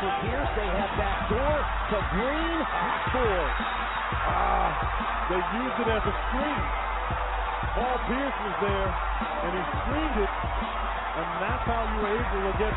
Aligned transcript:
For 0.00 0.12
Pierce. 0.24 0.48
They 0.56 0.64
have 0.64 0.92
back 0.96 1.28
door 1.28 1.56
to 1.92 1.96
Green. 2.16 2.56
Scores. 3.12 3.52
Ah, 4.24 4.72
they 5.28 5.40
used 5.60 5.78
it 5.84 5.88
as 5.92 6.04
a 6.08 6.14
screen. 6.28 6.62
Paul 7.76 7.98
Pierce 8.08 8.38
was 8.48 8.56
there, 8.64 8.88
and 8.88 9.52
he 9.52 9.62
screened 9.84 10.16
it, 10.24 10.32
and 10.32 11.28
that's 11.44 11.64
how 11.68 11.84
you 11.84 11.98
were 12.00 12.16
able 12.16 12.42
to 12.48 12.54
get 12.56 12.74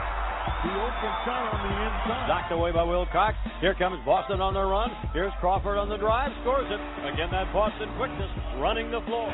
the 0.64 0.72
open 0.76 1.14
shot 1.24 1.44
on 1.52 1.60
the 1.64 1.74
inside. 1.76 2.28
Knocked 2.28 2.52
away 2.52 2.72
by 2.72 2.84
Wilcox. 2.84 3.36
Here 3.60 3.76
comes 3.76 4.00
Boston 4.04 4.40
on 4.40 4.54
the 4.54 4.64
run. 4.64 4.92
Here's 5.16 5.32
Crawford 5.40 5.78
on 5.80 5.88
the 5.88 5.98
drive. 5.98 6.32
Scores 6.44 6.68
it. 6.68 6.82
Again, 7.08 7.32
that 7.32 7.52
Boston 7.52 7.88
quickness 7.96 8.32
running 8.60 8.92
the 8.92 9.00
floor. 9.08 9.28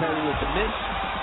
Terry 0.00 0.20
with 0.24 0.38
the 0.40 0.50
miss. 0.56 0.74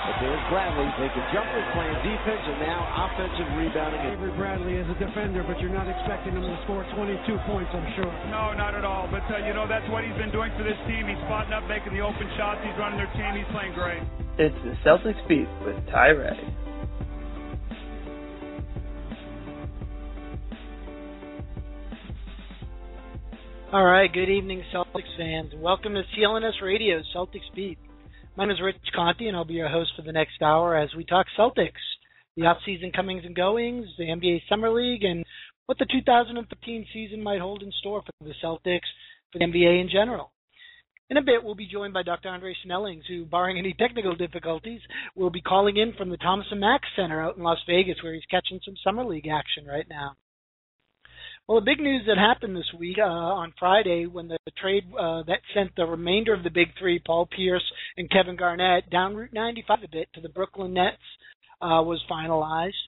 But 0.02 0.18
there's 0.18 0.42
Bradley 0.50 0.90
taking 0.98 1.22
jumpers, 1.30 1.66
playing 1.78 1.94
defense, 2.02 2.42
and 2.42 2.58
now 2.58 3.06
offensive 3.06 3.46
rebounding. 3.54 4.02
Avery 4.02 4.34
Bradley 4.34 4.74
is 4.74 4.86
a 4.90 4.98
defender, 4.98 5.46
but 5.46 5.62
you're 5.62 5.70
not 5.70 5.86
expecting 5.86 6.34
him 6.34 6.42
to 6.42 6.58
score 6.66 6.82
22 6.98 7.22
points, 7.46 7.70
I'm 7.70 7.86
sure. 7.94 8.10
No, 8.34 8.50
not 8.58 8.74
at 8.74 8.82
all. 8.82 9.06
But, 9.06 9.22
uh, 9.30 9.46
you 9.46 9.54
know, 9.54 9.70
that's 9.70 9.86
what 9.94 10.02
he's 10.02 10.18
been 10.18 10.34
doing 10.34 10.50
for 10.58 10.66
this 10.66 10.78
team. 10.90 11.06
He's 11.06 11.22
spotting 11.30 11.54
up, 11.54 11.62
making 11.70 11.94
the 11.94 12.02
open 12.02 12.26
shots. 12.34 12.58
He's 12.66 12.74
running 12.82 12.98
their 12.98 13.10
team. 13.14 13.38
He's 13.38 13.50
playing 13.54 13.78
great. 13.78 14.02
It's 14.42 14.58
the 14.66 14.74
Celtics 14.82 15.22
beat 15.30 15.46
with 15.62 15.78
Ty 15.86 16.18
Ray. 16.18 16.61
All 23.72 23.86
right, 23.86 24.12
good 24.12 24.28
evening, 24.28 24.62
Celtics 24.70 25.16
fans. 25.16 25.54
Welcome 25.56 25.94
to 25.94 26.02
CLNS 26.14 26.60
Radio, 26.62 27.00
Celtics 27.16 27.48
Beat. 27.56 27.78
My 28.36 28.44
name 28.44 28.50
is 28.50 28.60
Rich 28.60 28.76
Conte, 28.94 29.24
and 29.26 29.34
I'll 29.34 29.46
be 29.46 29.54
your 29.54 29.70
host 29.70 29.92
for 29.96 30.02
the 30.02 30.12
next 30.12 30.42
hour 30.42 30.76
as 30.76 30.90
we 30.94 31.06
talk 31.06 31.24
Celtics, 31.38 31.80
the 32.36 32.42
off-season 32.42 32.92
comings 32.94 33.22
and 33.24 33.34
goings, 33.34 33.86
the 33.96 34.04
NBA 34.04 34.42
Summer 34.46 34.68
League, 34.68 35.04
and 35.04 35.24
what 35.64 35.78
the 35.78 35.86
2013 35.90 36.86
season 36.92 37.22
might 37.22 37.40
hold 37.40 37.62
in 37.62 37.72
store 37.80 38.02
for 38.02 38.12
the 38.28 38.34
Celtics, 38.44 38.80
for 39.32 39.38
the 39.38 39.46
NBA 39.46 39.80
in 39.80 39.88
general. 39.90 40.32
In 41.08 41.16
a 41.16 41.22
bit, 41.22 41.42
we'll 41.42 41.54
be 41.54 41.66
joined 41.66 41.94
by 41.94 42.02
Dr. 42.02 42.28
Andre 42.28 42.54
Snellings, 42.66 43.04
who, 43.08 43.24
barring 43.24 43.56
any 43.56 43.72
technical 43.72 44.14
difficulties, 44.14 44.82
will 45.16 45.30
be 45.30 45.40
calling 45.40 45.78
in 45.78 45.94
from 45.94 46.10
the 46.10 46.18
Thomas 46.18 46.46
and 46.50 46.60
Mack 46.60 46.82
Center 46.94 47.22
out 47.22 47.38
in 47.38 47.42
Las 47.42 47.60
Vegas, 47.66 48.02
where 48.02 48.12
he's 48.12 48.22
catching 48.30 48.60
some 48.66 48.74
Summer 48.84 49.02
League 49.06 49.28
action 49.28 49.64
right 49.64 49.86
now. 49.88 50.14
Well, 51.48 51.60
the 51.60 51.64
big 51.64 51.80
news 51.80 52.04
that 52.06 52.18
happened 52.18 52.56
this 52.56 52.72
week 52.78 52.98
uh, 52.98 53.02
on 53.02 53.52
Friday 53.58 54.06
when 54.06 54.28
the 54.28 54.38
trade 54.56 54.84
uh, 54.98 55.24
that 55.24 55.40
sent 55.52 55.74
the 55.74 55.84
remainder 55.84 56.32
of 56.32 56.44
the 56.44 56.50
big 56.50 56.68
three, 56.78 57.00
Paul 57.04 57.26
Pierce 57.26 57.64
and 57.96 58.08
Kevin 58.10 58.36
Garnett, 58.36 58.88
down 58.90 59.16
Route 59.16 59.32
95 59.32 59.78
a 59.82 59.88
bit 59.90 60.08
to 60.14 60.20
the 60.20 60.28
Brooklyn 60.28 60.72
Nets 60.72 61.02
uh, 61.60 61.82
was 61.82 62.00
finalized. 62.08 62.78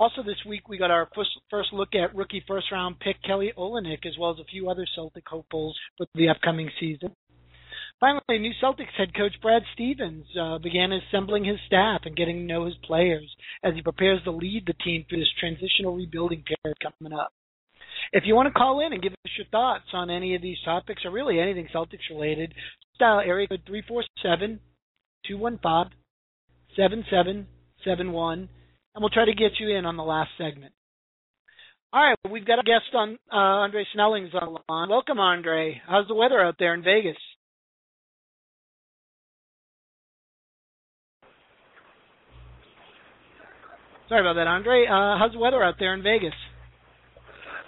Also, 0.00 0.24
this 0.24 0.44
week 0.46 0.68
we 0.68 0.76
got 0.76 0.90
our 0.90 1.08
first, 1.14 1.30
first 1.50 1.72
look 1.72 1.94
at 1.94 2.14
rookie 2.16 2.42
first 2.48 2.66
round 2.72 2.98
pick 2.98 3.16
Kelly 3.22 3.52
Olynyk, 3.56 4.04
as 4.06 4.18
well 4.18 4.32
as 4.32 4.38
a 4.40 4.50
few 4.50 4.68
other 4.68 4.86
Celtic 4.96 5.24
hopefuls 5.28 5.78
for 5.96 6.06
the 6.16 6.28
upcoming 6.28 6.70
season. 6.80 7.14
Finally, 8.00 8.38
new 8.40 8.52
Celtics 8.62 8.94
head 8.96 9.14
coach 9.14 9.34
Brad 9.40 9.62
Stevens 9.74 10.26
uh, 10.40 10.58
began 10.58 10.90
assembling 10.92 11.44
his 11.44 11.58
staff 11.66 12.02
and 12.04 12.16
getting 12.16 12.38
to 12.38 12.42
know 12.42 12.66
his 12.66 12.76
players 12.84 13.28
as 13.62 13.74
he 13.74 13.82
prepares 13.82 14.22
to 14.24 14.32
lead 14.32 14.64
the 14.66 14.74
team 14.84 15.04
through 15.08 15.18
this 15.18 15.32
transitional 15.38 15.94
rebuilding 15.94 16.42
period 16.42 16.76
coming 16.80 17.16
up. 17.16 17.32
If 18.12 18.24
you 18.26 18.34
want 18.34 18.46
to 18.48 18.58
call 18.58 18.84
in 18.84 18.92
and 18.92 19.02
give 19.02 19.12
us 19.12 19.32
your 19.36 19.46
thoughts 19.50 19.84
on 19.92 20.10
any 20.10 20.34
of 20.34 20.42
these 20.42 20.58
topics 20.64 21.04
or 21.04 21.10
really 21.10 21.40
anything 21.40 21.68
Celtics 21.74 22.08
related, 22.10 22.54
dial 22.98 23.20
area 23.20 23.46
code 23.46 23.62
347 23.66 24.60
215 25.26 25.98
7771 26.76 28.38
and 28.38 28.48
we'll 29.02 29.10
try 29.10 29.24
to 29.24 29.34
get 29.34 29.60
you 29.60 29.76
in 29.76 29.84
on 29.84 29.96
the 29.96 30.02
last 30.02 30.30
segment. 30.38 30.72
All 31.92 32.02
right, 32.02 32.16
we've 32.30 32.46
got 32.46 32.58
a 32.58 32.62
guest 32.62 32.94
on 32.94 33.18
uh, 33.32 33.36
Andre 33.36 33.84
Snellings 33.94 34.34
on 34.34 34.54
the 34.54 34.72
line. 34.72 34.88
Welcome, 34.90 35.18
Andre. 35.18 35.80
How's 35.86 36.06
the 36.08 36.14
weather 36.14 36.40
out 36.40 36.56
there 36.58 36.74
in 36.74 36.82
Vegas? 36.82 37.16
Sorry 44.08 44.20
about 44.20 44.34
that, 44.34 44.46
Andre. 44.46 44.86
Uh, 44.86 45.18
how's 45.18 45.32
the 45.32 45.38
weather 45.38 45.62
out 45.62 45.74
there 45.78 45.94
in 45.94 46.02
Vegas? 46.02 46.34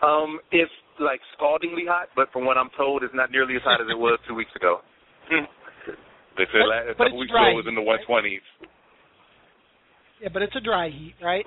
Um, 0.02 0.40
it's 0.50 0.72
like 0.98 1.20
scaldingly 1.36 1.84
hot, 1.88 2.08
but 2.16 2.32
from 2.32 2.44
what 2.44 2.56
I'm 2.56 2.70
told, 2.76 3.02
it's 3.02 3.14
not 3.14 3.30
nearly 3.30 3.56
as 3.56 3.62
hot 3.62 3.80
as 3.80 3.86
it 3.90 3.98
was 3.98 4.18
two 4.28 4.34
weeks 4.34 4.52
ago. 4.56 4.80
they 5.30 6.46
said 6.52 6.64
But- 6.64 6.68
last, 6.68 6.88
a 6.90 6.94
couple 6.96 7.18
weeks 7.18 7.30
ago 7.32 7.50
it 7.52 7.60
was 7.60 7.68
in 7.68 7.74
the 7.74 7.84
heat, 7.84 8.08
120s. 8.08 8.46
Yeah, 10.20 10.28
but 10.32 10.42
it's 10.42 10.56
a 10.56 10.60
dry 10.60 10.88
heat, 10.88 11.14
right? 11.22 11.46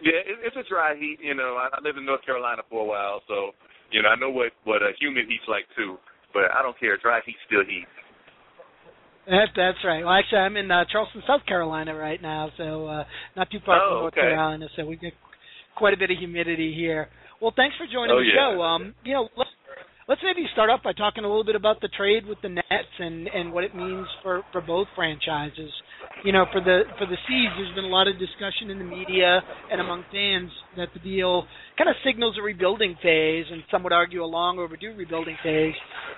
Yeah, 0.00 0.20
it, 0.20 0.36
it's 0.44 0.56
a 0.56 0.68
dry 0.68 0.94
heat. 0.96 1.18
You 1.20 1.34
know, 1.34 1.56
I, 1.56 1.68
I 1.72 1.80
lived 1.82 1.98
in 1.98 2.04
North 2.04 2.24
Carolina 2.24 2.62
for 2.70 2.82
a 2.82 2.88
while, 2.88 3.20
so 3.26 3.52
you 3.90 4.02
know 4.02 4.08
I 4.10 4.16
know 4.16 4.30
what 4.30 4.52
what 4.64 4.82
a 4.82 4.92
humid 5.00 5.24
heat's 5.28 5.48
like 5.48 5.64
too. 5.74 5.96
But 6.32 6.52
I 6.54 6.62
don't 6.62 6.78
care. 6.78 6.96
Dry 6.98 7.20
heat's 7.24 7.38
still 7.48 7.64
heat. 7.64 7.88
That, 9.26 9.48
that's 9.56 9.78
right. 9.84 10.04
Well, 10.04 10.12
actually, 10.14 10.38
I'm 10.38 10.56
in 10.56 10.70
uh, 10.70 10.84
Charleston, 10.92 11.22
South 11.26 11.44
Carolina 11.46 11.94
right 11.94 12.20
now, 12.20 12.50
so 12.56 12.86
uh, 12.86 13.04
not 13.36 13.50
too 13.50 13.58
far 13.64 13.76
Oh, 13.80 13.88
from 13.88 13.98
North 14.02 14.12
okay. 14.14 14.20
Carolina. 14.22 14.66
So 14.76 14.86
we 14.86 14.96
get 14.96 15.12
quite 15.76 15.94
a 15.94 15.96
bit 15.96 16.10
of 16.10 16.18
humidity 16.18 16.72
here. 16.76 17.08
Well, 17.40 17.52
thanks 17.56 17.76
for 17.76 17.86
joining 17.86 18.16
Oh, 18.16 18.18
the 18.20 18.26
yeah. 18.26 18.54
show. 18.54 18.62
Um, 18.62 18.94
you 19.04 19.14
know, 19.14 19.28
let's 19.36 19.50
let's 20.08 20.20
maybe 20.24 20.46
start 20.52 20.70
off 20.70 20.82
by 20.82 20.92
talking 20.92 21.24
a 21.24 21.28
little 21.28 21.44
bit 21.44 21.54
about 21.56 21.80
the 21.80 21.88
trade 21.88 22.26
with 22.26 22.38
the 22.42 22.48
Nets 22.48 22.94
and 22.98 23.28
and 23.28 23.52
what 23.52 23.64
it 23.64 23.74
means 23.74 24.06
for 24.22 24.42
for 24.52 24.60
both 24.60 24.88
franchises. 24.96 25.70
You 26.24 26.32
know, 26.32 26.46
for 26.50 26.60
the 26.60 26.82
for 26.98 27.06
the 27.06 27.16
C's, 27.28 27.48
there's 27.56 27.74
been 27.76 27.84
a 27.84 27.94
lot 27.94 28.08
of 28.08 28.18
discussion 28.18 28.70
in 28.70 28.78
the 28.78 28.84
media 28.84 29.40
and 29.70 29.80
among 29.80 30.02
fans 30.10 30.50
that 30.76 30.88
the 30.92 30.98
deal 30.98 31.46
kind 31.76 31.88
of 31.88 31.94
signals 32.04 32.36
a 32.38 32.42
rebuilding 32.42 32.96
phase, 33.02 33.46
and 33.50 33.62
some 33.70 33.84
would 33.84 33.92
argue 33.92 34.24
a 34.24 34.26
long 34.26 34.58
overdue 34.58 34.94
rebuilding 34.96 35.36
phase. 35.44 35.74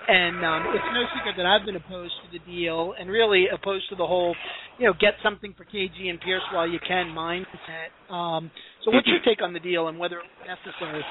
And 0.07 0.43
um, 0.43 0.73
it's 0.73 0.89
no 0.89 1.05
secret 1.13 1.37
that 1.37 1.45
I've 1.45 1.65
been 1.65 1.75
opposed 1.75 2.13
to 2.25 2.37
the 2.37 2.43
deal, 2.51 2.93
and 2.99 3.09
really 3.09 3.45
opposed 3.53 3.89
to 3.89 3.95
the 3.95 4.05
whole, 4.05 4.35
you 4.79 4.87
know, 4.87 4.93
get 4.99 5.13
something 5.21 5.53
for 5.55 5.65
KG 5.65 6.09
and 6.09 6.19
Pierce 6.19 6.41
while 6.51 6.67
you 6.67 6.79
can 6.85 7.13
mindset. 7.13 7.93
Um, 8.11 8.49
so, 8.83 8.89
what's 8.89 9.07
your 9.07 9.21
take 9.23 9.43
on 9.43 9.53
the 9.53 9.59
deal 9.59 9.87
and 9.87 9.99
whether 9.99 10.17
it's 10.17 10.49
necessary? 10.49 11.03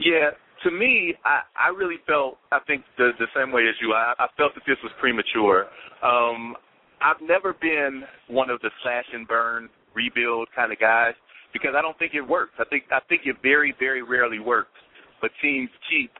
Yeah, 0.00 0.30
to 0.64 0.70
me, 0.70 1.14
I, 1.24 1.40
I 1.56 1.68
really 1.76 1.96
felt 2.06 2.38
I 2.52 2.58
think 2.66 2.84
the 2.96 3.10
the 3.18 3.26
same 3.36 3.52
way 3.52 3.62
as 3.68 3.76
you. 3.80 3.92
I, 3.92 4.14
I 4.18 4.26
felt 4.36 4.54
that 4.54 4.64
this 4.66 4.78
was 4.82 4.92
premature. 4.98 5.66
Um, 6.02 6.56
I've 7.00 7.20
never 7.20 7.54
been 7.54 8.02
one 8.28 8.50
of 8.50 8.60
the 8.60 8.70
slash 8.82 9.06
and 9.12 9.26
burn 9.26 9.68
rebuild 9.94 10.48
kind 10.54 10.72
of 10.72 10.78
guys 10.78 11.14
because 11.52 11.72
I 11.76 11.82
don't 11.82 11.98
think 11.98 12.14
it 12.14 12.22
works. 12.22 12.52
I 12.58 12.64
think 12.64 12.84
I 12.92 13.00
think 13.08 13.22
it 13.24 13.36
very 13.42 13.74
very 13.78 14.02
rarely 14.02 14.38
works. 14.38 14.76
But 15.20 15.30
teams 15.42 15.70
keep 15.88 16.12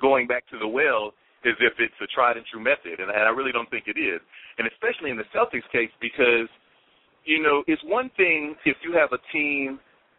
going 0.00 0.26
back 0.26 0.44
to 0.50 0.58
the 0.58 0.68
well 0.68 1.12
as 1.44 1.54
if 1.60 1.72
it's 1.78 1.94
a 2.02 2.06
tried 2.14 2.36
and 2.36 2.46
true 2.46 2.62
method, 2.62 3.00
and, 3.00 3.10
and 3.10 3.22
I 3.22 3.30
really 3.30 3.52
don't 3.52 3.68
think 3.70 3.84
it 3.86 3.98
is. 3.98 4.20
And 4.58 4.68
especially 4.68 5.10
in 5.10 5.16
the 5.16 5.26
Celtics 5.34 5.66
case 5.72 5.90
because 6.00 6.48
you 7.24 7.42
know 7.42 7.62
it's 7.66 7.82
one 7.84 8.10
thing 8.16 8.54
if 8.64 8.76
you 8.84 8.92
have 8.92 9.10
a 9.12 9.20
team 9.32 9.78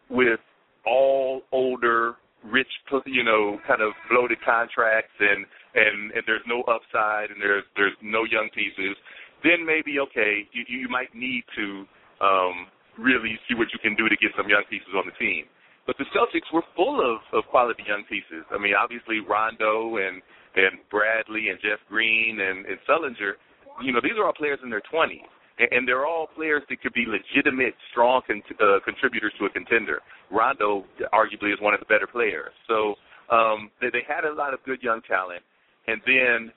with 0.10 0.40
all 0.86 1.42
older 1.52 2.16
rich, 2.52 2.68
you 3.06 3.24
know, 3.24 3.58
kind 3.68 3.82
of 3.82 3.94
bloated 4.10 4.38
contracts, 4.44 5.16
and 5.20 5.46
and 5.76 6.12
and 6.12 6.24
there's 6.28 6.44
no 6.48 6.62
upside, 6.64 7.32
and 7.32 7.40
there's 7.40 7.64
there's 7.76 7.96
no 8.02 8.24
young 8.26 8.50
pieces, 8.54 8.96
then 9.44 9.66
maybe 9.66 10.00
okay, 10.00 10.48
you 10.52 10.64
you 10.68 10.90
might 10.90 11.14
need 11.14 11.44
to 11.56 11.86
um, 12.24 12.68
really 12.98 13.40
see 13.48 13.56
what 13.56 13.68
you 13.72 13.80
can 13.80 13.96
do 13.96 14.10
to 14.10 14.18
get 14.18 14.32
some 14.38 14.50
young 14.50 14.64
pieces 14.70 14.92
on 14.96 15.06
the 15.06 15.16
team. 15.20 15.46
But 15.86 16.00
the 16.00 16.08
Celtics 16.16 16.48
were 16.54 16.64
full 16.76 17.04
of 17.04 17.22
of 17.36 17.46
quality 17.52 17.84
young 17.88 18.04
pieces. 18.10 18.48
I 18.52 18.58
mean, 18.58 18.74
obviously 18.74 19.20
Rondo 19.20 19.98
and 19.98 20.22
and 20.56 20.80
Bradley 20.90 21.50
and 21.50 21.60
Jeff 21.60 21.80
Green 21.90 22.40
and 22.40 22.66
and 22.66 22.78
Sullinger, 22.88 23.36
you 23.82 23.92
know, 23.92 24.00
these 24.02 24.18
are 24.18 24.26
all 24.26 24.38
players 24.38 24.60
in 24.64 24.70
their 24.70 24.84
20s 24.94 25.28
and, 25.60 25.70
and 25.72 25.88
they're 25.88 26.06
all 26.06 26.28
players 26.36 26.64
that 26.70 26.82
could 26.82 26.94
be 26.94 27.06
legitimate, 27.08 27.74
strong 27.92 28.22
con- 28.26 28.42
uh, 28.62 28.80
contributors 28.86 29.34
to 29.40 29.46
a 29.46 29.50
contender. 29.50 30.02
Rondo, 30.32 30.86
arguably, 31.14 31.54
is 31.54 31.62
one 31.62 31.74
of 31.74 31.80
the 31.80 31.86
better 31.86 32.08
players. 32.08 32.52
So 32.68 32.96
um, 33.34 33.70
they, 33.82 33.88
they 33.92 34.04
had 34.08 34.26
a 34.26 34.34
lot 34.34 34.54
of 34.54 34.64
good 34.66 34.82
young 34.82 35.02
talent, 35.08 35.42
and 35.88 36.02
then 36.06 36.52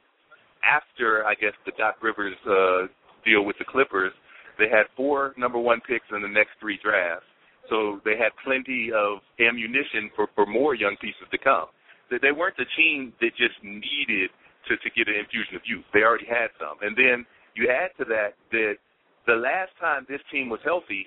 after 0.67 1.25
I 1.25 1.35
guess 1.35 1.55
the 1.65 1.73
Doc 1.79 2.03
Rivers 2.03 2.37
uh, 2.47 2.91
deal 3.25 3.45
with 3.45 3.57
the 3.59 3.65
Clippers, 3.65 4.13
they 4.59 4.69
had 4.69 4.91
four 4.97 5.35
number 5.37 5.59
one 5.59 5.81
picks 5.87 6.07
in 6.11 6.23
the 6.23 6.29
next 6.29 6.59
three 6.61 6.79
drafts. 6.83 7.27
So 7.69 8.01
they 8.05 8.17
had 8.17 8.31
plenty 8.45 8.91
of 8.95 9.19
ammunition 9.41 10.11
for, 10.15 10.29
for 10.35 10.47
more 10.47 10.75
young 10.75 10.97
pieces 11.01 11.27
to 11.31 11.39
come. 11.39 11.67
That 12.11 12.23
they 12.23 12.31
weren't 12.31 12.57
the 12.57 12.71
team 12.79 13.13
that 13.21 13.35
just 13.35 13.59
needed 13.63 14.31
to, 14.71 14.77
to 14.79 14.89
get 14.95 15.09
an 15.09 15.19
infusion 15.19 15.57
of 15.57 15.63
youth. 15.67 15.85
They 15.93 16.07
already 16.07 16.27
had 16.27 16.55
some. 16.63 16.79
And 16.83 16.95
then 16.97 17.27
you 17.55 17.67
add 17.67 17.91
to 17.99 18.05
that 18.07 18.39
that 18.53 18.79
the 19.27 19.35
last 19.35 19.75
time 19.81 20.07
this 20.09 20.23
team 20.31 20.49
was 20.49 20.61
healthy, 20.63 21.07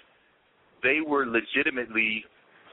they 0.83 0.99
were 0.99 1.25
legitimately 1.25 2.23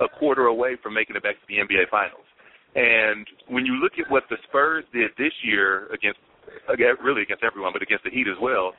a 0.03 0.09
quarter 0.19 0.47
away 0.47 0.77
from 0.83 0.95
making 0.95 1.17
it 1.17 1.23
back 1.23 1.39
to 1.39 1.47
the 1.49 1.63
NBA 1.63 1.89
Finals. 1.91 2.27
And 2.75 3.27
when 3.49 3.65
you 3.65 3.81
look 3.81 3.93
at 3.99 4.11
what 4.11 4.25
the 4.29 4.37
Spurs 4.49 4.85
did 4.93 5.11
this 5.17 5.33
year 5.43 5.87
against, 5.95 6.19
really 7.03 7.23
against 7.23 7.45
everyone, 7.45 7.73
but 7.73 7.83
against 7.83 8.05
the 8.05 8.11
Heat 8.11 8.27
as 8.29 8.39
well, 8.41 8.73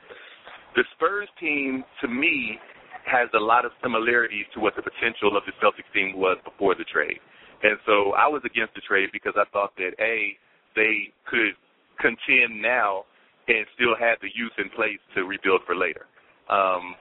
the 0.76 0.84
Spurs 0.94 1.28
team, 1.40 1.84
to 2.00 2.08
me, 2.08 2.58
has 3.06 3.28
a 3.34 3.40
lot 3.40 3.64
of 3.64 3.72
similarities 3.82 4.44
to 4.54 4.60
what 4.60 4.76
the 4.76 4.82
potential 4.82 5.36
of 5.36 5.42
the 5.48 5.52
Celtics 5.64 5.88
team 5.94 6.18
was 6.18 6.36
before 6.44 6.74
the 6.74 6.84
trade. 6.84 7.18
And 7.62 7.78
so 7.86 8.12
I 8.12 8.28
was 8.28 8.42
against 8.44 8.74
the 8.74 8.82
trade 8.86 9.08
because 9.12 9.32
I 9.36 9.44
thought 9.50 9.72
that 9.76 9.96
A, 9.98 10.36
they 10.76 11.10
could 11.26 11.56
contend 11.98 12.60
now 12.60 13.04
and 13.48 13.66
still 13.74 13.96
have 13.98 14.20
the 14.20 14.28
youth 14.34 14.52
in 14.58 14.68
place 14.70 15.00
to 15.16 15.24
rebuild 15.24 15.62
for 15.66 15.74
later. 15.74 16.06
Um, 16.52 16.94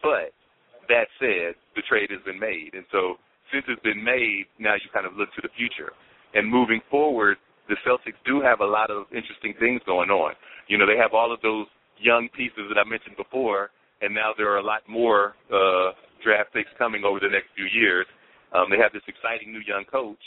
but 0.00 0.32
that 0.88 1.10
said, 1.18 1.58
the 1.74 1.82
trade 1.88 2.10
has 2.10 2.22
been 2.24 2.38
made. 2.38 2.72
And 2.72 2.86
so 2.90 3.18
since 3.52 3.64
it's 3.68 3.82
been 3.82 4.02
made, 4.02 4.46
now 4.58 4.74
you 4.74 4.88
kind 4.94 5.06
of 5.06 5.14
look 5.18 5.28
to 5.34 5.42
the 5.42 5.52
future. 5.56 5.92
And 6.34 6.48
moving 6.48 6.80
forward, 6.90 7.36
the 7.68 7.76
Celtics 7.86 8.18
do 8.24 8.40
have 8.40 8.60
a 8.60 8.66
lot 8.66 8.90
of 8.90 9.06
interesting 9.12 9.54
things 9.58 9.80
going 9.86 10.10
on. 10.10 10.34
You 10.68 10.78
know, 10.78 10.86
they 10.86 10.96
have 10.96 11.12
all 11.12 11.32
of 11.32 11.40
those 11.42 11.66
young 12.00 12.28
pieces 12.36 12.68
that 12.68 12.78
I 12.78 12.88
mentioned 12.88 13.16
before 13.16 13.70
and 14.00 14.14
now 14.14 14.32
there 14.36 14.50
are 14.50 14.58
a 14.58 14.64
lot 14.64 14.82
more 14.88 15.34
uh, 15.50 15.92
draft 16.22 16.52
picks 16.52 16.70
coming 16.78 17.04
over 17.04 17.18
the 17.18 17.30
next 17.30 17.50
few 17.54 17.66
years. 17.66 18.06
Um, 18.54 18.70
they 18.70 18.78
have 18.78 18.92
this 18.92 19.04
exciting 19.06 19.52
new 19.52 19.62
young 19.66 19.84
coach 19.90 20.22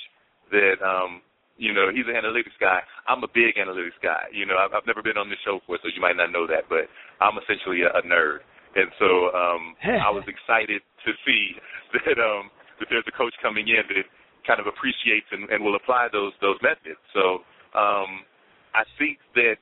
that, 0.51 0.77
um, 0.83 1.21
you 1.57 1.73
know, 1.73 1.89
he's 1.89 2.05
an 2.07 2.19
analytics 2.19 2.55
guy. 2.59 2.83
I'm 3.07 3.23
a 3.23 3.31
big 3.31 3.55
analytics 3.55 3.97
guy. 4.03 4.27
You 4.33 4.45
know, 4.45 4.59
I've, 4.59 4.75
I've 4.75 4.87
never 4.87 5.01
been 5.01 5.17
on 5.17 5.29
this 5.29 5.39
show 5.45 5.59
before, 5.59 5.79
so 5.81 5.89
you 5.89 6.01
might 6.01 6.19
not 6.19 6.31
know 6.31 6.45
that, 6.47 6.67
but 6.67 6.91
I'm 7.23 7.39
essentially 7.39 7.81
a, 7.87 7.91
a 7.95 8.03
nerd. 8.03 8.43
And 8.75 8.91
so 8.99 9.31
um, 9.31 9.75
I 10.05 10.11
was 10.11 10.27
excited 10.27 10.83
to 10.83 11.11
see 11.23 11.55
that 11.95 12.19
um, 12.19 12.51
that 12.79 12.91
there's 12.91 13.07
a 13.07 13.15
coach 13.15 13.33
coming 13.41 13.67
in 13.67 13.83
that 13.87 14.05
kind 14.47 14.59
of 14.59 14.67
appreciates 14.67 15.27
and, 15.31 15.49
and 15.49 15.63
will 15.63 15.75
apply 15.75 16.07
those 16.11 16.33
those 16.41 16.57
methods. 16.61 17.01
So 17.13 17.43
um, 17.77 18.25
I 18.73 18.83
think 18.97 19.19
that 19.35 19.57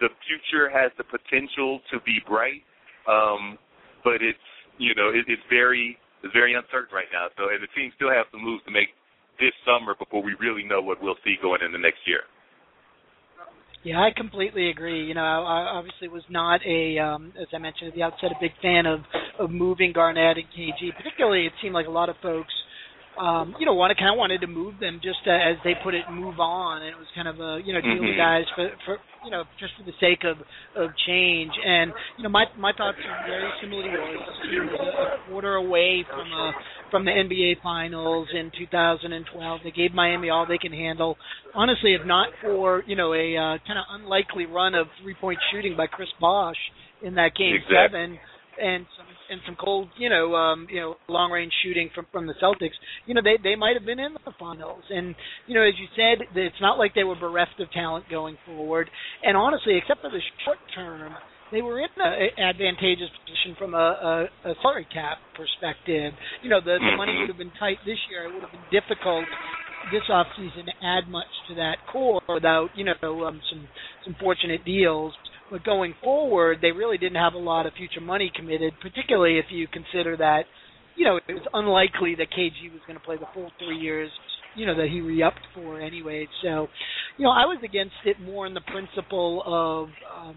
the 0.00 0.08
future 0.24 0.70
has 0.70 0.90
the 0.96 1.04
potential 1.04 1.80
to 1.92 2.00
be 2.06 2.18
bright 2.26 2.64
um, 3.08 3.58
but 4.04 4.20
it's 4.20 4.48
you 4.78 4.94
know 4.94 5.08
it, 5.08 5.24
it's 5.28 5.42
very 5.48 5.96
it's 6.22 6.32
very 6.32 6.54
uncertain 6.54 6.92
right 6.92 7.08
now. 7.12 7.28
So 7.36 7.48
and 7.48 7.62
the 7.62 7.70
team 7.72 7.92
still 7.96 8.10
have 8.10 8.26
some 8.32 8.42
moves 8.42 8.64
to 8.64 8.72
make 8.72 8.92
this 9.38 9.54
summer 9.64 9.94
before 9.96 10.22
we 10.22 10.34
really 10.36 10.64
know 10.64 10.82
what 10.82 11.00
we'll 11.00 11.18
see 11.24 11.36
going 11.40 11.60
in 11.64 11.72
the 11.72 11.80
next 11.80 12.04
year. 12.04 12.28
Yeah, 13.82 13.96
I 13.96 14.10
completely 14.14 14.68
agree. 14.68 15.06
You 15.06 15.14
know, 15.14 15.24
I 15.24 15.72
obviously 15.72 16.08
was 16.08 16.22
not 16.28 16.60
a, 16.68 16.98
um, 16.98 17.32
as 17.40 17.48
I 17.54 17.56
mentioned 17.56 17.88
at 17.88 17.94
the 17.94 18.02
outset, 18.02 18.28
a 18.28 18.36
big 18.38 18.52
fan 18.60 18.84
of 18.84 19.00
of 19.38 19.50
moving 19.50 19.92
Garnett 19.92 20.36
and 20.36 20.46
KG. 20.52 20.94
Particularly, 20.96 21.46
it 21.46 21.52
seemed 21.62 21.72
like 21.72 21.86
a 21.86 21.90
lot 21.90 22.10
of 22.10 22.16
folks 22.20 22.52
um, 23.18 23.54
you 23.58 23.66
know, 23.66 23.74
wanted 23.74 23.98
kind 23.98 24.14
of 24.14 24.18
wanted 24.18 24.40
to 24.40 24.46
move 24.46 24.78
them 24.78 25.00
just 25.02 25.24
to, 25.24 25.30
as 25.30 25.56
they 25.64 25.74
put 25.82 25.94
it, 25.94 26.04
move 26.10 26.38
on. 26.38 26.82
And 26.82 26.90
it 26.90 26.98
was 26.98 27.08
kind 27.14 27.26
of 27.26 27.40
a 27.40 27.60
you 27.64 27.74
know 27.74 27.80
deal 27.80 27.98
mm-hmm. 27.98 28.06
with 28.06 28.16
guys 28.16 28.44
for 28.54 28.70
for 28.86 28.96
you 29.24 29.30
know 29.30 29.44
just 29.58 29.72
for 29.76 29.84
the 29.84 29.96
sake 30.00 30.22
of 30.24 30.38
of 30.78 30.90
change. 31.06 31.52
And 31.58 31.92
you 32.16 32.22
know, 32.22 32.30
my 32.30 32.46
my 32.56 32.72
thoughts 32.72 32.98
are 33.02 33.26
very 33.26 33.50
similar 33.60 33.82
to 33.82 33.90
yours. 33.90 34.18
Was 34.24 35.26
a 35.26 35.30
quarter 35.30 35.54
away 35.56 36.04
from 36.08 36.32
a 36.32 36.52
from 36.90 37.04
the 37.04 37.10
NBA 37.10 37.62
Finals 37.62 38.28
in 38.32 38.50
2012. 38.56 39.60
They 39.64 39.70
gave 39.70 39.92
Miami 39.92 40.30
all 40.30 40.46
they 40.46 40.58
can 40.58 40.72
handle. 40.72 41.16
Honestly, 41.54 41.94
if 41.94 42.06
not 42.06 42.28
for 42.40 42.84
you 42.86 42.96
know 42.96 43.12
a 43.12 43.36
uh, 43.36 43.58
kind 43.66 43.78
of 43.78 43.84
unlikely 43.90 44.46
run 44.46 44.74
of 44.74 44.86
three 45.02 45.14
point 45.20 45.38
shooting 45.52 45.76
by 45.76 45.88
Chris 45.88 46.08
Bosh 46.20 46.58
in 47.02 47.14
that 47.16 47.34
game 47.36 47.56
exactly. 47.56 47.76
seven 47.76 48.18
and 48.60 48.86
some 48.96 49.06
and 49.30 49.40
some 49.46 49.56
cold, 49.56 49.88
you 49.96 50.08
know, 50.08 50.34
um, 50.34 50.66
you 50.70 50.80
know, 50.80 50.96
long 51.08 51.30
range 51.30 51.52
shooting 51.62 51.90
from 51.94 52.06
from 52.12 52.26
the 52.26 52.34
Celtics, 52.42 52.74
you 53.06 53.14
know, 53.14 53.22
they 53.22 53.36
they 53.42 53.56
might 53.56 53.76
have 53.76 53.86
been 53.86 53.98
in 53.98 54.14
the 54.14 54.32
finals. 54.38 54.82
And 54.90 55.14
you 55.46 55.54
know, 55.54 55.62
as 55.62 55.74
you 55.78 55.86
said, 55.94 56.26
it's 56.34 56.60
not 56.60 56.78
like 56.78 56.94
they 56.94 57.04
were 57.04 57.18
bereft 57.18 57.60
of 57.60 57.70
talent 57.72 58.06
going 58.10 58.36
forward. 58.46 58.90
And 59.22 59.36
honestly, 59.36 59.78
except 59.78 60.00
for 60.00 60.10
the 60.10 60.20
short 60.44 60.58
term, 60.74 61.14
they 61.52 61.62
were 61.62 61.80
in 61.80 61.88
an 61.96 62.30
advantageous 62.38 63.10
position 63.24 63.56
from 63.58 63.74
a, 63.74 64.28
a, 64.44 64.50
a 64.50 64.54
salary 64.62 64.86
cap 64.92 65.18
perspective. 65.36 66.12
You 66.42 66.50
know, 66.50 66.60
the, 66.60 66.78
the 66.78 66.96
money 66.96 67.16
would 67.18 67.28
have 67.28 67.38
been 67.38 67.52
tight 67.58 67.78
this 67.84 67.98
year. 68.10 68.26
It 68.26 68.34
would 68.34 68.42
have 68.42 68.52
been 68.52 68.70
difficult 68.70 69.24
this 69.92 70.02
offseason 70.10 70.66
to 70.66 70.74
add 70.84 71.08
much 71.08 71.30
to 71.48 71.54
that 71.56 71.76
core 71.90 72.20
without, 72.28 72.68
you 72.76 72.84
know, 72.84 73.24
um, 73.24 73.40
some 73.50 73.66
some 74.04 74.16
fortunate 74.20 74.64
deals. 74.64 75.14
But 75.50 75.64
going 75.64 75.94
forward, 76.02 76.58
they 76.62 76.72
really 76.72 76.98
didn't 76.98 77.16
have 77.16 77.34
a 77.34 77.38
lot 77.38 77.66
of 77.66 77.72
future 77.74 78.00
money 78.00 78.30
committed, 78.34 78.74
particularly 78.80 79.38
if 79.38 79.46
you 79.50 79.66
consider 79.66 80.16
that, 80.16 80.42
you 80.96 81.04
know, 81.04 81.16
it 81.16 81.32
was 81.32 81.46
unlikely 81.52 82.14
that 82.16 82.28
KG 82.30 82.72
was 82.72 82.80
going 82.86 82.98
to 82.98 83.04
play 83.04 83.16
the 83.16 83.26
full 83.34 83.50
three 83.58 83.78
years, 83.78 84.10
you 84.56 84.66
know, 84.66 84.76
that 84.76 84.88
he 84.88 85.00
re-upped 85.00 85.40
for 85.54 85.80
anyway. 85.80 86.28
So, 86.42 86.68
you 87.16 87.24
know, 87.24 87.30
I 87.30 87.46
was 87.46 87.58
against 87.64 87.94
it 88.04 88.20
more 88.20 88.46
in 88.46 88.54
the 88.54 88.60
principle 88.60 89.42
of, 89.44 89.88
um, 90.16 90.36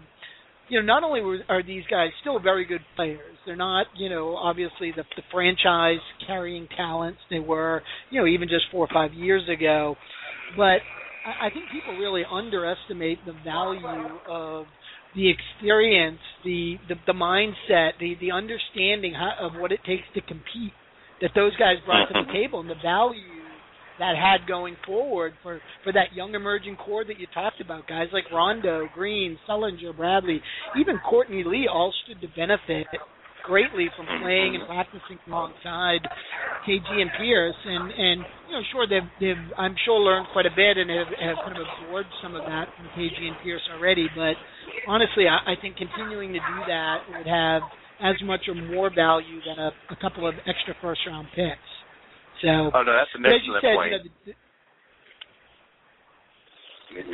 you 0.68 0.80
know, 0.80 0.86
not 0.86 1.04
only 1.04 1.20
were, 1.20 1.38
are 1.48 1.62
these 1.62 1.84
guys 1.90 2.08
still 2.20 2.40
very 2.40 2.64
good 2.64 2.80
players, 2.96 3.36
they're 3.46 3.56
not, 3.56 3.86
you 3.96 4.08
know, 4.08 4.34
obviously 4.36 4.92
the, 4.96 5.04
the 5.16 5.22
franchise 5.30 6.00
carrying 6.26 6.66
talents 6.76 7.18
they 7.30 7.38
were, 7.38 7.82
you 8.10 8.20
know, 8.20 8.26
even 8.26 8.48
just 8.48 8.64
four 8.72 8.86
or 8.86 8.92
five 8.92 9.12
years 9.12 9.42
ago, 9.48 9.96
but 10.56 10.78
I, 11.24 11.46
I 11.46 11.50
think 11.52 11.66
people 11.70 11.98
really 11.98 12.22
underestimate 12.30 13.18
the 13.26 13.34
value 13.44 14.18
of 14.28 14.66
the 15.14 15.30
experience, 15.30 16.20
the 16.44 16.76
the, 16.88 16.94
the 17.06 17.12
mindset, 17.12 17.92
the 18.00 18.14
the 18.20 18.32
understanding 18.32 19.14
how, 19.14 19.46
of 19.46 19.60
what 19.60 19.72
it 19.72 19.80
takes 19.86 20.04
to 20.14 20.20
compete 20.20 20.72
that 21.20 21.30
those 21.34 21.56
guys 21.56 21.76
brought 21.86 22.06
to 22.08 22.12
the 22.14 22.20
mm-hmm. 22.20 22.32
table, 22.32 22.60
and 22.60 22.68
the 22.68 22.80
value 22.82 23.22
that 23.98 24.14
had 24.16 24.48
going 24.48 24.76
forward 24.86 25.32
for 25.42 25.60
for 25.84 25.92
that 25.92 26.14
young 26.14 26.34
emerging 26.34 26.76
core 26.76 27.04
that 27.04 27.18
you 27.20 27.26
talked 27.32 27.60
about, 27.60 27.86
guys 27.86 28.08
like 28.12 28.24
Rondo, 28.32 28.88
Green, 28.94 29.38
Sullinger, 29.48 29.96
Bradley, 29.96 30.40
even 30.78 30.98
Courtney 31.08 31.44
Lee, 31.44 31.68
all 31.72 31.92
stood 32.04 32.20
to 32.20 32.28
benefit 32.34 32.86
greatly 33.44 33.88
from 33.96 34.06
playing 34.22 34.56
and 34.56 34.66
practicing 34.66 35.20
alongside 35.28 36.00
KG 36.66 36.88
and 37.00 37.10
Pierce, 37.20 37.60
and 37.64 37.92
and 37.92 38.18
you 38.48 38.52
know, 38.56 38.62
sure 38.72 38.88
they've 38.88 39.10
they've 39.20 39.44
I'm 39.56 39.76
sure 39.84 40.00
learned 40.00 40.26
quite 40.32 40.46
a 40.46 40.54
bit 40.56 40.80
and 40.80 40.88
have, 40.90 41.12
have 41.20 41.38
kind 41.44 41.56
of 41.60 41.64
absorbed 41.68 42.08
some 42.24 42.34
of 42.34 42.42
that 42.48 42.72
from 42.74 42.88
KG 42.96 43.20
and 43.20 43.36
Pierce 43.44 43.62
already. 43.72 44.08
But 44.16 44.34
honestly, 44.88 45.28
I, 45.28 45.52
I 45.52 45.54
think 45.60 45.76
continuing 45.76 46.32
to 46.32 46.40
do 46.40 46.58
that 46.66 47.04
would 47.12 47.28
have 47.28 47.62
as 48.02 48.16
much 48.24 48.48
or 48.48 48.56
more 48.56 48.90
value 48.90 49.38
than 49.46 49.60
a, 49.60 49.70
a 49.92 49.96
couple 50.00 50.26
of 50.26 50.34
extra 50.48 50.74
first 50.82 51.00
round 51.06 51.28
picks. 51.36 51.70
So, 52.42 52.72
oh 52.74 52.82
no, 52.82 52.92
that's 52.92 53.14
an 53.14 53.24
excellent 53.28 53.62
said, 53.62 53.76
point. 53.76 53.92
You 53.92 53.98
know, 53.98 54.04
the, 54.26 54.32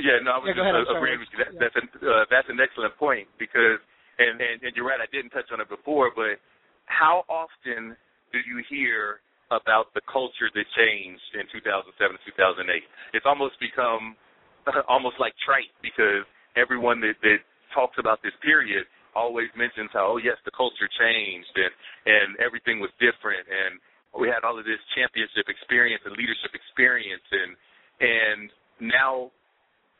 yeah, 0.00 0.20
no, 0.24 0.36
I 0.36 0.38
was 0.40 0.52
yeah, 0.52 0.60
just 0.60 0.66
ahead, 0.66 0.96
agreeing 0.96 1.20
with 1.20 1.30
you. 1.32 1.38
That, 1.40 1.50
that's 1.58 1.76
an 1.76 1.86
uh, 2.04 2.24
that's 2.30 2.48
an 2.48 2.58
excellent 2.60 2.96
point 2.96 3.28
because 3.38 3.80
and, 4.20 4.36
and 4.40 4.56
and 4.62 4.72
you're 4.76 4.86
right. 4.86 5.00
I 5.00 5.08
didn't 5.08 5.32
touch 5.32 5.48
on 5.52 5.60
it 5.60 5.68
before, 5.72 6.12
but 6.14 6.36
how 6.84 7.24
often 7.26 7.96
do 8.30 8.38
you 8.44 8.60
hear 8.68 9.24
about 9.50 9.90
the 9.96 10.04
culture 10.06 10.52
that 10.52 10.66
changed 10.76 11.30
in 11.34 11.48
2007 11.50 11.96
2008? 11.96 12.68
It's 13.16 13.26
almost 13.26 13.56
become 13.58 14.14
almost 14.92 15.16
like 15.16 15.32
trite 15.42 15.72
because 15.80 16.28
everyone 16.54 17.00
that 17.00 17.16
that 17.24 17.40
talks 17.72 17.96
about 17.98 18.20
this 18.22 18.34
period 18.44 18.84
always 19.14 19.50
mentions 19.58 19.90
how 19.92 20.14
oh 20.14 20.20
yes 20.22 20.38
the 20.44 20.54
culture 20.54 20.86
changed 20.98 21.50
and 21.58 21.72
and 22.06 22.28
everything 22.38 22.78
was 22.78 22.90
different 23.02 23.42
and 23.46 23.78
we 24.14 24.26
had 24.26 24.42
all 24.42 24.58
of 24.58 24.66
this 24.66 24.82
championship 24.94 25.46
experience 25.50 26.02
and 26.06 26.14
leadership 26.14 26.50
experience 26.54 27.26
and 27.30 27.50
and 28.02 28.40
now 28.78 29.30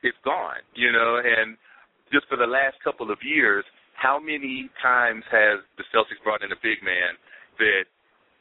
it's 0.02 0.18
gone 0.22 0.62
you 0.74 0.90
know 0.90 1.18
and 1.22 1.58
just 2.14 2.26
for 2.26 2.38
the 2.38 2.46
last 2.46 2.78
couple 2.82 3.10
of 3.10 3.18
years 3.22 3.66
how 4.00 4.16
many 4.16 4.72
times 4.80 5.22
has 5.28 5.60
the 5.76 5.84
Celtics 5.92 6.24
brought 6.24 6.40
in 6.40 6.50
a 6.56 6.60
big 6.64 6.80
man 6.80 7.20
that 7.60 7.84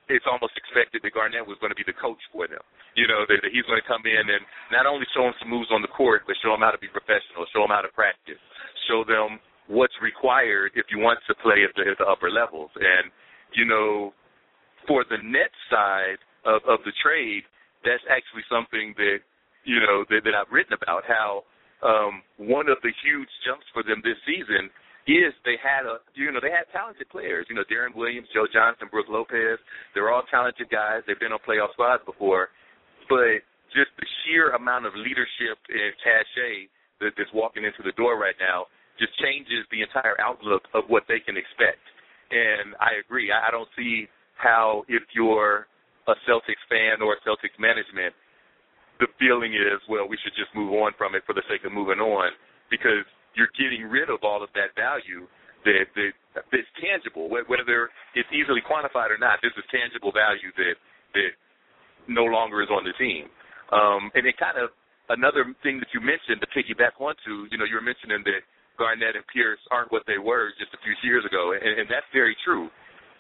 it's 0.08 0.24
almost 0.24 0.56
expected 0.56 1.04
that 1.04 1.12
Garnett 1.12 1.44
was 1.44 1.60
going 1.60 1.70
to 1.70 1.78
be 1.78 1.84
the 1.84 1.94
coach 2.00 2.20
for 2.32 2.48
them. 2.48 2.64
You 2.96 3.06
know, 3.06 3.28
that, 3.28 3.44
that 3.44 3.52
he's 3.52 3.68
going 3.68 3.78
to 3.78 3.86
come 3.86 4.02
in 4.08 4.24
and 4.24 4.42
not 4.72 4.88
only 4.88 5.06
show 5.12 5.28
them 5.28 5.36
some 5.38 5.52
moves 5.52 5.70
on 5.70 5.84
the 5.84 5.92
court, 5.92 6.24
but 6.26 6.40
show 6.40 6.56
them 6.56 6.64
how 6.64 6.72
to 6.72 6.82
be 6.82 6.88
professional, 6.88 7.44
show 7.52 7.68
them 7.68 7.76
how 7.76 7.84
to 7.84 7.92
practice, 7.92 8.40
show 8.88 9.04
them 9.04 9.38
what's 9.68 9.94
required 10.02 10.74
if 10.80 10.88
you 10.90 10.98
want 10.98 11.20
to 11.28 11.36
play 11.44 11.62
at 11.68 11.76
the, 11.76 11.86
at 11.92 12.00
the 12.00 12.08
upper 12.08 12.32
levels. 12.32 12.72
And, 12.80 13.12
you 13.54 13.68
know, 13.68 14.16
for 14.88 15.04
the 15.06 15.20
net 15.22 15.52
side 15.68 16.24
of, 16.48 16.64
of 16.66 16.82
the 16.88 16.96
trade, 17.04 17.44
that's 17.84 18.02
actually 18.08 18.48
something 18.48 18.96
that, 18.96 19.20
you 19.68 19.84
know, 19.84 20.08
that, 20.08 20.24
that 20.24 20.34
I've 20.34 20.50
written 20.50 20.74
about, 20.74 21.04
how 21.06 21.44
um, 21.84 22.24
one 22.40 22.72
of 22.72 22.80
the 22.82 22.96
huge 23.04 23.30
jumps 23.44 23.68
for 23.76 23.84
them 23.84 24.02
this 24.02 24.18
season 24.24 24.72
is 25.08 25.34
they 25.46 25.56
had 25.62 25.88
a 25.88 26.04
you 26.14 26.32
know 26.32 26.40
they 26.42 26.52
had 26.52 26.68
talented 26.72 27.08
players. 27.10 27.48
You 27.50 27.56
know 27.56 27.68
Deron 27.70 27.96
Williams, 27.96 28.28
Joe 28.34 28.48
Johnson, 28.52 28.88
Brook 28.92 29.08
Lopez. 29.10 29.60
They're 29.94 30.12
all 30.12 30.24
talented 30.30 30.70
guys. 30.70 31.02
They've 31.08 31.20
been 31.20 31.32
on 31.32 31.40
playoff 31.48 31.74
squads 31.74 32.04
before, 32.06 32.50
but 33.08 33.42
just 33.74 33.94
the 33.98 34.08
sheer 34.26 34.52
amount 34.58 34.86
of 34.86 34.94
leadership 34.98 35.58
and 35.70 35.94
cachet 36.02 36.70
that, 37.02 37.14
that's 37.18 37.32
walking 37.34 37.64
into 37.64 37.82
the 37.86 37.94
door 37.94 38.18
right 38.18 38.38
now 38.42 38.66
just 39.00 39.16
changes 39.24 39.64
the 39.72 39.82
entire 39.82 40.20
outlook 40.20 40.68
of 40.76 40.84
what 40.92 41.08
they 41.08 41.24
can 41.24 41.40
expect. 41.40 41.80
And 42.30 42.76
I 42.78 43.00
agree. 43.00 43.32
I 43.32 43.50
don't 43.50 43.70
see 43.74 44.12
how 44.36 44.84
if 44.92 45.02
you're 45.16 45.66
a 46.08 46.16
Celtics 46.28 46.62
fan 46.68 47.02
or 47.02 47.16
a 47.16 47.20
Celtics 47.24 47.56
management, 47.58 48.14
the 49.00 49.08
feeling 49.18 49.56
is, 49.56 49.80
well, 49.88 50.06
we 50.08 50.20
should 50.20 50.36
just 50.36 50.52
move 50.52 50.76
on 50.76 50.92
from 51.00 51.16
it 51.16 51.24
for 51.24 51.34
the 51.34 51.46
sake 51.48 51.64
of 51.64 51.72
moving 51.72 52.04
on 52.04 52.36
because 52.68 53.08
you're 53.36 53.52
getting 53.58 53.86
rid 53.88 54.10
of 54.10 54.24
all 54.24 54.42
of 54.42 54.50
that 54.56 54.74
value 54.74 55.28
that, 55.66 55.86
that 55.96 56.12
that's 56.52 56.72
tangible, 56.80 57.28
whether 57.28 57.90
it's 58.16 58.32
easily 58.32 58.64
quantified 58.64 59.12
or 59.12 59.20
not. 59.20 59.44
This 59.44 59.52
is 59.58 59.66
tangible 59.68 60.14
value 60.16 60.54
that 60.56 60.76
that 61.14 61.32
no 62.08 62.24
longer 62.26 62.64
is 62.64 62.70
on 62.72 62.86
the 62.86 62.96
team. 62.96 63.28
Um, 63.74 64.10
and 64.16 64.26
it 64.26 64.38
kind 64.40 64.58
of 64.58 64.72
another 65.10 65.46
thing 65.62 65.82
that 65.82 65.90
you 65.94 66.00
mentioned 66.00 66.42
to 66.42 66.48
piggyback 66.54 66.98
onto, 67.02 67.50
you 67.52 67.58
know, 67.58 67.66
you 67.66 67.76
were 67.76 67.86
mentioning 67.86 68.22
that 68.26 68.42
Garnett 68.78 69.18
and 69.20 69.26
Pierce 69.28 69.60
aren't 69.70 69.92
what 69.92 70.08
they 70.08 70.18
were 70.18 70.54
just 70.58 70.72
a 70.72 70.80
few 70.82 70.96
years 71.04 71.26
ago, 71.26 71.52
and, 71.52 71.84
and 71.84 71.88
that's 71.90 72.08
very 72.14 72.38
true. 72.46 72.72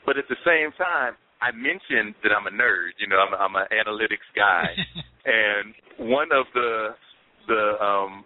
But 0.05 0.17
at 0.17 0.25
the 0.31 0.39
same 0.47 0.71
time, 0.79 1.19
I 1.43 1.51
mentioned 1.51 2.15
that 2.23 2.31
I'm 2.31 2.47
a 2.47 2.53
nerd. 2.55 2.95
You 2.97 3.07
know, 3.11 3.19
I'm, 3.19 3.35
I'm 3.35 3.55
an 3.59 3.67
analytics 3.71 4.27
guy, 4.35 4.71
and 5.25 5.75
one 6.09 6.31
of 6.31 6.47
the 6.53 6.95
the 7.47 7.75
um, 7.83 8.23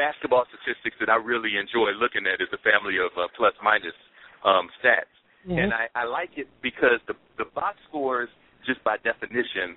basketball 0.00 0.48
statistics 0.48 0.96
that 0.96 1.12
I 1.12 1.20
really 1.20 1.60
enjoy 1.60 1.92
looking 2.00 2.24
at 2.24 2.40
is 2.40 2.48
the 2.48 2.62
family 2.64 2.96
of 2.96 3.12
uh, 3.20 3.28
plus 3.36 3.52
minus 3.60 3.92
um, 4.48 4.72
stats, 4.80 5.12
mm-hmm. 5.44 5.60
and 5.60 5.76
I, 5.76 5.92
I 5.92 6.08
like 6.08 6.40
it 6.40 6.48
because 6.64 7.04
the 7.04 7.12
the 7.36 7.44
box 7.52 7.76
scores, 7.92 8.32
just 8.64 8.80
by 8.80 8.96
definition, 9.04 9.76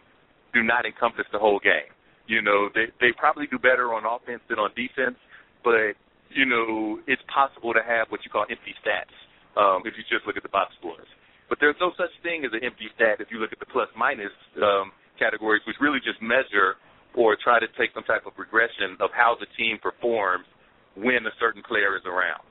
do 0.56 0.64
not 0.64 0.88
encompass 0.88 1.28
the 1.36 1.44
whole 1.44 1.60
game. 1.60 1.92
You 2.32 2.40
know, 2.40 2.72
they 2.72 2.88
they 3.04 3.12
probably 3.12 3.52
do 3.52 3.60
better 3.60 3.92
on 3.92 4.08
offense 4.08 4.40
than 4.48 4.64
on 4.64 4.72
defense, 4.80 5.20
but 5.60 6.00
you 6.32 6.48
know, 6.48 7.04
it's 7.04 7.22
possible 7.28 7.76
to 7.76 7.84
have 7.84 8.08
what 8.08 8.24
you 8.24 8.32
call 8.32 8.48
empty 8.48 8.72
stats 8.80 9.12
um, 9.60 9.84
if 9.84 9.94
you 10.00 10.08
just 10.08 10.24
look 10.24 10.40
at 10.40 10.44
the 10.48 10.54
box 10.56 10.72
scores. 10.80 11.10
But 11.52 11.60
there's 11.60 11.78
no 11.84 11.92
such 12.00 12.16
thing 12.24 12.48
as 12.48 12.56
an 12.56 12.64
empty 12.64 12.88
stat 12.96 13.20
if 13.20 13.28
you 13.30 13.38
look 13.44 13.52
at 13.52 13.60
the 13.60 13.68
plus 13.68 13.92
minus 14.00 14.34
um, 14.64 14.96
categories, 15.20 15.62
which 15.68 15.78
really 15.84 16.00
just 16.00 16.24
measure 16.24 16.80
or 17.16 17.38
try 17.38 17.60
to 17.60 17.68
take 17.78 17.94
some 17.94 18.04
type 18.04 18.26
of 18.26 18.34
regression 18.38 18.98
of 19.00 19.10
how 19.14 19.36
the 19.40 19.48
team 19.58 19.78
performs 19.82 20.46
when 20.96 21.26
a 21.26 21.34
certain 21.40 21.64
player 21.64 21.96
is 21.98 22.04
around. 22.06 22.42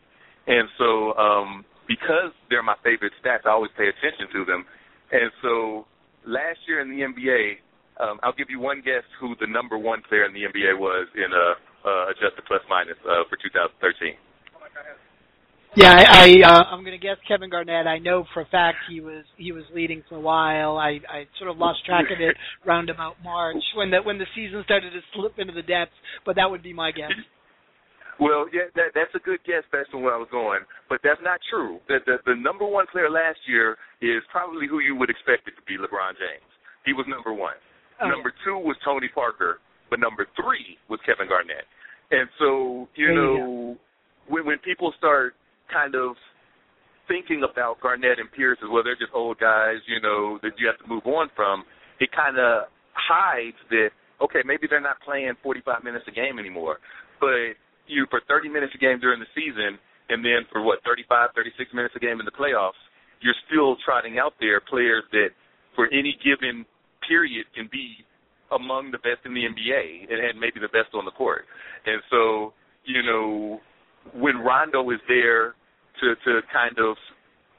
And 0.47 0.69
so, 0.79 1.15
um, 1.15 1.65
because 1.87 2.35
they're 2.51 2.63
my 2.63 2.79
favorite 2.83 3.13
stats, 3.23 3.47
I 3.47 3.51
always 3.51 3.71
pay 3.77 3.87
attention 3.87 4.27
to 4.33 4.45
them. 4.45 4.65
And 5.13 5.31
so, 5.43 5.87
last 6.27 6.59
year 6.67 6.81
in 6.81 6.91
the 6.91 7.05
NBA, 7.07 7.63
um, 8.01 8.19
I'll 8.23 8.35
give 8.35 8.51
you 8.51 8.59
one 8.59 8.83
guess 8.83 9.05
who 9.21 9.35
the 9.39 9.47
number 9.47 9.79
one 9.79 10.03
player 10.09 10.25
in 10.25 10.33
the 10.33 10.47
NBA 10.49 10.79
was 10.79 11.07
in 11.15 11.31
a 11.31 11.47
uh, 11.83 12.11
adjusted 12.11 12.47
plus 12.47 12.63
minus 12.71 12.97
uh, 13.05 13.27
for 13.29 13.37
2013. 13.37 14.15
Yeah, 15.75 15.93
I, 15.93 16.05
I 16.05 16.27
uh, 16.45 16.65
I'm 16.69 16.85
going 16.85 16.99
to 16.99 17.03
guess 17.03 17.17
Kevin 17.27 17.49
Garnett. 17.49 17.87
I 17.87 17.99
know 17.99 18.25
for 18.35 18.43
a 18.43 18.47
fact 18.47 18.77
he 18.91 19.01
was 19.01 19.25
he 19.37 19.53
was 19.53 19.65
leading 19.75 20.03
for 20.09 20.17
a 20.17 20.21
while. 20.21 20.77
I 20.77 21.01
I 21.09 21.25
sort 21.39 21.51
of 21.51 21.57
lost 21.57 21.85
track 21.87 22.07
of 22.13 22.21
it 22.21 22.37
round 22.67 22.91
about 22.91 23.17
March 23.25 23.63
when 23.77 23.91
the 23.91 23.99
when 24.03 24.19
the 24.19 24.27
season 24.35 24.63
started 24.65 24.91
to 24.91 25.01
slip 25.15 25.39
into 25.39 25.53
the 25.53 25.63
depths. 25.63 25.97
But 26.27 26.37
that 26.37 26.51
would 26.51 26.63
be 26.63 26.73
my 26.73 26.93
guess. 26.93 27.13
Well, 28.21 28.47
yeah, 28.53 28.69
that, 28.77 28.93
that's 28.95 29.11
a 29.17 29.25
good 29.25 29.41
guess 29.49 29.65
based 29.73 29.89
on 29.95 30.03
where 30.03 30.15
I 30.15 30.21
was 30.21 30.29
going, 30.31 30.61
but 30.89 31.01
that's 31.03 31.19
not 31.25 31.41
true. 31.49 31.81
The, 31.89 31.99
the 32.05 32.17
the 32.27 32.37
number 32.37 32.67
one 32.67 32.85
player 32.93 33.09
last 33.09 33.41
year 33.49 33.79
is 34.03 34.21
probably 34.31 34.69
who 34.69 34.81
you 34.81 34.95
would 34.95 35.09
expect 35.09 35.49
it 35.49 35.57
to 35.57 35.65
be, 35.65 35.81
LeBron 35.81 36.21
James. 36.21 36.53
He 36.85 36.93
was 36.93 37.07
number 37.09 37.33
one. 37.33 37.57
Oh. 38.03 38.09
Number 38.09 38.33
two 38.45 38.59
was 38.59 38.77
Tony 38.85 39.09
Parker 39.09 39.59
but 39.93 40.01
number 40.01 40.25
three 40.41 40.81
was 40.89 40.99
Kevin 41.05 41.29
Garnett. 41.29 41.69
And 42.11 42.25
so, 42.41 42.89
you 42.97 43.13
know, 43.13 43.77
when 44.27 44.47
when 44.47 44.57
people 44.65 44.89
start 44.97 45.35
kind 45.73 45.95
of 45.95 46.15
thinking 47.09 47.43
about 47.43 47.81
Garnett 47.81 48.19
and 48.19 48.31
Pierce 48.31 48.59
as 48.63 48.69
well, 48.71 48.83
they're 48.85 48.99
just 48.99 49.13
old 49.15 49.39
guys, 49.39 49.81
you 49.89 50.01
know, 50.01 50.39
that 50.43 50.53
you 50.59 50.67
have 50.67 50.79
to 50.79 50.87
move 50.87 51.07
on 51.07 51.29
from, 51.35 51.65
it 52.01 52.11
kind 52.13 52.39
of 52.39 52.71
hides 52.95 53.59
that, 53.71 53.91
okay, 54.23 54.41
maybe 54.45 54.67
they're 54.69 54.81
not 54.81 55.01
playing 55.05 55.33
45 55.43 55.83
minutes 55.85 56.05
a 56.09 56.13
game 56.13 56.39
anymore, 56.39 56.79
but 57.21 57.59
you 57.87 58.07
for 58.11 58.21
30 58.29 58.49
minutes 58.49 58.73
a 58.75 58.79
game 58.79 59.01
during 59.01 59.19
the 59.19 59.31
season, 59.35 59.79
and 60.09 60.25
then 60.25 60.47
for 60.51 60.63
what, 60.63 60.79
35, 60.85 61.31
36 61.35 61.75
minutes 61.75 61.95
a 61.97 62.01
game 62.01 62.21
in 62.21 62.27
the 62.27 62.37
playoffs, 62.37 62.79
you're 63.21 63.39
still 63.49 63.77
trotting 63.85 64.19
out 64.19 64.35
there 64.41 64.61
players 64.61 65.05
that 65.13 65.31
for 65.75 65.87
any 65.89 66.17
given 66.23 66.67
period 67.09 67.47
can 67.55 67.69
be 67.71 68.05
among 68.53 68.91
the 68.91 68.99
best 68.99 69.25
in 69.25 69.35
the 69.35 69.41
NBA 69.41 70.11
and, 70.11 70.19
and 70.21 70.39
maybe 70.39 70.61
the 70.61 70.69
best 70.69 70.95
on 70.95 71.05
the 71.05 71.11
court. 71.11 71.45
And 71.87 72.03
so, 72.11 72.53
you 72.85 73.03
know, 73.03 73.61
when 74.15 74.37
Rondo 74.39 74.91
is 74.91 75.01
there 75.09 75.55
to 76.01 76.15
to 76.25 76.33
kind 76.53 76.77
of 76.79 76.95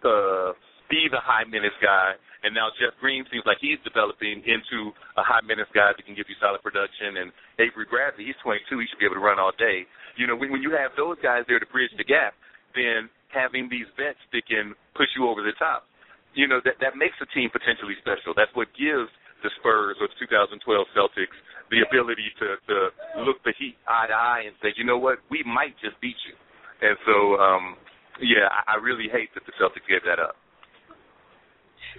uh, 0.04 0.52
be 0.90 1.08
the 1.12 1.22
high 1.22 1.46
minutes 1.46 1.78
guy, 1.82 2.18
and 2.44 2.52
now 2.52 2.70
Jeff 2.76 2.94
Green 3.00 3.24
seems 3.32 3.48
like 3.48 3.58
he's 3.64 3.80
developing 3.88 4.44
into 4.44 4.92
a 5.16 5.24
high 5.24 5.42
minutes 5.42 5.72
guy 5.72 5.96
that 5.96 6.04
can 6.04 6.14
give 6.14 6.28
you 6.28 6.36
solid 6.44 6.60
production. 6.60 7.24
And 7.24 7.32
Avery 7.58 7.88
Bradley, 7.88 8.28
he's 8.28 8.38
22, 8.44 8.68
he 8.80 8.86
should 8.92 9.00
be 9.00 9.08
able 9.08 9.18
to 9.18 9.24
run 9.24 9.40
all 9.40 9.56
day. 9.56 9.88
You 10.20 10.28
know, 10.28 10.36
when, 10.36 10.52
when 10.52 10.62
you 10.62 10.76
have 10.76 10.92
those 11.00 11.16
guys 11.24 11.48
there 11.48 11.58
to 11.58 11.70
bridge 11.72 11.96
the 11.96 12.06
gap, 12.06 12.36
then 12.76 13.08
having 13.32 13.72
these 13.72 13.88
vets 13.96 14.20
that 14.36 14.44
can 14.46 14.76
push 14.94 15.10
you 15.16 15.26
over 15.26 15.42
the 15.42 15.56
top, 15.56 15.88
you 16.36 16.46
know, 16.46 16.60
that 16.68 16.78
that 16.84 17.00
makes 17.00 17.16
a 17.24 17.28
team 17.32 17.48
potentially 17.50 17.96
special. 18.04 18.36
That's 18.36 18.52
what 18.54 18.68
gives 18.76 19.10
the 19.42 19.52
Spurs 19.60 19.98
or 20.04 20.12
the 20.12 20.18
2012 20.20 20.60
Celtics 20.96 21.38
the 21.72 21.82
ability 21.84 22.28
to, 22.38 22.60
to 22.70 22.78
look 23.24 23.40
the 23.48 23.56
Heat 23.58 23.80
eye 23.88 24.08
to 24.12 24.16
eye 24.16 24.44
and 24.46 24.56
say, 24.62 24.76
you 24.76 24.84
know 24.84 25.00
what, 25.00 25.24
we 25.32 25.42
might 25.48 25.74
just 25.80 25.96
beat 26.04 26.18
you. 26.28 26.36
And 26.84 27.00
so, 27.08 27.40
um, 27.40 27.80
yeah, 28.22 28.50
I, 28.68 28.78
really 28.82 29.10
hate 29.12 29.30
that 29.34 29.44
the 29.46 29.54
Celtics 29.60 29.88
gave 29.90 30.02
that 30.06 30.22
up. 30.22 30.36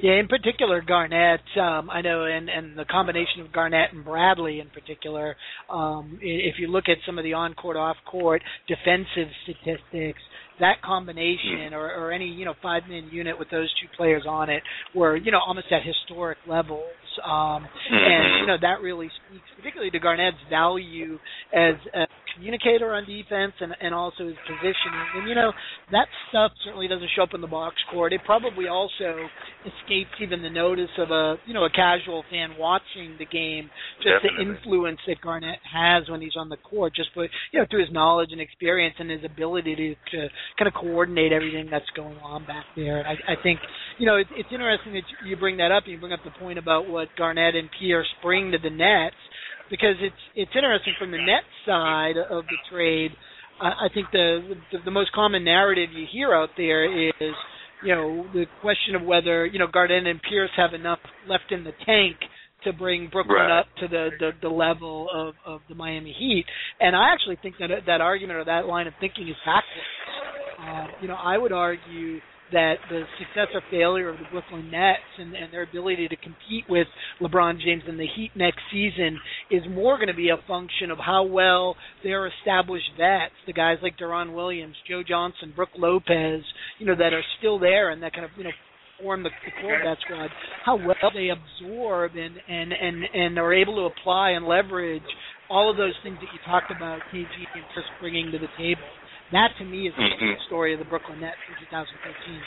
Yeah, 0.02 0.18
in 0.18 0.26
particular, 0.26 0.82
Garnett. 0.82 1.40
Um, 1.60 1.88
I 1.88 2.00
know, 2.00 2.24
and 2.24 2.48
and 2.48 2.76
the 2.76 2.84
combination 2.84 3.40
of 3.40 3.52
Garnett 3.52 3.92
and 3.92 4.04
Bradley 4.04 4.58
in 4.60 4.68
particular. 4.70 5.36
Um, 5.70 6.18
if 6.20 6.56
you 6.58 6.66
look 6.66 6.84
at 6.88 6.98
some 7.06 7.16
of 7.16 7.24
the 7.24 7.34
on-court, 7.34 7.76
off-court 7.76 8.42
defensive 8.66 9.30
statistics, 9.44 10.20
that 10.60 10.80
combination 10.82 11.72
or, 11.72 11.90
or 11.92 12.12
any 12.12 12.26
you 12.26 12.44
know 12.44 12.54
five 12.62 12.82
man 12.88 13.08
unit 13.10 13.38
with 13.38 13.50
those 13.50 13.72
two 13.80 13.88
players 13.96 14.24
on 14.28 14.50
it 14.50 14.62
were 14.94 15.16
you 15.16 15.32
know 15.32 15.40
almost 15.44 15.66
at 15.70 15.82
historic 15.84 16.38
levels 16.46 16.84
um 17.24 17.66
and 17.90 18.40
you 18.40 18.46
know 18.46 18.56
that 18.60 18.80
really 18.82 19.10
speaks 19.28 19.44
particularly 19.56 19.90
to 19.90 19.98
Garnett's 19.98 20.38
value 20.48 21.18
as 21.52 21.74
a 21.94 22.06
communicator 22.34 22.92
on 22.92 23.04
defense 23.06 23.52
and 23.60 23.74
and 23.80 23.94
also 23.94 24.26
his 24.26 24.38
positioning 24.46 25.06
and 25.16 25.28
you 25.28 25.34
know 25.34 25.52
that 25.90 26.06
stuff 26.28 26.52
certainly 26.64 26.88
doesn't 26.88 27.08
show 27.16 27.22
up 27.22 27.34
in 27.34 27.40
the 27.40 27.50
box 27.50 27.76
court 27.90 28.12
it 28.12 28.20
probably 28.24 28.68
also 28.68 29.28
escapes 29.64 30.14
even 30.20 30.42
the 30.42 30.50
notice 30.50 30.92
of 30.98 31.10
a 31.10 31.36
you 31.46 31.54
know 31.54 31.64
a 31.64 31.70
casual 31.70 32.24
fan 32.30 32.50
watching 32.58 33.16
the 33.18 33.26
game 33.26 33.70
just 34.02 34.22
Definitely. 34.22 34.44
the 34.44 34.50
influence 34.52 35.00
that 35.06 35.20
Garnett 35.22 35.58
has 35.64 36.08
when 36.08 36.20
he's 36.20 36.36
on 36.36 36.48
the 36.48 36.58
court 36.58 36.94
just 36.94 37.10
for 37.14 37.24
you 37.52 37.60
know 37.60 37.66
through 37.70 37.80
his 37.80 37.92
knowledge 37.92 38.30
and 38.32 38.40
experience 38.40 38.94
and 38.98 39.10
his 39.10 39.24
ability 39.24 39.74
to, 39.76 39.94
to 40.10 40.28
kind 40.58 40.68
of 40.68 40.74
coordinate 40.74 41.32
everything 41.32 41.68
that's 41.70 41.88
going 41.96 42.16
on 42.18 42.46
back 42.46 42.64
there. 42.76 42.98
And 42.98 43.08
I, 43.08 43.32
I 43.32 43.42
think, 43.42 43.60
you 43.98 44.06
know, 44.06 44.16
it, 44.16 44.26
it's 44.36 44.48
interesting 44.52 44.94
that 44.94 45.02
you 45.26 45.36
bring 45.36 45.58
that 45.58 45.72
up. 45.72 45.84
And 45.84 45.92
you 45.92 46.00
bring 46.00 46.12
up 46.12 46.20
the 46.24 46.34
point 46.38 46.58
about 46.58 46.88
what 46.88 47.08
Garnett 47.16 47.54
and 47.54 47.68
Pierce 47.78 48.08
bring 48.22 48.52
to 48.52 48.58
the 48.58 48.70
Nets, 48.70 49.16
because 49.70 49.96
it's 50.00 50.22
it's 50.34 50.50
interesting 50.54 50.94
from 50.98 51.10
the 51.10 51.18
net 51.18 51.44
side 51.66 52.16
of 52.16 52.44
the 52.46 52.56
trade. 52.70 53.10
I, 53.60 53.86
I 53.86 53.88
think 53.92 54.08
the, 54.12 54.56
the 54.72 54.78
the 54.86 54.90
most 54.90 55.12
common 55.12 55.44
narrative 55.44 55.90
you 55.92 56.06
hear 56.10 56.34
out 56.34 56.50
there 56.56 56.84
is, 56.84 57.34
you 57.84 57.94
know, 57.94 58.26
the 58.32 58.46
question 58.60 58.94
of 58.94 59.02
whether 59.02 59.46
you 59.46 59.58
know 59.58 59.66
Garnett 59.66 60.06
and 60.06 60.20
Pierce 60.22 60.50
have 60.56 60.74
enough 60.74 61.00
left 61.28 61.50
in 61.50 61.64
the 61.64 61.72
tank 61.84 62.16
to 62.64 62.72
bring 62.72 63.08
Brooklyn 63.12 63.36
right. 63.36 63.60
up 63.60 63.66
to 63.80 63.88
the, 63.88 64.08
the 64.18 64.30
the 64.42 64.48
level 64.48 65.08
of 65.12 65.34
of 65.46 65.60
the 65.68 65.74
Miami 65.74 66.14
Heat. 66.18 66.44
And 66.80 66.96
I 66.96 67.12
actually 67.12 67.38
think 67.42 67.56
that 67.58 67.68
that 67.86 68.00
argument 68.00 68.38
or 68.38 68.44
that 68.44 68.66
line 68.66 68.86
of 68.86 68.94
thinking 69.00 69.28
is 69.28 69.36
backwards. 69.44 69.64
Uh, 70.58 70.86
you 71.02 71.08
know, 71.08 71.16
I 71.16 71.36
would 71.36 71.52
argue 71.52 72.20
that 72.52 72.74
the 72.88 73.02
success 73.18 73.48
or 73.54 73.62
failure 73.70 74.08
of 74.08 74.18
the 74.18 74.24
Brooklyn 74.30 74.70
Nets 74.70 75.00
and, 75.18 75.34
and 75.34 75.52
their 75.52 75.62
ability 75.62 76.08
to 76.08 76.16
compete 76.16 76.64
with 76.68 76.86
LeBron 77.20 77.60
James 77.60 77.82
and 77.88 77.98
the 77.98 78.06
Heat 78.06 78.30
next 78.36 78.60
season 78.70 79.18
is 79.50 79.62
more 79.68 79.96
going 79.96 80.08
to 80.08 80.14
be 80.14 80.28
a 80.28 80.36
function 80.46 80.90
of 80.90 80.98
how 80.98 81.24
well 81.24 81.76
their 82.02 82.26
established 82.26 82.90
vets, 82.98 83.32
the 83.46 83.52
guys 83.52 83.78
like 83.82 83.98
Deron 83.98 84.34
Williams, 84.34 84.76
Joe 84.88 85.02
Johnson, 85.06 85.52
Brook 85.54 85.70
Lopez, 85.76 86.42
you 86.78 86.86
know, 86.86 86.94
that 86.96 87.12
are 87.12 87.24
still 87.38 87.58
there 87.58 87.90
and 87.90 88.02
that 88.02 88.12
kind 88.12 88.24
of, 88.24 88.30
you 88.36 88.44
know, 88.44 88.50
form 89.00 89.22
the, 89.22 89.30
the 89.44 89.50
core 89.60 89.76
of 89.76 89.82
that 89.84 89.98
squad, 90.04 90.30
how 90.64 90.76
well 90.76 91.10
they 91.12 91.28
absorb 91.30 92.12
and 92.14 92.36
and 92.48 92.72
and 92.72 93.02
and 93.12 93.38
are 93.38 93.52
able 93.52 93.74
to 93.74 93.92
apply 93.92 94.30
and 94.30 94.46
leverage 94.46 95.02
all 95.50 95.70
of 95.70 95.76
those 95.76 95.94
things 96.02 96.16
that 96.16 96.32
you 96.32 96.38
talked 96.46 96.70
about, 96.70 97.00
KG 97.12 97.26
and 97.54 97.64
Chris 97.72 97.84
bringing 98.00 98.30
to 98.32 98.38
the 98.38 98.48
table. 98.56 98.82
That 99.32 99.56
to 99.58 99.64
me 99.64 99.88
is 99.88 99.94
the 99.94 100.02
Mhm. 100.02 100.40
story 100.46 100.72
of 100.72 100.78
the 100.78 100.84
Brooklyn 100.84 101.20
Nets 101.20 101.38
in 101.48 101.54
2013. 101.66 102.42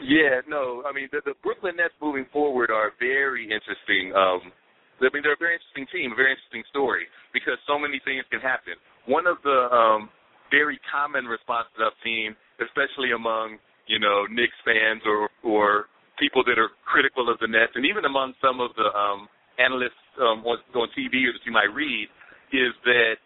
Yeah, 0.00 0.40
no, 0.46 0.82
I 0.86 0.92
mean 0.92 1.08
the, 1.12 1.20
the 1.24 1.34
Brooklyn 1.42 1.76
Nets 1.76 1.94
moving 2.00 2.24
forward 2.26 2.70
are 2.70 2.90
very 2.98 3.50
interesting. 3.50 4.14
Um, 4.14 4.52
I 5.00 5.08
mean 5.12 5.22
they're 5.22 5.32
a 5.34 5.36
very 5.36 5.54
interesting 5.54 5.86
team, 5.86 6.12
a 6.12 6.14
very 6.14 6.30
interesting 6.30 6.64
story 6.70 7.06
because 7.32 7.58
so 7.66 7.78
many 7.78 7.98
things 8.00 8.24
can 8.30 8.40
happen. 8.40 8.74
One 9.06 9.26
of 9.26 9.42
the 9.42 9.72
um, 9.74 10.10
very 10.50 10.78
common 10.90 11.26
responses 11.26 11.72
I've 11.78 11.96
seen, 12.02 12.36
especially 12.60 13.12
among 13.12 13.58
you 13.86 13.98
know 13.98 14.26
Knicks 14.26 14.58
fans 14.64 15.02
or 15.06 15.28
or 15.42 15.86
people 16.18 16.44
that 16.44 16.58
are 16.58 16.70
critical 16.84 17.28
of 17.28 17.38
the 17.40 17.48
Nets, 17.48 17.72
and 17.74 17.84
even 17.86 18.04
among 18.04 18.34
some 18.40 18.60
of 18.60 18.70
the 18.76 18.88
um, 18.94 19.28
analysts 19.58 20.02
um, 20.20 20.44
on, 20.46 20.58
on 20.74 20.88
TV 20.96 21.26
or 21.26 21.32
that 21.32 21.44
you 21.44 21.52
might 21.52 21.72
read, 21.74 22.08
is 22.52 22.72
that 22.84 23.16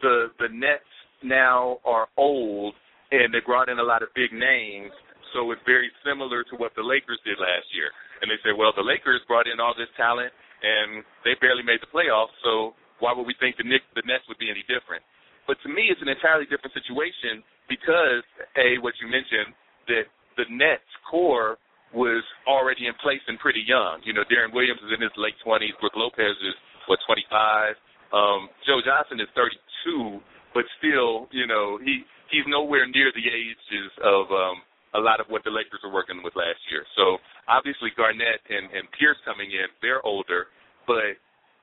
the 0.00 0.30
the 0.38 0.48
Nets 0.48 0.88
now 1.24 1.78
are 1.84 2.08
old 2.16 2.74
and 3.10 3.32
they 3.32 3.44
brought 3.44 3.68
in 3.68 3.78
a 3.78 3.84
lot 3.84 4.02
of 4.02 4.08
big 4.16 4.32
names, 4.32 4.92
so 5.36 5.50
it's 5.52 5.60
very 5.68 5.92
similar 6.00 6.44
to 6.48 6.54
what 6.56 6.72
the 6.76 6.84
Lakers 6.84 7.20
did 7.24 7.36
last 7.36 7.68
year. 7.76 7.92
And 8.20 8.30
they 8.30 8.40
say, 8.40 8.56
well, 8.56 8.72
the 8.72 8.84
Lakers 8.84 9.20
brought 9.28 9.44
in 9.44 9.60
all 9.60 9.76
this 9.76 9.90
talent 9.96 10.32
and 10.62 11.04
they 11.26 11.36
barely 11.40 11.62
made 11.62 11.82
the 11.84 11.90
playoffs, 11.90 12.32
so 12.40 12.72
why 13.02 13.12
would 13.12 13.26
we 13.26 13.34
think 13.42 13.58
the 13.58 13.66
Knicks, 13.66 13.84
the 13.98 14.06
Nets 14.06 14.24
would 14.30 14.38
be 14.38 14.48
any 14.48 14.62
different? 14.70 15.02
But 15.50 15.58
to 15.66 15.68
me, 15.68 15.90
it's 15.90 16.00
an 16.00 16.08
entirely 16.08 16.46
different 16.46 16.70
situation 16.70 17.42
because, 17.66 18.22
a 18.54 18.78
what 18.78 18.94
you 19.02 19.10
mentioned, 19.10 19.50
that 19.90 20.06
the 20.38 20.46
Nets 20.46 20.86
core 21.10 21.58
was 21.90 22.22
already 22.46 22.86
in 22.86 22.94
place 23.02 23.20
and 23.26 23.36
pretty 23.42 23.60
young. 23.66 24.00
You 24.06 24.14
know, 24.14 24.24
Deron 24.30 24.54
Williams 24.54 24.80
is 24.80 24.94
in 24.94 25.02
his 25.02 25.12
late 25.18 25.36
20s. 25.44 25.76
Brook 25.82 25.98
Lopez 25.98 26.38
is 26.46 26.54
what 26.86 27.02
25. 27.04 27.74
Um, 28.14 28.48
Joe 28.64 28.80
Johnson 28.84 29.20
is 29.20 29.28
32, 29.34 30.22
but 30.54 30.64
still, 30.78 31.28
you 31.32 31.46
know, 31.46 31.78
he 31.82 32.04
he's 32.30 32.46
nowhere 32.48 32.86
near 32.88 33.12
the 33.12 33.26
ages 33.28 33.90
of 34.04 34.30
um, 34.32 34.56
a 34.94 35.00
lot 35.00 35.20
of 35.20 35.26
what 35.28 35.44
the 35.44 35.52
Lakers 35.52 35.80
were 35.84 35.92
working 35.92 36.20
with 36.24 36.36
last 36.36 36.60
year. 36.70 36.84
So 36.96 37.18
obviously 37.48 37.92
Garnett 37.96 38.40
and, 38.48 38.68
and 38.72 38.88
Pierce 38.96 39.20
coming 39.24 39.52
in, 39.52 39.68
they're 39.80 40.04
older, 40.04 40.52
but 40.86 41.16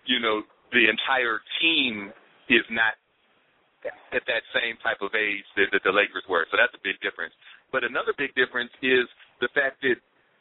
you 0.06 0.20
know 0.20 0.42
the 0.72 0.86
entire 0.90 1.42
team 1.62 2.14
is 2.50 2.66
not 2.70 2.98
at 4.12 4.26
that 4.28 4.44
same 4.52 4.76
type 4.84 5.00
of 5.00 5.16
age 5.16 5.46
that, 5.56 5.72
that 5.72 5.82
the 5.88 5.94
Lakers 5.94 6.26
were. 6.28 6.46
So 6.52 6.60
that's 6.60 6.74
a 6.76 6.84
big 6.84 7.00
difference. 7.00 7.34
But 7.72 7.86
another 7.86 8.12
big 8.18 8.34
difference 8.36 8.74
is 8.82 9.06
the 9.40 9.48
fact 9.56 9.80
that 9.86 9.98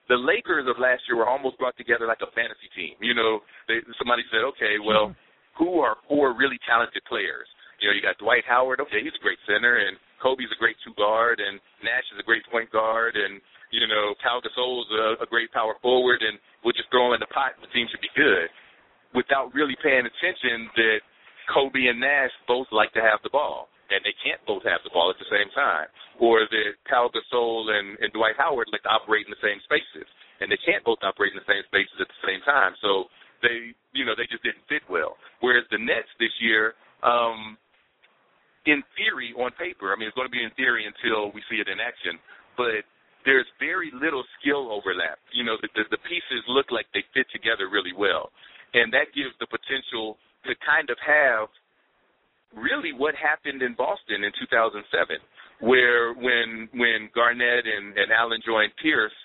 the 0.08 0.16
Lakers 0.16 0.64
of 0.66 0.80
last 0.80 1.04
year 1.06 1.20
were 1.20 1.28
almost 1.28 1.60
brought 1.60 1.76
together 1.76 2.08
like 2.08 2.24
a 2.24 2.32
fantasy 2.32 2.66
team. 2.72 2.96
You 2.98 3.14
know, 3.14 3.44
they, 3.68 3.84
somebody 4.00 4.24
said, 4.32 4.42
okay, 4.56 4.80
well, 4.80 5.12
who 5.60 5.84
are 5.84 6.00
four 6.08 6.32
really 6.32 6.58
talented 6.64 7.04
players? 7.06 7.46
You 7.78 7.88
know, 7.88 7.94
you 7.94 8.02
got 8.02 8.18
Dwight 8.18 8.44
Howard. 8.46 8.82
Okay, 8.82 9.02
he's 9.02 9.14
a 9.14 9.22
great 9.22 9.38
center, 9.46 9.78
and 9.78 9.96
Kobe's 10.18 10.50
a 10.50 10.58
great 10.58 10.76
two 10.82 10.94
guard, 10.98 11.38
and 11.38 11.62
Nash 11.82 12.06
is 12.10 12.18
a 12.18 12.26
great 12.26 12.42
point 12.50 12.70
guard, 12.74 13.14
and 13.14 13.40
you 13.70 13.86
know, 13.86 14.16
Pau 14.24 14.40
Gasol's 14.40 14.88
a, 14.90 15.22
a 15.22 15.28
great 15.28 15.52
power 15.52 15.76
forward, 15.82 16.24
and 16.24 16.40
we'll 16.64 16.74
just 16.74 16.88
throw 16.90 17.12
him 17.12 17.20
in 17.20 17.22
the 17.22 17.30
pot. 17.30 17.52
The 17.60 17.70
team 17.70 17.86
should 17.92 18.00
be 18.00 18.10
good, 18.16 18.48
without 19.14 19.52
really 19.52 19.76
paying 19.84 20.08
attention 20.08 20.72
that 20.74 21.00
Kobe 21.52 21.86
and 21.86 22.00
Nash 22.00 22.32
both 22.48 22.66
like 22.72 22.92
to 22.96 23.02
have 23.04 23.20
the 23.22 23.32
ball, 23.32 23.68
and 23.92 24.00
they 24.04 24.16
can't 24.24 24.40
both 24.48 24.64
have 24.64 24.80
the 24.84 24.92
ball 24.92 25.12
at 25.12 25.20
the 25.20 25.28
same 25.28 25.48
time, 25.52 25.88
or 26.20 26.48
that 26.48 26.70
Pau 26.88 27.12
Gasol 27.12 27.72
and, 27.72 27.96
and 28.00 28.12
Dwight 28.12 28.36
Howard 28.36 28.68
like 28.72 28.84
to 28.84 28.92
operate 28.92 29.28
in 29.28 29.32
the 29.32 29.44
same 29.44 29.60
spaces, 29.64 30.08
and 30.40 30.48
they 30.48 30.60
can't 30.64 30.84
both 30.84 31.00
operate 31.04 31.32
in 31.32 31.40
the 31.40 31.48
same 31.48 31.64
spaces 31.68 31.96
at 32.00 32.08
the 32.08 32.22
same 32.24 32.40
time. 32.44 32.72
So 32.80 33.08
they, 33.44 33.72
you 33.92 34.04
know, 34.04 34.16
they 34.16 34.28
just 34.28 34.42
didn't 34.42 34.64
fit 34.68 34.82
well. 34.88 35.16
Whereas 35.40 35.64
the 35.70 35.80
Nets 35.80 36.10
this 36.18 36.32
year, 36.40 36.74
um, 37.04 37.56
in 38.68 38.84
theory, 38.96 39.32
on 39.36 39.50
paper, 39.56 39.92
I 39.92 39.96
mean, 39.96 40.08
it's 40.08 40.16
going 40.16 40.28
to 40.28 40.32
be 40.32 40.44
in 40.44 40.52
theory 40.54 40.84
until 40.84 41.32
we 41.32 41.40
see 41.48 41.58
it 41.58 41.68
in 41.68 41.80
action, 41.80 42.20
but 42.56 42.84
there's 43.24 43.48
very 43.58 43.90
little 43.96 44.24
skill 44.38 44.70
overlap. 44.70 45.18
You 45.32 45.44
know, 45.44 45.56
the, 45.60 45.68
the, 45.74 45.84
the 45.90 46.02
pieces 46.04 46.44
look 46.48 46.70
like 46.70 46.86
they 46.92 47.04
fit 47.12 47.26
together 47.32 47.68
really 47.68 47.96
well, 47.96 48.30
and 48.74 48.92
that 48.92 49.10
gives 49.16 49.32
the 49.40 49.48
potential 49.48 50.20
to 50.46 50.52
kind 50.64 50.88
of 50.88 50.96
have 51.00 51.48
really 52.56 52.92
what 52.92 53.12
happened 53.16 53.60
in 53.60 53.74
Boston 53.74 54.24
in 54.24 54.32
2007, 54.38 54.84
where 55.60 56.14
when 56.14 56.68
when 56.72 57.10
Garnett 57.14 57.66
and, 57.66 57.96
and 57.98 58.08
Allen 58.12 58.40
joined 58.44 58.72
Pierce, 58.80 59.16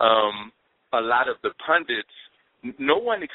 um, 0.00 0.50
a 0.92 1.00
lot 1.00 1.28
of 1.28 1.36
the 1.42 1.50
pundits, 1.66 2.16
no 2.78 2.98
one 2.98 3.26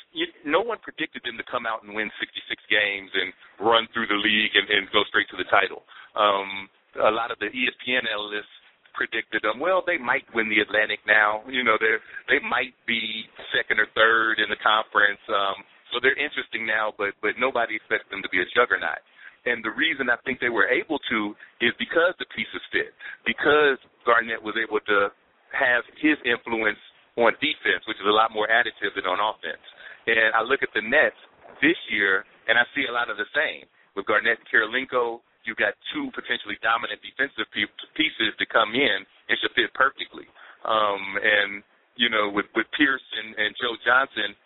no 0.46 0.62
one 0.62 0.80
predicted 0.80 1.24
them 1.28 1.36
to 1.36 1.46
come 1.52 1.68
out 1.68 1.84
and 1.84 1.92
win 1.92 2.08
66 2.20 2.48
games 2.72 3.12
and 3.12 3.36
run 3.60 3.88
through 3.92 4.08
the 4.08 4.20
league 4.20 4.56
and, 4.56 4.68
and 4.72 4.88
go 4.96 5.04
straight 5.12 5.28
to 5.36 5.38
the 5.38 5.48
title. 5.52 5.84
Um, 6.16 6.72
a 7.04 7.12
lot 7.12 7.32
of 7.32 7.38
the 7.40 7.52
ESPN 7.52 8.08
analysts 8.08 8.52
predicted 8.96 9.44
them. 9.44 9.60
Well, 9.60 9.84
they 9.86 10.00
might 10.00 10.26
win 10.34 10.50
the 10.50 10.64
Atlantic 10.64 11.04
now. 11.06 11.44
You 11.46 11.62
know, 11.62 11.78
they 11.78 12.00
they 12.32 12.40
might 12.42 12.74
be 12.88 13.28
second 13.52 13.84
or 13.84 13.88
third 13.94 14.40
in 14.40 14.50
the 14.50 14.60
conference. 14.64 15.22
Um, 15.30 15.62
so 15.92 16.00
they're 16.00 16.18
interesting 16.18 16.66
now, 16.66 16.96
but 16.96 17.14
but 17.22 17.36
nobody 17.38 17.76
expects 17.76 18.08
them 18.10 18.24
to 18.24 18.30
be 18.32 18.40
a 18.40 18.48
juggernaut. 18.56 19.04
And 19.48 19.64
the 19.64 19.72
reason 19.72 20.10
I 20.10 20.20
think 20.28 20.40
they 20.44 20.52
were 20.52 20.68
able 20.68 21.00
to 21.08 21.20
is 21.64 21.72
because 21.80 22.16
the 22.20 22.28
pieces 22.36 22.60
fit. 22.72 22.92
Because 23.24 23.80
Garnett 24.04 24.44
was 24.44 24.56
able 24.60 24.84
to 24.92 25.08
have 25.56 25.88
his 26.02 26.20
influence 26.28 26.82
on 27.18 27.34
defense, 27.42 27.82
which 27.90 27.98
is 27.98 28.08
a 28.08 28.14
lot 28.14 28.30
more 28.30 28.46
additive 28.48 28.94
than 28.94 29.10
on 29.10 29.18
offense. 29.18 29.62
And 30.06 30.32
I 30.38 30.46
look 30.46 30.62
at 30.62 30.72
the 30.78 30.86
Nets 30.86 31.18
this 31.60 31.78
year, 31.90 32.24
and 32.48 32.56
I 32.56 32.64
see 32.78 32.86
a 32.86 32.94
lot 32.94 33.10
of 33.10 33.18
the 33.18 33.28
same. 33.34 33.66
With 33.98 34.06
Garnett 34.06 34.38
and 34.38 34.48
Kirilenko, 34.48 35.26
you've 35.44 35.58
got 35.58 35.74
two 35.90 36.14
potentially 36.14 36.62
dominant 36.62 37.02
defensive 37.02 37.50
pieces 37.52 38.32
to 38.38 38.46
come 38.46 38.78
in 38.78 39.02
and 39.02 39.34
should 39.42 39.52
fit 39.58 39.74
perfectly. 39.74 40.30
Um, 40.64 41.18
and 41.18 41.66
you 41.98 42.14
know, 42.14 42.30
with 42.30 42.46
with 42.54 42.70
Pierce 42.78 43.02
and, 43.18 43.34
and 43.36 43.52
Joe 43.58 43.74
Johnson, 43.82 44.38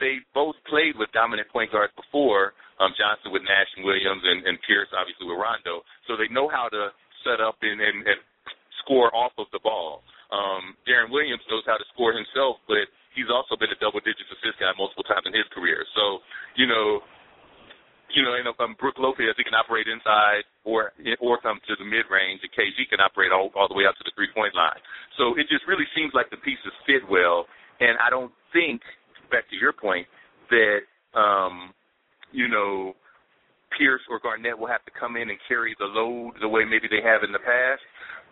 they 0.00 0.24
both 0.32 0.56
played 0.64 0.96
with 0.96 1.12
dominant 1.12 1.52
point 1.52 1.70
guards 1.70 1.92
before. 1.92 2.56
Um, 2.76 2.92
Johnson 2.92 3.32
with 3.32 3.40
Nash 3.44 3.72
and 3.76 3.88
Williams, 3.88 4.20
and, 4.20 4.44
and 4.44 4.60
Pierce 4.68 4.88
obviously 4.92 5.24
with 5.24 5.40
Rondo. 5.40 5.80
So 6.08 6.16
they 6.16 6.28
know 6.28 6.48
how 6.48 6.68
to 6.68 6.92
set 7.24 7.40
up 7.40 7.56
and, 7.64 7.80
and, 7.80 8.04
and 8.04 8.20
score 8.84 9.08
off 9.16 9.32
of 9.40 9.48
the 9.52 9.60
ball. 9.64 10.04
Um, 10.30 10.74
Deron 10.84 11.12
Williams 11.14 11.42
knows 11.46 11.62
how 11.66 11.78
to 11.78 11.86
score 11.94 12.10
himself, 12.12 12.58
but 12.66 12.90
he's 13.14 13.30
also 13.30 13.54
been 13.54 13.70
a 13.70 13.78
double-digit 13.78 14.26
assist 14.26 14.58
guy 14.58 14.74
multiple 14.74 15.06
times 15.06 15.24
in 15.24 15.34
his 15.34 15.46
career. 15.54 15.86
So 15.94 16.20
you 16.58 16.66
know, 16.66 17.00
you 18.14 18.22
know, 18.22 18.34
and 18.34 18.46
um, 18.60 18.74
Brook 18.78 18.98
Lopez, 18.98 19.34
he 19.36 19.44
can 19.44 19.54
operate 19.54 19.86
inside 19.86 20.46
or 20.64 20.92
or 21.20 21.38
come 21.40 21.58
to 21.66 21.74
the 21.78 21.86
mid 21.86 22.06
range, 22.10 22.42
and 22.42 22.52
KG 22.54 22.86
can 22.90 23.00
operate 23.00 23.30
all, 23.30 23.50
all 23.54 23.68
the 23.68 23.74
way 23.74 23.86
out 23.86 23.94
to 23.98 24.04
the 24.06 24.14
three 24.14 24.30
point 24.34 24.54
line. 24.54 24.78
So 25.18 25.34
it 25.38 25.46
just 25.50 25.66
really 25.66 25.86
seems 25.94 26.14
like 26.14 26.30
the 26.30 26.40
pieces 26.42 26.74
fit 26.86 27.02
well, 27.06 27.46
and 27.80 27.98
I 27.98 28.10
don't 28.10 28.32
think, 28.52 28.82
back 29.30 29.48
to 29.50 29.56
your 29.56 29.72
point, 29.72 30.06
that 30.50 30.86
um, 31.14 31.72
you 32.32 32.48
know, 32.48 32.94
Pierce 33.78 34.02
or 34.10 34.20
Garnett 34.20 34.58
will 34.58 34.68
have 34.70 34.84
to 34.84 34.92
come 34.98 35.16
in 35.16 35.30
and 35.30 35.38
carry 35.48 35.74
the 35.78 35.86
load 35.86 36.34
the 36.40 36.48
way 36.48 36.64
maybe 36.64 36.88
they 36.88 37.02
have 37.02 37.22
in 37.22 37.32
the 37.32 37.42
past, 37.42 37.82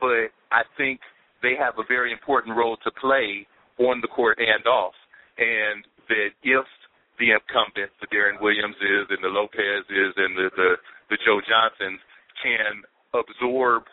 but 0.00 0.30
I 0.52 0.62
think 0.76 1.00
they 1.44 1.54
have 1.60 1.76
a 1.76 1.84
very 1.86 2.10
important 2.10 2.56
role 2.56 2.80
to 2.80 2.90
play 2.96 3.46
on 3.78 4.00
the 4.00 4.08
court 4.08 4.40
and 4.40 4.64
off, 4.64 4.96
and 5.36 5.84
that 6.08 6.32
if 6.42 6.66
the 7.20 7.36
incumbent, 7.36 7.92
the 8.00 8.08
Deron 8.08 8.40
Williams 8.40 8.76
is, 8.80 9.04
and 9.12 9.20
the 9.22 9.28
Lopez 9.28 9.84
is, 9.92 10.12
and 10.16 10.32
the 10.34 10.48
the, 10.56 10.70
the 11.12 11.18
Joe 11.22 11.38
Johnsons 11.44 12.00
can 12.42 12.82
absorb 13.12 13.84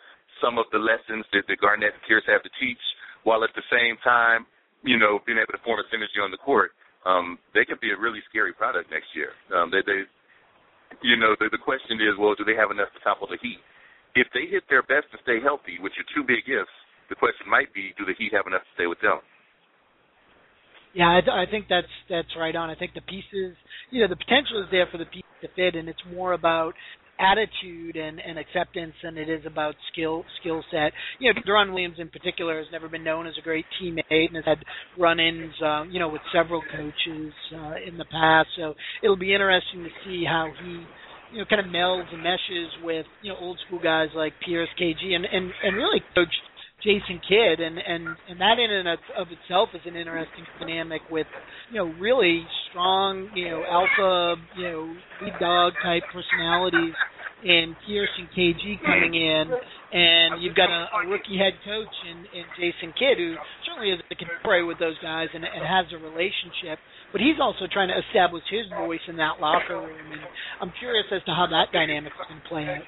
some 0.42 0.58
of 0.58 0.66
the 0.74 0.80
lessons 0.82 1.22
that 1.30 1.46
the 1.46 1.54
Garnett 1.60 1.94
and 1.94 2.02
Pierce 2.08 2.26
have 2.26 2.42
to 2.42 2.50
teach, 2.58 2.80
while 3.22 3.44
at 3.46 3.54
the 3.54 3.62
same 3.70 3.94
time, 4.02 4.48
you 4.82 4.98
know, 4.98 5.22
being 5.22 5.38
able 5.38 5.54
to 5.54 5.62
form 5.62 5.78
a 5.78 5.86
synergy 5.94 6.18
on 6.18 6.34
the 6.34 6.42
court. 6.42 6.74
Um, 7.06 7.38
they 7.54 7.66
could 7.66 7.78
be 7.78 7.90
a 7.90 7.98
really 7.98 8.22
scary 8.30 8.54
product 8.54 8.90
next 8.90 9.10
year. 9.14 9.34
Um, 9.54 9.70
they, 9.70 9.82
they, 9.86 10.06
you 11.02 11.18
know, 11.18 11.34
the, 11.38 11.50
the 11.50 11.58
question 11.58 11.98
is, 11.98 12.14
well, 12.18 12.34
do 12.34 12.46
they 12.46 12.58
have 12.58 12.70
enough 12.70 12.90
to 12.94 13.00
topple 13.02 13.26
the 13.26 13.38
Heat? 13.42 13.58
If 14.14 14.26
they 14.34 14.46
hit 14.50 14.62
their 14.70 14.82
best 14.82 15.10
to 15.14 15.18
stay 15.22 15.42
healthy, 15.42 15.78
which 15.82 15.94
are 15.98 16.06
two 16.14 16.22
big 16.22 16.46
ifs, 16.46 16.70
the 17.12 17.20
question 17.20 17.44
might 17.44 17.68
be, 17.76 17.92
do 18.00 18.08
the 18.08 18.16
Heat 18.16 18.32
have 18.32 18.46
enough 18.46 18.64
to 18.64 18.72
stay 18.72 18.88
with 18.88 19.00
them? 19.04 19.20
Yeah, 20.96 21.20
I, 21.20 21.44
I 21.44 21.46
think 21.50 21.66
that's 21.68 21.92
that's 22.08 22.32
right 22.38 22.56
on. 22.56 22.70
I 22.70 22.74
think 22.74 22.92
the 22.94 23.04
pieces, 23.04 23.56
you 23.90 24.00
know, 24.00 24.08
the 24.08 24.16
potential 24.16 24.64
is 24.64 24.68
there 24.70 24.88
for 24.90 24.96
the 24.96 25.04
pieces 25.04 25.36
to 25.42 25.48
fit, 25.56 25.74
and 25.76 25.88
it's 25.88 26.00
more 26.08 26.32
about 26.32 26.72
attitude 27.20 27.96
and, 27.96 28.18
and 28.18 28.38
acceptance 28.38 28.94
than 29.02 29.16
it 29.16 29.28
is 29.28 29.44
about 29.46 29.74
skill 29.92 30.24
skill 30.40 30.64
set. 30.70 30.92
You 31.18 31.32
know, 31.32 31.40
Deron 31.46 31.72
Williams 31.72 31.96
in 31.98 32.08
particular 32.08 32.58
has 32.58 32.66
never 32.72 32.88
been 32.88 33.04
known 33.04 33.26
as 33.26 33.34
a 33.38 33.42
great 33.42 33.64
teammate 33.80 34.28
and 34.28 34.36
has 34.36 34.44
had 34.44 34.58
run-ins, 34.98 35.54
um, 35.64 35.90
you 35.90 36.00
know, 36.00 36.08
with 36.08 36.22
several 36.32 36.62
coaches 36.62 37.32
uh, 37.54 37.74
in 37.86 37.96
the 37.96 38.06
past. 38.10 38.48
So 38.56 38.74
it'll 39.02 39.20
be 39.20 39.32
interesting 39.32 39.84
to 39.84 39.90
see 40.04 40.24
how 40.24 40.50
he, 40.64 40.84
you 41.32 41.38
know, 41.38 41.44
kind 41.48 41.60
of 41.60 41.72
melds 41.72 42.12
and 42.12 42.22
meshes 42.22 42.68
with 42.82 43.06
you 43.22 43.32
know 43.32 43.38
old 43.38 43.58
school 43.66 43.80
guys 43.82 44.08
like 44.14 44.32
Pierce, 44.44 44.68
KG, 44.80 45.12
and 45.12 45.24
and 45.24 45.52
and 45.62 45.76
really 45.76 46.00
Coach 46.14 46.32
Jason 46.82 47.20
Kidd, 47.28 47.60
and 47.60 47.78
and 47.78 48.08
and 48.28 48.40
that 48.40 48.58
in 48.58 48.70
and 48.70 48.88
of 48.88 49.28
itself 49.30 49.70
is 49.74 49.82
an 49.86 49.94
interesting 49.94 50.44
dynamic 50.58 51.02
with 51.10 51.26
you 51.70 51.78
know 51.78 51.92
really 52.00 52.44
strong 52.70 53.30
you 53.34 53.50
know 53.50 53.62
alpha 53.62 54.40
you 54.56 54.64
know 54.64 54.94
lead 55.22 55.34
dog 55.38 55.72
type 55.82 56.02
personalities 56.12 56.94
and 57.42 57.74
Pierce 57.86 58.10
and 58.18 58.30
KG 58.30 58.78
coming 58.86 59.14
in, 59.18 59.50
and 59.50 60.42
you've 60.42 60.54
got 60.54 60.70
a, 60.70 60.86
a 60.94 61.10
rookie 61.10 61.34
head 61.34 61.58
coach 61.66 61.90
in, 62.06 62.18
in 62.38 62.46
Jason 62.54 62.94
Kidd 62.94 63.18
who 63.18 63.34
certainly 63.66 63.90
is 63.90 63.98
a 63.98 64.14
contemporary 64.14 64.62
with 64.62 64.78
those 64.78 64.94
guys 65.02 65.26
and, 65.34 65.42
and 65.42 65.62
has 65.66 65.90
a 65.90 65.98
relationship, 65.98 66.78
but 67.10 67.20
he's 67.20 67.42
also 67.42 67.66
trying 67.66 67.90
to 67.90 67.98
establish 67.98 68.46
his 68.46 68.70
voice 68.78 69.02
in 69.10 69.18
that 69.18 69.42
locker 69.42 69.74
room, 69.74 70.06
and 70.14 70.22
I'm 70.62 70.72
curious 70.78 71.06
as 71.10 71.22
to 71.26 71.34
how 71.34 71.50
that 71.50 71.74
dynamic 71.74 72.14
is 72.14 72.26
going 72.30 72.42
to 72.42 72.48
play 72.48 72.62
out. 72.62 72.86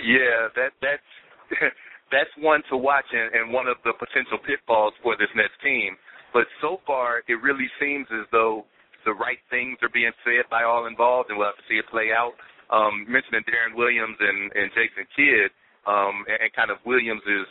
Yeah, 0.00 0.48
that 0.56 0.72
that's 0.80 1.04
that's 2.12 2.30
one 2.38 2.62
to 2.68 2.76
watch 2.76 3.08
and, 3.10 3.32
and 3.34 3.52
one 3.52 3.66
of 3.66 3.80
the 3.82 3.96
potential 3.96 4.38
pitfalls 4.38 4.92
for 5.02 5.16
this 5.16 5.32
Nets 5.34 5.56
team. 5.64 5.96
But 6.32 6.44
so 6.60 6.78
far, 6.86 7.24
it 7.26 7.40
really 7.40 7.68
seems 7.80 8.06
as 8.12 8.28
though 8.30 8.64
the 9.04 9.12
right 9.12 9.40
things 9.50 9.76
are 9.82 9.92
being 9.92 10.12
said 10.22 10.46
by 10.48 10.62
all 10.62 10.86
involved, 10.86 11.28
and 11.28 11.36
we'll 11.40 11.48
have 11.48 11.58
to 11.58 11.66
see 11.68 11.80
it 11.80 11.88
play 11.90 12.14
out 12.14 12.36
um, 12.72 13.04
mentioning 13.04 13.44
Deron 13.44 13.76
Williams 13.76 14.16
and, 14.16 14.48
and 14.56 14.72
Jason 14.72 15.04
Kidd, 15.12 15.52
um, 15.84 16.24
and, 16.24 16.48
and 16.48 16.50
kind 16.56 16.72
of 16.72 16.80
Williams's 16.88 17.48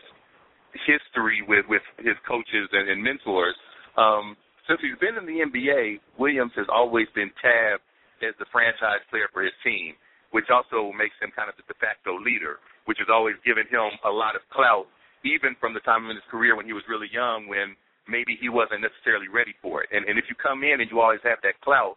history 0.87 1.45
with, 1.45 1.67
with 1.69 1.85
his 2.01 2.17
coaches 2.25 2.67
and, 2.73 2.89
and 2.89 2.99
mentors. 3.03 3.53
Um, 3.99 4.33
since 4.65 4.81
he's 4.81 4.97
been 4.97 5.19
in 5.19 5.29
the 5.29 5.45
NBA, 5.45 6.01
Williams 6.17 6.55
has 6.57 6.65
always 6.71 7.05
been 7.13 7.29
tabbed 7.37 7.85
as 8.25 8.33
the 8.41 8.49
franchise 8.49 9.03
player 9.13 9.29
for 9.29 9.45
his 9.45 9.53
team, 9.61 9.93
which 10.33 10.49
also 10.49 10.89
makes 10.95 11.13
him 11.21 11.29
kind 11.35 11.49
of 11.49 11.57
the 11.57 11.65
de 11.69 11.77
facto 11.77 12.17
leader, 12.17 12.57
which 12.85 12.97
has 12.99 13.07
always 13.11 13.35
given 13.45 13.65
him 13.69 13.91
a 14.05 14.09
lot 14.09 14.35
of 14.35 14.41
clout, 14.49 14.87
even 15.23 15.55
from 15.59 15.73
the 15.73 15.81
time 15.81 16.09
in 16.09 16.15
his 16.15 16.25
career 16.29 16.55
when 16.55 16.65
he 16.65 16.73
was 16.73 16.83
really 16.89 17.09
young, 17.11 17.47
when 17.47 17.77
maybe 18.09 18.37
he 18.39 18.49
wasn't 18.49 18.81
necessarily 18.81 19.29
ready 19.29 19.53
for 19.61 19.83
it. 19.83 19.89
And, 19.91 20.05
and 20.05 20.17
if 20.17 20.25
you 20.29 20.35
come 20.35 20.63
in 20.63 20.81
and 20.81 20.89
you 20.89 20.99
always 20.99 21.21
have 21.23 21.37
that 21.43 21.59
clout, 21.61 21.95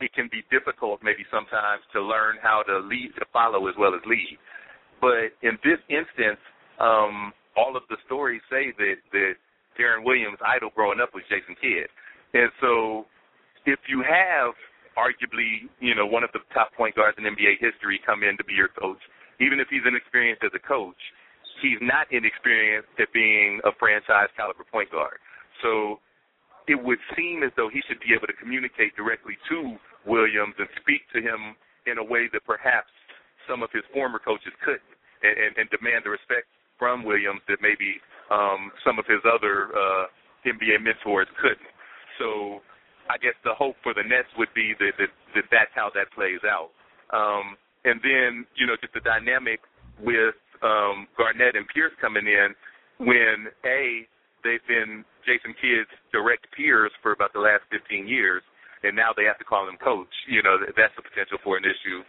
it 0.00 0.12
can 0.12 0.28
be 0.28 0.44
difficult 0.52 1.00
maybe 1.00 1.24
sometimes 1.32 1.80
to 1.92 2.00
learn 2.02 2.36
how 2.42 2.62
to 2.68 2.80
lead, 2.84 3.12
to 3.16 3.24
follow 3.32 3.68
as 3.68 3.74
well 3.78 3.94
as 3.94 4.00
lead. 4.04 4.36
But 5.00 5.32
in 5.44 5.56
this 5.64 5.80
instance, 5.88 6.40
um, 6.80 7.32
all 7.56 7.76
of 7.76 7.84
the 7.88 7.96
stories 8.04 8.40
say 8.52 8.72
that 8.76 9.00
that 9.12 9.34
Deron 9.76 10.04
Williams' 10.04 10.40
idol 10.44 10.70
growing 10.74 11.00
up 11.00 11.12
was 11.12 11.24
Jason 11.28 11.56
Kidd, 11.60 11.88
and 12.32 12.52
so 12.60 13.04
if 13.64 13.80
you 13.88 14.04
have 14.04 14.52
arguably, 14.96 15.68
you 15.80 15.94
know, 15.94 16.06
one 16.08 16.24
of 16.24 16.32
the 16.32 16.40
top 16.52 16.72
point 16.72 16.96
guards 16.96 17.16
in 17.20 17.24
NBA 17.24 17.60
history 17.60 18.00
come 18.04 18.24
in 18.24 18.36
to 18.36 18.44
be 18.44 18.54
your 18.54 18.72
coach, 18.72 19.00
even 19.40 19.60
if 19.60 19.68
he's 19.68 19.84
inexperienced 19.86 20.42
as 20.44 20.52
a 20.54 20.62
coach, 20.62 20.98
he's 21.62 21.80
not 21.80 22.06
inexperienced 22.12 22.90
at 22.98 23.12
being 23.12 23.60
a 23.64 23.72
franchise 23.78 24.28
caliber 24.36 24.64
point 24.70 24.90
guard. 24.90 25.18
So 25.62 26.00
it 26.68 26.76
would 26.76 26.98
seem 27.16 27.42
as 27.42 27.52
though 27.56 27.70
he 27.72 27.80
should 27.86 28.00
be 28.00 28.12
able 28.12 28.26
to 28.26 28.36
communicate 28.36 28.96
directly 28.96 29.38
to 29.48 29.78
Williams 30.04 30.54
and 30.58 30.68
speak 30.80 31.06
to 31.14 31.22
him 31.22 31.54
in 31.86 31.98
a 31.98 32.04
way 32.04 32.28
that 32.32 32.42
perhaps 32.44 32.90
some 33.46 33.62
of 33.62 33.70
his 33.70 33.86
former 33.94 34.18
coaches 34.18 34.52
couldn't, 34.64 34.94
and, 35.22 35.34
and, 35.38 35.52
and 35.56 35.66
demand 35.70 36.02
the 36.02 36.10
respect 36.10 36.50
from 36.78 37.06
Williams 37.06 37.40
that 37.48 37.62
maybe 37.62 38.02
um, 38.28 38.74
some 38.84 38.98
of 38.98 39.06
his 39.06 39.22
other 39.22 39.70
uh, 39.70 40.04
NBA 40.44 40.82
mentors 40.82 41.30
couldn't. 41.40 41.72
So 42.18 42.60
I 43.08 43.16
guess 43.18 43.38
the 43.46 43.54
hope 43.54 43.76
for 43.82 43.94
the 43.94 44.02
Nets 44.02 44.28
would 44.36 44.50
be 44.54 44.74
that, 44.82 44.98
that, 44.98 45.12
that 45.34 45.46
that's 45.50 45.74
how 45.74 45.90
that 45.94 46.10
plays 46.10 46.42
out. 46.42 46.74
Um, 47.14 47.54
and 47.86 48.02
then, 48.02 48.44
you 48.58 48.66
know, 48.66 48.74
just 48.82 48.92
the 48.92 49.00
dynamic 49.06 49.62
with 50.02 50.34
um, 50.60 51.06
Garnett 51.14 51.54
and 51.54 51.64
Pierce 51.70 51.94
coming 52.02 52.26
in 52.26 52.50
when, 52.98 53.46
A, 53.62 54.04
they've 54.42 54.64
been 54.66 55.06
Jason 55.22 55.54
Kidd's 55.62 55.90
direct 56.10 56.50
peers 56.50 56.90
for 57.00 57.14
about 57.14 57.32
the 57.32 57.38
last 57.38 57.62
15 57.70 58.10
years, 58.10 58.42
and 58.82 58.98
now 58.98 59.14
they 59.14 59.24
have 59.24 59.38
to 59.38 59.46
call 59.46 59.70
him 59.70 59.78
coach. 59.78 60.10
You 60.26 60.42
know, 60.42 60.58
that's 60.74 60.94
the 60.98 61.06
potential 61.06 61.38
for 61.46 61.56
an 61.56 61.64
issue. 61.64 62.02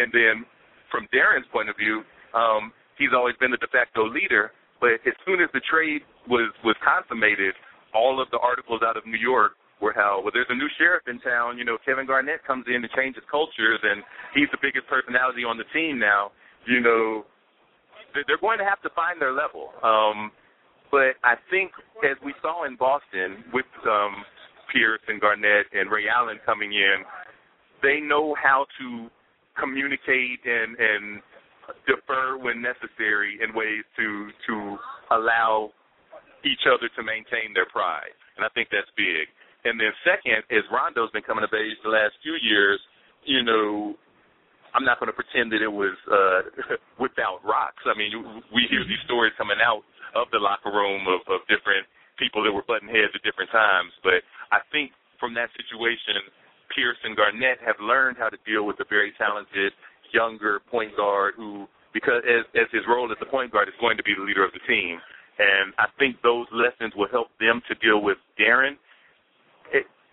And 0.00 0.08
then 0.16 0.48
from 0.88 1.04
Deron's 1.12 1.46
point 1.52 1.68
of 1.68 1.76
view, 1.76 2.02
um, 2.32 2.72
he's 2.96 3.12
always 3.12 3.36
been 3.36 3.52
the 3.52 3.60
de 3.60 3.68
facto 3.68 4.08
leader, 4.08 4.52
but 4.80 4.96
as 5.04 5.16
soon 5.28 5.44
as 5.44 5.52
the 5.52 5.60
trade 5.68 6.02
was 6.28 6.52
was 6.64 6.76
consummated, 6.80 7.52
all 7.92 8.20
of 8.20 8.28
the 8.30 8.38
articles 8.38 8.80
out 8.84 8.96
of 8.96 9.04
New 9.04 9.18
York 9.18 9.56
were 9.80 9.92
how 9.94 10.20
well 10.22 10.32
there's 10.32 10.50
a 10.50 10.54
new 10.54 10.68
sheriff 10.78 11.06
in 11.06 11.20
town. 11.20 11.58
You 11.58 11.64
know, 11.64 11.78
Kevin 11.84 12.06
Garnett 12.06 12.44
comes 12.46 12.66
in 12.66 12.82
to 12.82 12.88
change 12.96 13.14
his 13.16 13.24
cultures, 13.30 13.80
and 13.82 14.02
he's 14.34 14.50
the 14.50 14.58
biggest 14.60 14.86
personality 14.88 15.44
on 15.44 15.56
the 15.56 15.68
team 15.72 15.98
now. 15.98 16.32
You 16.66 16.80
know, 16.80 17.24
they're 18.14 18.40
going 18.40 18.58
to 18.58 18.64
have 18.64 18.82
to 18.82 18.90
find 18.94 19.20
their 19.20 19.32
level. 19.32 19.70
Um, 19.82 20.30
but 20.90 21.20
I 21.22 21.36
think, 21.50 21.72
as 22.04 22.16
we 22.24 22.32
saw 22.40 22.64
in 22.64 22.76
Boston 22.76 23.44
with 23.52 23.68
um, 23.84 24.24
Pierce 24.72 25.00
and 25.08 25.20
Garnett 25.20 25.66
and 25.72 25.90
Ray 25.90 26.08
Allen 26.08 26.40
coming 26.44 26.72
in, 26.72 27.04
they 27.82 28.00
know 28.00 28.34
how 28.40 28.66
to 28.80 29.08
communicate 29.60 30.40
and, 30.44 30.76
and 30.78 31.22
defer 31.86 32.38
when 32.38 32.62
necessary 32.62 33.38
in 33.42 33.54
ways 33.54 33.84
to 33.96 34.30
to 34.46 34.78
allow 35.10 35.70
each 36.44 36.64
other 36.64 36.88
to 36.96 37.02
maintain 37.02 37.52
their 37.52 37.66
pride. 37.66 38.14
And 38.36 38.44
I 38.44 38.48
think 38.54 38.68
that's 38.70 38.88
big. 38.96 39.28
And 39.64 39.78
then 39.78 39.90
second, 40.06 40.46
as 40.54 40.62
Rondo's 40.70 41.10
been 41.10 41.26
coming 41.26 41.42
of 41.42 41.50
age 41.50 41.76
the 41.82 41.90
last 41.90 42.14
few 42.22 42.38
years, 42.38 42.78
you 43.24 43.42
know, 43.42 43.94
I'm 44.74 44.84
not 44.84 45.00
going 45.00 45.10
to 45.10 45.16
pretend 45.16 45.50
that 45.52 45.62
it 45.62 45.70
was 45.72 45.96
uh, 46.06 46.76
without 47.02 47.42
rocks. 47.42 47.82
I 47.86 47.96
mean, 47.98 48.42
we 48.54 48.68
hear 48.70 48.84
these 48.84 49.02
stories 49.04 49.32
coming 49.36 49.58
out 49.58 49.82
of 50.14 50.30
the 50.30 50.38
locker 50.38 50.70
room 50.70 51.04
of, 51.08 51.20
of 51.26 51.42
different 51.50 51.84
people 52.18 52.42
that 52.44 52.52
were 52.52 52.66
butting 52.66 52.88
heads 52.88 53.14
at 53.14 53.22
different 53.22 53.50
times. 53.50 53.90
But 54.02 54.22
I 54.50 54.62
think 54.70 54.92
from 55.18 55.34
that 55.34 55.50
situation, 55.54 56.30
Pierce 56.74 56.98
and 57.04 57.16
Garnett 57.16 57.58
have 57.64 57.76
learned 57.80 58.18
how 58.18 58.28
to 58.28 58.38
deal 58.44 58.66
with 58.66 58.78
a 58.80 58.86
very 58.88 59.12
talented 59.16 59.72
younger 60.12 60.60
point 60.70 60.96
guard 60.96 61.34
who, 61.36 61.66
because 61.92 62.22
as, 62.24 62.44
as 62.54 62.68
his 62.72 62.82
role 62.88 63.10
as 63.10 63.18
the 63.20 63.30
point 63.30 63.52
guard, 63.52 63.68
is 63.68 63.78
going 63.80 63.96
to 63.96 64.04
be 64.04 64.14
the 64.14 64.24
leader 64.24 64.44
of 64.44 64.52
the 64.52 64.62
team. 64.68 65.00
And 65.38 65.72
I 65.78 65.86
think 65.98 66.18
those 66.22 66.46
lessons 66.50 66.92
will 66.96 67.08
help 67.10 67.28
them 67.38 67.62
to 67.70 67.74
deal 67.78 68.02
with 68.02 68.18
Deron. 68.38 68.74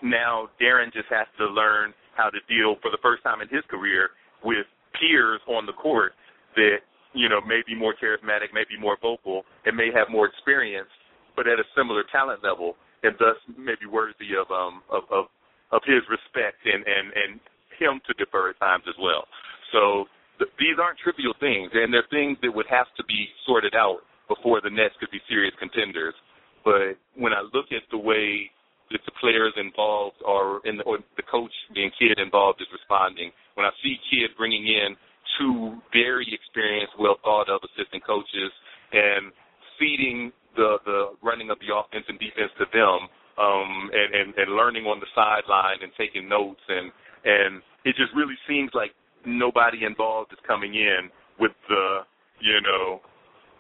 Now 0.06 0.50
Deron 0.62 0.94
just 0.94 1.10
has 1.10 1.28
to 1.39 1.46
learn 1.48 1.94
how 2.15 2.30
to 2.30 2.39
deal 2.48 2.78
for 2.82 2.91
the 2.91 3.02
first 3.02 3.24
time 3.24 3.41
in 3.41 3.50
his 3.50 3.65
career 3.70 4.10
with 4.44 4.70
peers 4.94 5.41
on 5.50 5.65
the 5.65 5.74
court 5.74 6.13
that 6.56 6.86
you 7.15 7.30
know, 7.30 7.39
may 7.48 7.63
be 7.65 7.74
more 7.74 7.96
charismatic, 7.96 8.52
may 8.54 8.68
be 8.68 8.78
more 8.78 8.98
vocal, 9.02 9.44
and 9.65 9.76
may 9.76 9.89
have 9.96 10.12
more 10.12 10.28
experience, 10.28 10.91
but 11.36 11.48
at 11.48 11.58
a 11.58 11.63
similar 11.76 12.04
talent 12.12 12.44
level, 12.44 12.76
and 13.04 13.15
thus 13.18 13.39
may 13.58 13.74
be 13.80 13.88
worthy 13.88 14.36
of 14.36 14.52
um 14.52 14.84
of 14.91 15.04
of, 15.10 15.26
of 15.72 15.82
his 15.88 16.04
respect 16.12 16.60
and 16.68 16.84
and 16.84 17.08
and 17.15 17.39
him 17.80 18.00
to 18.08 18.13
defer 18.20 18.52
at 18.52 18.60
times 18.60 18.84
as 18.88 18.96
well. 19.00 19.28
So 19.72 20.06
th- 20.39 20.52
these 20.60 20.76
aren't 20.80 21.00
trivial 21.00 21.34
things, 21.39 21.72
and 21.74 21.91
they're 21.91 22.08
things 22.12 22.38
that 22.44 22.52
would 22.52 22.68
have 22.70 22.88
to 23.00 23.04
be 23.04 23.28
sorted 23.48 23.76
out 23.76 24.04
before 24.28 24.60
the 24.60 24.70
Nets 24.70 24.96
could 25.00 25.12
be 25.12 25.20
serious 25.28 25.56
contenders. 25.60 26.15
But 26.63 27.00
when 27.15 27.32
I 27.32 27.44
look 27.54 27.72
at 27.72 27.84
the 27.91 28.00
way 28.00 28.52
that 28.91 29.02
the 29.06 29.15
players 29.19 29.54
involved 29.58 30.17
are 30.26 30.62
in 30.65 30.78
the, 30.78 30.84
or 30.84 31.00
the 31.17 31.26
coach 31.26 31.52
being 31.74 31.91
Kidd 31.98 32.19
involved 32.19 32.62
is 32.62 32.67
responding, 32.71 33.32
when 33.56 33.65
I 33.65 33.74
see 33.82 33.98
Kidd 34.10 34.38
bringing 34.38 34.67
in 34.67 34.95
two 35.39 35.82
very 35.91 36.28
experienced, 36.30 36.93
well 37.00 37.17
thought 37.24 37.50
of 37.50 37.62
assistant 37.65 38.06
coaches 38.06 38.52
and 38.93 39.34
feeding 39.80 40.32
the 40.56 40.78
the 40.86 41.17
running 41.24 41.50
of 41.50 41.58
the 41.60 41.74
offense 41.74 42.06
and 42.08 42.19
defense 42.19 42.52
to 42.62 42.65
them, 42.71 43.10
um, 43.41 43.89
and, 43.91 44.10
and 44.13 44.28
and 44.38 44.56
learning 44.56 44.86
on 44.86 45.02
the 45.02 45.10
sideline 45.15 45.82
and 45.82 45.91
taking 45.98 46.30
notes 46.30 46.62
and 46.69 46.91
and 47.26 47.62
it 47.84 47.98
just 47.98 48.13
really 48.15 48.38
seems 48.48 48.69
like 48.74 48.93
nobody 49.26 49.84
involved 49.84 50.32
is 50.32 50.39
coming 50.48 50.76
in 50.76 51.10
with 51.39 51.52
the 51.67 52.06
you 52.39 52.62
know 52.62 53.02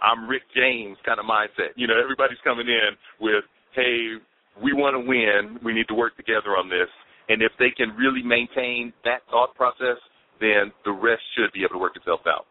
I'm 0.01 0.27
Rick 0.27 0.43
James 0.55 0.97
kind 1.05 1.19
of 1.19 1.25
mindset. 1.25 1.73
You 1.75 1.87
know, 1.87 1.95
everybody's 2.01 2.41
coming 2.43 2.67
in 2.67 2.93
with, 3.19 3.43
hey, 3.73 4.21
we 4.61 4.73
want 4.73 4.95
to 4.95 5.03
win. 5.07 5.59
We 5.63 5.73
need 5.73 5.87
to 5.89 5.95
work 5.95 6.15
together 6.17 6.57
on 6.57 6.69
this. 6.69 6.89
And 7.27 7.41
if 7.41 7.51
they 7.57 7.71
can 7.75 7.95
really 7.97 8.21
maintain 8.23 8.93
that 9.03 9.21
thought 9.29 9.55
process, 9.55 9.97
then 10.39 10.71
the 10.83 10.91
rest 10.91 11.21
should 11.35 11.51
be 11.53 11.61
able 11.61 11.73
to 11.73 11.79
work 11.79 11.95
itself 11.95 12.21
out. 12.27 12.45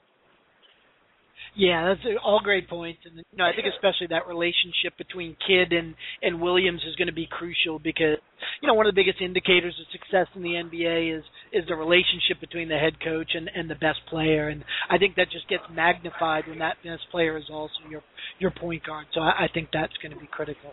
Yeah, 1.56 1.94
that's 1.94 2.18
all 2.24 2.40
great 2.42 2.68
points, 2.68 3.00
and 3.04 3.16
you 3.16 3.38
know 3.38 3.44
I 3.44 3.52
think 3.54 3.68
especially 3.72 4.08
that 4.10 4.26
relationship 4.26 4.98
between 4.98 5.36
Kidd 5.46 5.72
and 5.72 5.94
and 6.20 6.40
Williams 6.40 6.82
is 6.82 6.96
going 6.96 7.06
to 7.06 7.14
be 7.14 7.28
crucial 7.30 7.78
because 7.78 8.18
you 8.60 8.66
know 8.66 8.74
one 8.74 8.86
of 8.86 8.94
the 8.94 9.00
biggest 9.00 9.22
indicators 9.22 9.74
of 9.78 9.86
success 9.92 10.26
in 10.34 10.42
the 10.42 10.58
NBA 10.58 11.16
is 11.16 11.22
is 11.52 11.62
the 11.68 11.76
relationship 11.76 12.40
between 12.40 12.68
the 12.68 12.78
head 12.78 12.98
coach 12.98 13.30
and 13.34 13.48
and 13.54 13.70
the 13.70 13.76
best 13.76 14.00
player, 14.10 14.48
and 14.48 14.64
I 14.90 14.98
think 14.98 15.14
that 15.14 15.30
just 15.30 15.48
gets 15.48 15.62
magnified 15.70 16.48
when 16.48 16.58
that 16.58 16.76
best 16.82 17.06
player 17.12 17.38
is 17.38 17.44
also 17.48 17.86
your 17.88 18.02
your 18.40 18.50
point 18.50 18.84
guard. 18.84 19.06
So 19.14 19.20
I, 19.20 19.46
I 19.46 19.48
think 19.52 19.68
that's 19.72 19.94
going 20.02 20.12
to 20.12 20.18
be 20.18 20.26
critical. 20.26 20.72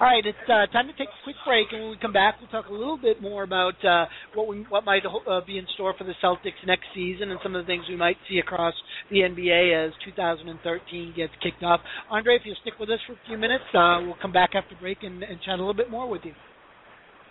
All 0.00 0.06
right, 0.06 0.24
it's 0.24 0.38
uh, 0.48 0.66
time 0.72 0.86
to 0.86 0.92
take 0.92 1.08
a 1.08 1.24
quick 1.24 1.36
break, 1.46 1.68
and 1.72 1.82
when 1.82 1.90
we 1.90 1.96
come 2.00 2.12
back, 2.12 2.36
we'll 2.40 2.50
talk 2.50 2.68
a 2.68 2.72
little 2.72 2.98
bit 2.98 3.22
more 3.22 3.42
about 3.42 3.82
uh, 3.84 4.06
what 4.34 4.48
we 4.48 4.66
what 4.68 4.84
might 4.84 5.02
uh, 5.06 5.40
be 5.46 5.58
in 5.58 5.66
store 5.74 5.94
for 5.96 6.04
the 6.04 6.14
Celtics 6.22 6.58
next 6.66 6.84
season, 6.94 7.30
and 7.30 7.40
some 7.42 7.54
of 7.54 7.64
the 7.64 7.66
things 7.66 7.84
we 7.88 7.96
might 7.96 8.16
see 8.28 8.38
across 8.38 8.74
the 9.10 9.18
NBA 9.18 9.86
as 9.86 9.92
2013 10.04 11.14
gets 11.16 11.32
kicked 11.42 11.62
off. 11.62 11.80
Andre, 12.10 12.36
if 12.36 12.42
you'll 12.44 12.56
stick 12.62 12.74
with 12.78 12.90
us 12.90 13.00
for 13.06 13.12
a 13.12 13.26
few 13.26 13.38
minutes, 13.38 13.64
uh, 13.74 14.00
we'll 14.02 14.18
come 14.20 14.32
back 14.32 14.50
after 14.54 14.74
break 14.80 14.98
and, 15.02 15.22
and 15.22 15.40
chat 15.42 15.54
a 15.54 15.62
little 15.62 15.74
bit 15.74 15.90
more 15.90 16.08
with 16.08 16.22
you. 16.24 16.32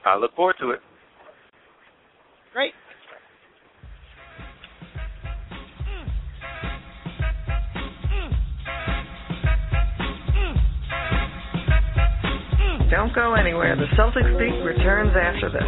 I 0.05 0.17
look 0.17 0.35
forward 0.35 0.55
to 0.61 0.71
it. 0.71 0.79
Don't 13.03 13.13
go 13.13 13.33
anywhere. 13.33 13.75
The 13.75 13.87
Celtics 13.97 14.39
Beat 14.39 14.63
returns 14.63 15.11
after 15.13 15.51
this. 15.51 15.61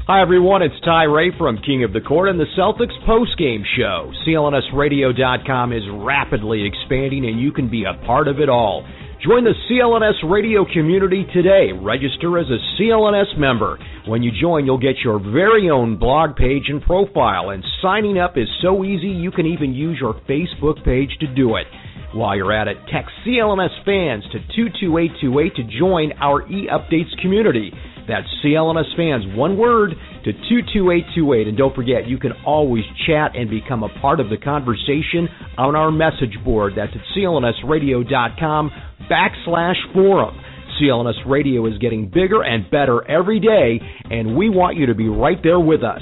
Hi 0.07 0.21
everyone, 0.21 0.61
it's 0.61 0.79
Ty 0.85 1.03
Ray 1.03 1.37
from 1.37 1.57
King 1.57 1.83
of 1.83 1.91
the 1.91 1.99
Court 1.99 2.29
and 2.29 2.39
the 2.39 2.45
Celtics 2.57 2.95
postgame 3.05 3.63
show. 3.75 4.09
CLNSradio.com 4.25 5.73
is 5.73 5.83
rapidly 5.91 6.65
expanding 6.65 7.25
and 7.25 7.41
you 7.41 7.51
can 7.51 7.69
be 7.69 7.83
a 7.83 7.93
part 8.05 8.29
of 8.29 8.39
it 8.39 8.47
all. 8.47 8.87
Join 9.25 9.43
the 9.43 9.53
CLNS 9.65 10.29
radio 10.29 10.63
community 10.71 11.25
today. 11.33 11.71
Register 11.73 12.37
as 12.37 12.45
a 12.51 12.61
CLNS 12.77 13.35
member. 13.39 13.79
When 14.05 14.21
you 14.21 14.29
join, 14.39 14.67
you'll 14.67 14.77
get 14.77 14.99
your 15.03 15.17
very 15.17 15.71
own 15.71 15.97
blog 15.97 16.35
page 16.35 16.65
and 16.67 16.79
profile, 16.79 17.49
and 17.49 17.63
signing 17.81 18.19
up 18.19 18.37
is 18.37 18.47
so 18.61 18.83
easy 18.85 19.07
you 19.07 19.31
can 19.31 19.47
even 19.47 19.73
use 19.73 19.97
your 19.99 20.13
Facebook 20.29 20.85
page 20.85 21.09
to 21.21 21.33
do 21.33 21.55
it. 21.55 21.65
While 22.13 22.35
you're 22.35 22.53
at 22.53 22.67
it, 22.67 22.77
text 22.93 23.09
CLNS 23.25 23.83
fans 23.83 24.23
to 24.33 24.39
22828 24.55 25.55
to 25.55 25.79
join 25.79 26.11
our 26.21 26.47
e-updates 26.47 27.19
community. 27.19 27.73
That's 28.07 28.27
CLNS 28.43 28.95
fans, 28.95 29.37
one 29.37 29.57
word, 29.57 29.91
to 30.23 30.31
22828. 30.31 31.47
And 31.47 31.57
don't 31.57 31.75
forget, 31.75 32.07
you 32.07 32.17
can 32.17 32.31
always 32.45 32.83
chat 33.05 33.35
and 33.35 33.49
become 33.49 33.83
a 33.83 33.89
part 33.99 34.19
of 34.19 34.29
the 34.29 34.37
conversation 34.37 35.27
on 35.57 35.75
our 35.75 35.91
message 35.91 36.37
board. 36.45 36.73
That's 36.77 36.93
at 36.93 37.01
clnsradio.com 37.15 38.71
backslash 39.11 39.93
forum. 39.93 40.39
CLNS 40.81 41.25
Radio 41.25 41.65
is 41.65 41.77
getting 41.79 42.09
bigger 42.09 42.43
and 42.43 42.69
better 42.69 43.05
every 43.09 43.39
day, 43.39 43.79
and 44.09 44.37
we 44.37 44.49
want 44.49 44.77
you 44.77 44.85
to 44.85 44.95
be 44.95 45.09
right 45.09 45.37
there 45.43 45.59
with 45.59 45.83
us. 45.83 46.01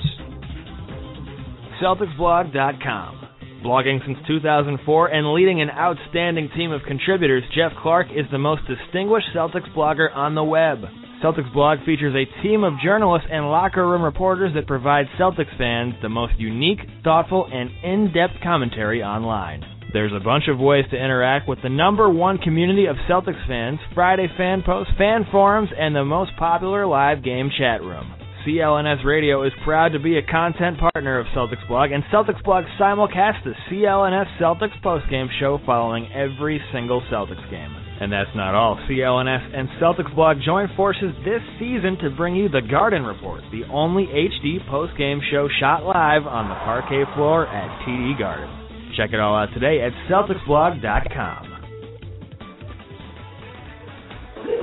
CelticsBlog.com. 1.81 3.21
Blogging 3.63 4.05
since 4.05 4.17
2004 4.27 5.07
and 5.07 5.33
leading 5.33 5.59
an 5.61 5.71
outstanding 5.71 6.49
team 6.55 6.71
of 6.71 6.81
contributors, 6.85 7.43
Jeff 7.55 7.71
Clark 7.81 8.07
is 8.11 8.25
the 8.31 8.37
most 8.37 8.61
distinguished 8.67 9.27
Celtics 9.35 9.73
blogger 9.75 10.15
on 10.15 10.35
the 10.35 10.43
web. 10.43 10.79
Celtics 11.23 11.51
blog 11.53 11.79
features 11.85 12.13
a 12.13 12.43
team 12.43 12.63
of 12.63 12.73
journalists 12.83 13.27
and 13.31 13.49
locker 13.49 13.87
room 13.87 14.01
reporters 14.01 14.53
that 14.53 14.67
provide 14.67 15.05
Celtics 15.19 15.55
fans 15.57 15.93
the 16.01 16.09
most 16.09 16.33
unique, 16.37 16.79
thoughtful, 17.03 17.47
and 17.51 17.69
in-depth 17.83 18.33
commentary 18.43 19.01
online. 19.01 19.63
There's 19.93 20.11
a 20.13 20.23
bunch 20.23 20.49
of 20.49 20.59
ways 20.59 20.83
to 20.91 20.97
interact 20.97 21.47
with 21.47 21.59
the 21.63 21.69
number 21.69 22.09
one 22.09 22.37
community 22.37 22.87
of 22.87 22.97
Celtics 23.09 23.47
fans, 23.47 23.79
Friday 23.93 24.27
fan 24.37 24.61
posts, 24.65 24.91
fan 24.97 25.25
forums, 25.31 25.69
and 25.77 25.95
the 25.95 26.03
most 26.03 26.31
popular 26.37 26.85
live 26.85 27.23
game 27.23 27.49
chat 27.57 27.81
room. 27.81 28.13
CLNS 28.45 29.05
Radio 29.05 29.43
is 29.43 29.53
proud 29.63 29.93
to 29.93 29.99
be 29.99 30.17
a 30.17 30.21
content 30.21 30.77
partner 30.77 31.17
of 31.17 31.25
Celtics 31.27 31.65
Blog, 31.67 31.91
and 31.91 32.03
Celtics 32.13 32.43
Blog 32.43 32.65
simulcasts 32.79 33.43
the 33.43 33.55
CLNS 33.71 34.37
Celtics 34.39 34.79
postgame 34.83 35.27
show 35.39 35.59
following 35.65 36.11
every 36.13 36.61
single 36.71 37.01
Celtics 37.11 37.49
game. 37.49 37.84
And 38.01 38.11
that's 38.11 38.29
not 38.35 38.55
all. 38.55 38.75
CLNS 38.89 39.55
and 39.57 39.69
Celtics 39.81 40.13
Blog 40.15 40.37
join 40.45 40.67
forces 40.75 41.15
this 41.23 41.41
season 41.57 41.97
to 42.03 42.09
bring 42.09 42.35
you 42.35 42.49
the 42.49 42.61
Garden 42.61 43.03
Report, 43.03 43.41
the 43.51 43.63
only 43.71 44.05
HD 44.07 44.59
post-game 44.69 45.21
show 45.31 45.47
shot 45.59 45.83
live 45.83 46.27
on 46.27 46.49
the 46.49 46.55
parquet 46.55 47.05
floor 47.15 47.47
at 47.47 47.69
TD 47.87 48.19
Garden. 48.19 48.49
Check 48.97 49.11
it 49.13 49.19
all 49.19 49.35
out 49.35 49.53
today 49.53 49.81
at 49.81 49.93
CelticsBlog.com. 50.11 51.55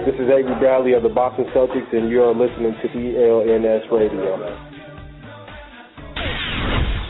This 0.04 0.14
is 0.14 0.28
Avery 0.28 0.58
Bradley 0.58 0.92
of 0.92 1.02
the 1.02 1.08
Boston 1.08 1.46
Celtics, 1.54 1.92
and 1.94 2.10
you're 2.10 2.34
listening 2.34 2.74
to 2.82 2.88
CLNS 2.88 3.90
Radio. 3.90 4.58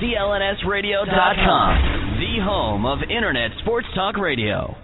CLNSradio.com, 0.02 1.74
the 2.20 2.42
home 2.42 2.86
of 2.86 2.98
Internet 3.08 3.50
Sports 3.62 3.88
Talk 3.94 4.16
Radio. 4.18 4.76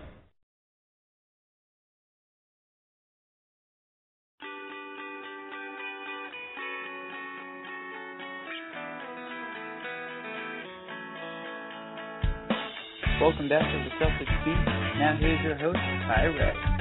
Welcome 13.21 13.49
back 13.49 13.63
to 13.63 13.79
the 13.83 13.91
Celtics 13.99 14.45
Beat. 14.45 14.55
Now 14.55 15.17
here's 15.19 15.43
your 15.43 15.57
host, 15.57 15.75
Ty 15.75 16.23
Ray. 16.27 16.78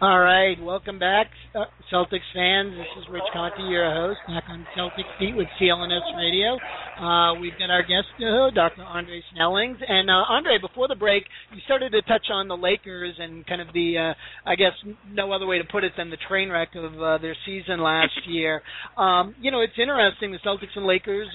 All 0.00 0.20
right, 0.20 0.54
welcome 0.62 1.00
back, 1.00 1.26
uh, 1.56 1.64
Celtics 1.92 2.22
fans. 2.32 2.70
This 2.70 2.86
is 3.02 3.10
Rich 3.10 3.24
Conte, 3.32 3.68
your 3.68 3.92
host, 3.92 4.20
back 4.28 4.44
on 4.48 4.64
Celtics 4.78 5.10
Beat 5.18 5.34
with 5.34 5.48
CLNS 5.60 6.16
Radio. 6.16 6.56
Uh, 7.02 7.34
we've 7.40 7.58
got 7.58 7.68
our 7.70 7.82
guest, 7.82 8.06
uh, 8.18 8.54
Dr. 8.54 8.82
Andre 8.82 9.20
Snellings. 9.34 9.76
And 9.88 10.08
uh, 10.08 10.22
Andre, 10.28 10.58
before 10.60 10.86
the 10.86 10.94
break, 10.94 11.24
you 11.52 11.60
started 11.64 11.90
to 11.90 12.02
touch 12.02 12.26
on 12.32 12.46
the 12.46 12.56
Lakers 12.56 13.16
and 13.18 13.44
kind 13.48 13.60
of 13.60 13.66
the, 13.74 14.14
uh, 14.14 14.48
I 14.48 14.54
guess, 14.54 14.70
no 15.10 15.32
other 15.32 15.46
way 15.46 15.58
to 15.58 15.64
put 15.64 15.82
it 15.82 15.94
than 15.96 16.10
the 16.10 16.18
train 16.28 16.48
wreck 16.48 16.76
of 16.76 17.02
uh, 17.02 17.18
their 17.18 17.36
season 17.44 17.82
last 17.82 18.20
year. 18.28 18.62
Um, 18.96 19.34
you 19.40 19.50
know, 19.50 19.62
it's 19.62 19.78
interesting. 19.82 20.30
The 20.30 20.38
Celtics 20.46 20.76
and 20.76 20.86
Lakers, 20.86 21.26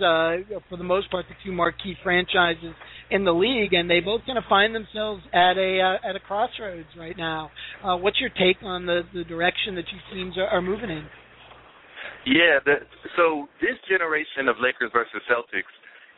for 0.70 0.78
the 0.78 0.86
most 0.86 1.12
part, 1.12 1.26
the 1.28 1.36
two 1.44 1.52
marquee 1.52 1.98
franchises 2.02 2.74
in 3.12 3.26
the 3.26 3.34
league, 3.34 3.74
and 3.74 3.90
they 3.90 4.00
both 4.00 4.22
kind 4.26 4.38
of 4.38 4.46
find 4.48 4.74
themselves 4.74 5.22
at 5.34 5.58
a 5.58 6.00
at 6.04 6.16
a 6.16 6.20
crossroads 6.20 6.88
right 6.98 7.16
now. 7.18 7.52
What's 7.84 8.20
your 8.20 8.30
take 8.30 8.53
on 8.62 8.86
the 8.86 9.02
the 9.14 9.24
direction 9.24 9.76
that 9.76 9.86
two 9.90 10.02
teams 10.14 10.38
are, 10.38 10.48
are 10.48 10.62
moving 10.62 10.90
in? 10.90 11.06
Yeah, 12.26 12.64
the, 12.64 12.88
so 13.20 13.52
this 13.60 13.76
generation 13.88 14.48
of 14.48 14.56
Lakers 14.64 14.92
versus 14.96 15.20
Celtics 15.28 15.74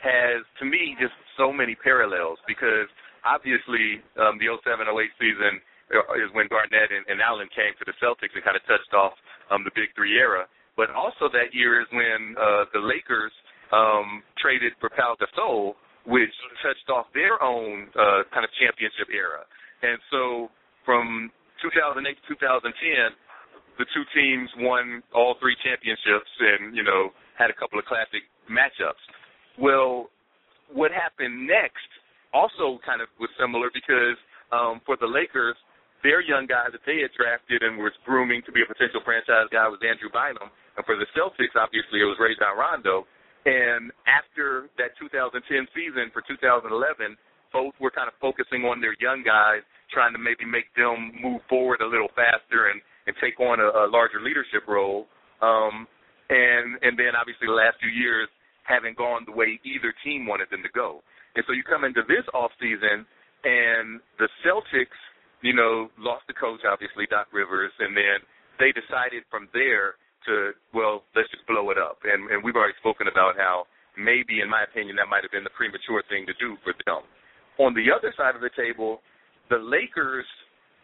has, 0.06 0.45
to 0.62 0.65
me, 0.65 0.93
just 1.02 1.17
so 1.34 1.50
many 1.50 1.74
parallels 1.74 2.38
because 2.45 2.86
obviously 3.26 4.06
um, 4.21 4.38
the 4.38 4.54
07-08 4.54 4.86
season 5.17 5.58
is 6.21 6.30
when 6.38 6.45
Garnett 6.50 6.93
and, 6.93 7.06
and 7.10 7.17
Allen 7.21 7.50
came 7.54 7.74
to 7.82 7.86
the 7.89 7.98
Celtics 7.98 8.34
and 8.38 8.45
kind 8.45 8.58
of 8.58 8.62
touched 8.69 8.93
off 8.93 9.17
um, 9.50 9.65
the 9.65 9.74
Big 9.74 9.89
Three 9.98 10.17
era. 10.17 10.45
But 10.78 10.93
also 10.93 11.26
that 11.34 11.54
year 11.54 11.82
is 11.82 11.89
when 11.89 12.38
uh, 12.38 12.69
the 12.74 12.82
Lakers 12.86 13.34
um, 13.74 14.21
traded 14.38 14.74
for 14.78 14.93
Pau 14.93 15.17
Gasol, 15.17 15.74
which 16.06 16.34
touched 16.62 16.89
off 16.93 17.10
their 17.17 17.41
own 17.41 17.89
uh, 17.98 18.30
kind 18.30 18.45
of 18.45 18.52
championship 18.62 19.10
era. 19.10 19.41
And 19.82 19.98
so 20.13 20.50
from 20.86 21.34
2008 21.65 22.06
to 22.06 22.23
2010, 22.38 22.69
the 23.82 23.86
two 23.89 24.06
teams 24.13 24.49
won 24.62 25.01
all 25.13 25.36
three 25.41 25.58
championships 25.65 26.30
and, 26.39 26.78
you 26.78 26.86
know, 26.86 27.10
had 27.38 27.49
a 27.49 27.58
couple 27.58 27.82
of 27.82 27.86
classic 27.89 28.21
matchups. 28.45 29.01
Well, 29.58 30.13
what 30.69 30.93
happened 30.93 31.47
next 31.47 31.89
also 32.34 32.78
kind 32.86 33.01
of 33.01 33.10
was 33.17 33.30
similar 33.39 33.73
because 33.73 34.17
um, 34.54 34.80
for 34.86 34.95
the 34.95 35.10
Lakers, 35.10 35.58
their 36.06 36.21
young 36.21 36.45
guy 36.45 36.69
that 36.69 36.86
they 36.86 37.01
had 37.01 37.10
drafted 37.17 37.65
and 37.65 37.82
was 37.82 37.95
grooming 38.06 38.45
to 38.45 38.51
be 38.54 38.62
a 38.62 38.69
potential 38.69 39.01
franchise 39.01 39.49
guy 39.49 39.65
was 39.65 39.82
Andrew 39.82 40.13
Bynum. 40.13 40.54
And 40.78 40.84
for 40.86 40.95
the 40.95 41.08
Celtics, 41.17 41.58
obviously, 41.58 42.04
it 42.04 42.08
was 42.08 42.19
Rajon 42.21 42.54
Rondo. 42.54 43.10
And 43.45 43.89
after 44.06 44.69
that 44.78 44.93
2010 45.01 45.41
season 45.73 46.13
for 46.13 46.21
2011, 46.25 47.17
both 47.56 47.72
were 47.80 47.96
kind 47.96 48.12
of 48.12 48.15
focusing 48.20 48.68
on 48.68 48.84
their 48.84 49.00
young 49.00 49.24
guys, 49.24 49.63
trying 49.88 50.12
to 50.12 50.20
maybe 50.20 50.44
make 50.44 50.68
them 50.76 51.15
move 51.24 51.39
forward 51.48 51.80
a 51.80 51.88
little 51.88 52.12
faster 52.12 52.68
and, 52.68 52.84
and 53.08 53.15
take 53.24 53.39
on 53.39 53.63
a, 53.63 53.88
a 53.88 53.88
larger 53.88 54.20
leadership 54.20 54.68
role. 54.68 55.08
Um, 55.39 55.88
and 56.28 56.76
and 56.84 57.00
then 57.00 57.15
obviously 57.15 57.48
the 57.48 57.56
last 57.56 57.80
few 57.80 57.94
years 57.94 58.28
haven't 58.68 59.00
gone 59.00 59.24
the 59.24 59.32
way 59.32 59.56
either 59.63 59.96
team 60.04 60.28
wanted 60.28 60.52
them 60.52 60.65
to 60.68 60.74
go. 60.76 61.00
And 61.39 61.46
so 61.48 61.56
you 61.56 61.63
come 61.63 61.88
into 61.88 62.04
this 62.10 62.26
off 62.34 62.52
season, 62.60 63.08
and 63.46 64.02
the 64.18 64.28
Celtics, 64.41 65.00
you 65.46 65.54
know, 65.54 65.88
lost 66.02 66.26
the 66.28 66.34
coach 66.36 66.65
obviously 66.68 67.08
Doc 67.08 67.32
Rivers, 67.32 67.72
and 67.80 67.96
then 67.96 68.20
they 68.60 68.74
decided 68.76 69.24
from 69.32 69.48
there 69.54 69.96
to 70.26 70.58
well, 70.74 71.06
let's 71.15 71.30
just 71.32 71.46
blow 71.48 71.70
it 71.72 71.78
up. 71.78 72.04
And 72.04 72.28
and 72.34 72.44
we've 72.44 72.58
already 72.58 72.76
spoken 72.82 73.08
about 73.08 73.38
how 73.38 73.70
maybe, 73.96 74.41
in 74.41 74.50
my 74.50 74.65
opinion, 74.65 74.98
that 74.98 75.08
might 75.08 75.24
have 75.24 75.32
been 75.32 75.46
the 75.46 75.56
premature 75.56 76.04
thing 76.10 76.26
to 76.28 76.36
do 76.41 76.58
for 76.65 76.76
them. 76.84 77.06
On 77.60 77.74
the 77.74 77.88
other 77.88 78.13
side 78.18 78.36
of 78.36 78.41
the 78.41 78.52
table, 78.56 79.00
the 79.50 79.58
Lakers 79.58 80.26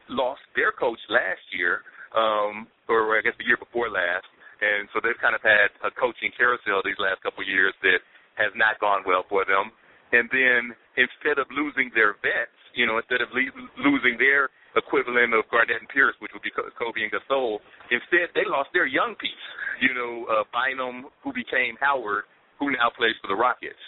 lost 0.09 0.41
their 0.55 0.71
coach 0.71 0.99
last 1.09 1.43
year, 1.51 1.83
um, 2.15 2.67
or 2.87 3.17
I 3.17 3.21
guess 3.21 3.35
the 3.39 3.47
year 3.47 3.59
before 3.59 3.89
last, 3.89 4.27
and 4.61 4.87
so 4.93 5.01
they've 5.01 5.17
kind 5.19 5.33
of 5.33 5.41
had 5.41 5.73
a 5.81 5.91
coaching 5.91 6.29
carousel 6.37 6.85
these 6.85 6.99
last 7.01 7.19
couple 7.25 7.41
of 7.41 7.49
years 7.49 7.73
that 7.81 7.99
has 8.37 8.53
not 8.55 8.77
gone 8.79 9.01
well 9.03 9.25
for 9.27 9.43
them. 9.43 9.73
And 10.11 10.27
then 10.29 10.75
instead 10.99 11.39
of 11.39 11.47
losing 11.51 11.89
their 11.95 12.19
vets, 12.19 12.55
you 12.75 12.85
know, 12.85 12.99
instead 12.99 13.23
of 13.23 13.31
le- 13.31 13.51
losing 13.79 14.19
their 14.19 14.51
equivalent 14.75 15.33
of 15.35 15.47
Garnett 15.51 15.79
and 15.79 15.89
Pierce, 15.89 16.15
which 16.19 16.31
would 16.31 16.43
be 16.43 16.51
Kobe 16.51 17.03
and 17.03 17.11
Gasol, 17.11 17.59
instead 17.91 18.31
they 18.35 18.47
lost 18.47 18.71
their 18.71 18.87
young 18.87 19.15
piece, 19.19 19.47
you 19.79 19.91
know, 19.95 20.27
uh, 20.29 20.43
Bynum, 20.51 21.11
who 21.23 21.31
became 21.33 21.75
Howard, 21.79 22.27
who 22.59 22.71
now 22.71 22.91
plays 22.93 23.15
for 23.19 23.27
the 23.27 23.39
Rockets. 23.39 23.79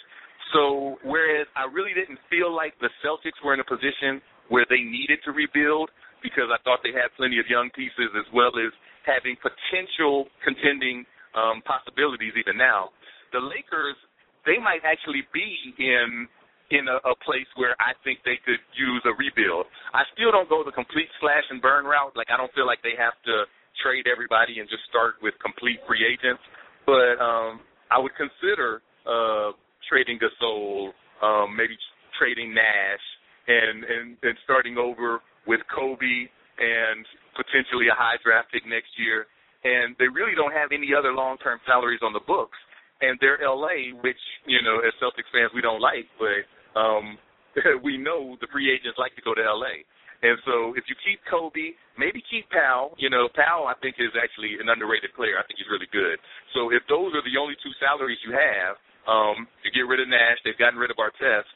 So 0.54 0.96
whereas 1.02 1.50
I 1.58 1.66
really 1.66 1.92
didn't 1.92 2.22
feel 2.30 2.54
like 2.54 2.78
the 2.78 2.88
Celtics 3.02 3.36
were 3.42 3.52
in 3.52 3.60
a 3.60 3.66
position 3.66 4.22
where 4.48 4.64
they 4.70 4.86
needed 4.86 5.18
to 5.26 5.34
rebuild 5.34 5.90
because 6.22 6.46
I 6.48 6.62
thought 6.62 6.78
they 6.86 6.94
had 6.94 7.10
plenty 7.18 7.42
of 7.42 7.50
young 7.50 7.68
pieces 7.74 8.14
as 8.14 8.24
well 8.30 8.54
as 8.54 8.70
having 9.02 9.34
potential 9.42 10.30
contending 10.46 11.02
um, 11.34 11.60
possibilities 11.66 12.32
even 12.38 12.56
now. 12.56 12.94
The 13.34 13.42
Lakers, 13.42 13.98
they 14.46 14.62
might 14.62 14.86
actually 14.86 15.26
be 15.34 15.74
in 15.76 16.30
in 16.72 16.88
a, 16.88 16.96
a 17.04 17.14
place 17.20 17.46
where 17.60 17.76
I 17.76 17.92
think 18.00 18.24
they 18.24 18.40
could 18.40 18.62
use 18.72 19.04
a 19.04 19.12
rebuild. 19.20 19.68
I 19.92 20.00
still 20.16 20.32
don't 20.32 20.48
go 20.48 20.64
the 20.64 20.72
complete 20.72 21.12
slash 21.20 21.44
and 21.52 21.60
burn 21.60 21.84
route. 21.84 22.16
Like 22.16 22.32
I 22.32 22.40
don't 22.40 22.50
feel 22.56 22.64
like 22.64 22.80
they 22.80 22.96
have 22.96 23.12
to 23.28 23.44
trade 23.84 24.08
everybody 24.08 24.62
and 24.62 24.70
just 24.70 24.86
start 24.88 25.20
with 25.20 25.34
complete 25.44 25.82
free 25.84 26.00
agents. 26.06 26.40
But 26.88 27.20
um, 27.20 27.60
I 27.92 28.00
would 28.00 28.16
consider 28.16 28.80
uh, 29.04 29.52
trading 29.88 30.18
Gasol, 30.18 30.90
um, 31.22 31.56
maybe 31.56 31.76
trading 32.18 32.54
Nash, 32.54 33.06
and, 33.46 33.84
and 33.84 34.16
and 34.22 34.36
starting 34.44 34.78
over 34.78 35.20
with 35.46 35.60
Kobe 35.68 36.28
and 36.58 37.04
potentially 37.34 37.90
a 37.90 37.96
high 37.96 38.16
draft 38.22 38.52
pick 38.52 38.64
next 38.66 38.94
year. 38.96 39.26
And 39.64 39.96
they 39.98 40.08
really 40.08 40.36
don't 40.36 40.52
have 40.52 40.70
any 40.72 40.92
other 40.92 41.12
long 41.12 41.40
term 41.40 41.58
salaries 41.64 42.04
on 42.04 42.12
the 42.12 42.24
books. 42.24 42.56
And 43.00 43.18
they're 43.20 43.40
LA, 43.42 43.96
which, 44.00 44.20
you 44.46 44.62
know, 44.62 44.80
as 44.80 44.94
Celtics 45.02 45.28
fans 45.32 45.50
we 45.54 45.60
don't 45.60 45.80
like, 45.80 46.06
but 46.20 46.44
um 46.78 47.18
we 47.86 47.96
know 47.96 48.36
the 48.40 48.50
free 48.50 48.70
agents 48.70 48.98
like 48.98 49.14
to 49.14 49.22
go 49.22 49.34
to 49.34 49.42
LA. 49.42 49.86
And 50.24 50.40
so 50.48 50.72
if 50.72 50.88
you 50.88 50.96
keep 51.04 51.20
Kobe, 51.28 51.76
maybe 52.00 52.24
keep 52.32 52.48
Pau. 52.48 52.96
You 52.96 53.10
know, 53.10 53.28
Pau 53.34 53.66
I 53.68 53.74
think 53.80 53.96
is 53.98 54.14
actually 54.16 54.56
an 54.60 54.68
underrated 54.68 55.12
player. 55.16 55.36
I 55.36 55.44
think 55.44 55.60
he's 55.60 55.70
really 55.70 55.90
good. 55.90 56.16
So 56.54 56.70
if 56.70 56.84
those 56.88 57.12
are 57.16 57.24
the 57.24 57.36
only 57.36 57.58
two 57.60 57.72
salaries 57.82 58.20
you 58.24 58.32
have, 58.32 58.78
um, 59.08 59.48
to 59.64 59.68
get 59.70 59.84
rid 59.84 60.00
of 60.00 60.08
Nash, 60.08 60.38
they've 60.44 60.58
gotten 60.58 60.78
rid 60.78 60.90
of 60.90 60.96
Artest. 60.96 61.48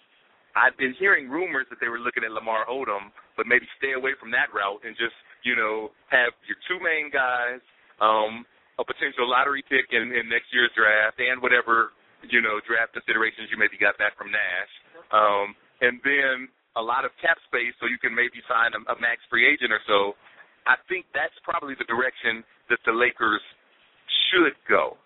I've 0.56 0.76
been 0.76 0.94
hearing 0.98 1.28
rumors 1.28 1.66
that 1.70 1.78
they 1.80 1.88
were 1.88 2.02
looking 2.02 2.24
at 2.24 2.32
Lamar 2.32 2.66
Odom, 2.66 3.14
but 3.36 3.46
maybe 3.46 3.68
stay 3.78 3.94
away 3.94 4.18
from 4.18 4.32
that 4.32 4.50
route 4.50 4.82
and 4.82 4.96
just 4.98 5.14
you 5.42 5.54
know, 5.54 5.90
have 6.10 6.34
your 6.46 6.58
two 6.66 6.82
main 6.82 7.10
guys, 7.12 7.62
um, 8.02 8.42
a 8.78 8.84
potential 8.84 9.26
lottery 9.26 9.62
pick 9.66 9.90
in, 9.90 10.10
in 10.14 10.26
next 10.30 10.50
year's 10.54 10.70
draft, 10.74 11.18
and 11.18 11.42
whatever 11.42 11.94
you 12.26 12.42
know 12.42 12.58
draft 12.66 12.94
considerations 12.94 13.50
you 13.50 13.58
maybe 13.58 13.78
got 13.78 13.94
back 13.98 14.18
from 14.18 14.30
Nash, 14.30 14.72
um, 15.14 15.54
and 15.82 16.02
then 16.02 16.50
a 16.78 16.82
lot 16.82 17.06
of 17.06 17.10
cap 17.22 17.38
space 17.46 17.74
so 17.78 17.86
you 17.86 17.98
can 17.98 18.14
maybe 18.14 18.38
sign 18.46 18.74
a, 18.74 18.80
a 18.94 18.96
max 19.02 19.22
free 19.30 19.46
agent 19.46 19.74
or 19.74 19.82
so. 19.86 20.14
I 20.66 20.78
think 20.86 21.06
that's 21.14 21.34
probably 21.42 21.74
the 21.78 21.88
direction 21.88 22.44
that 22.70 22.78
the 22.84 22.92
Lakers 22.94 23.42
should 24.30 24.54
go. 24.68 24.98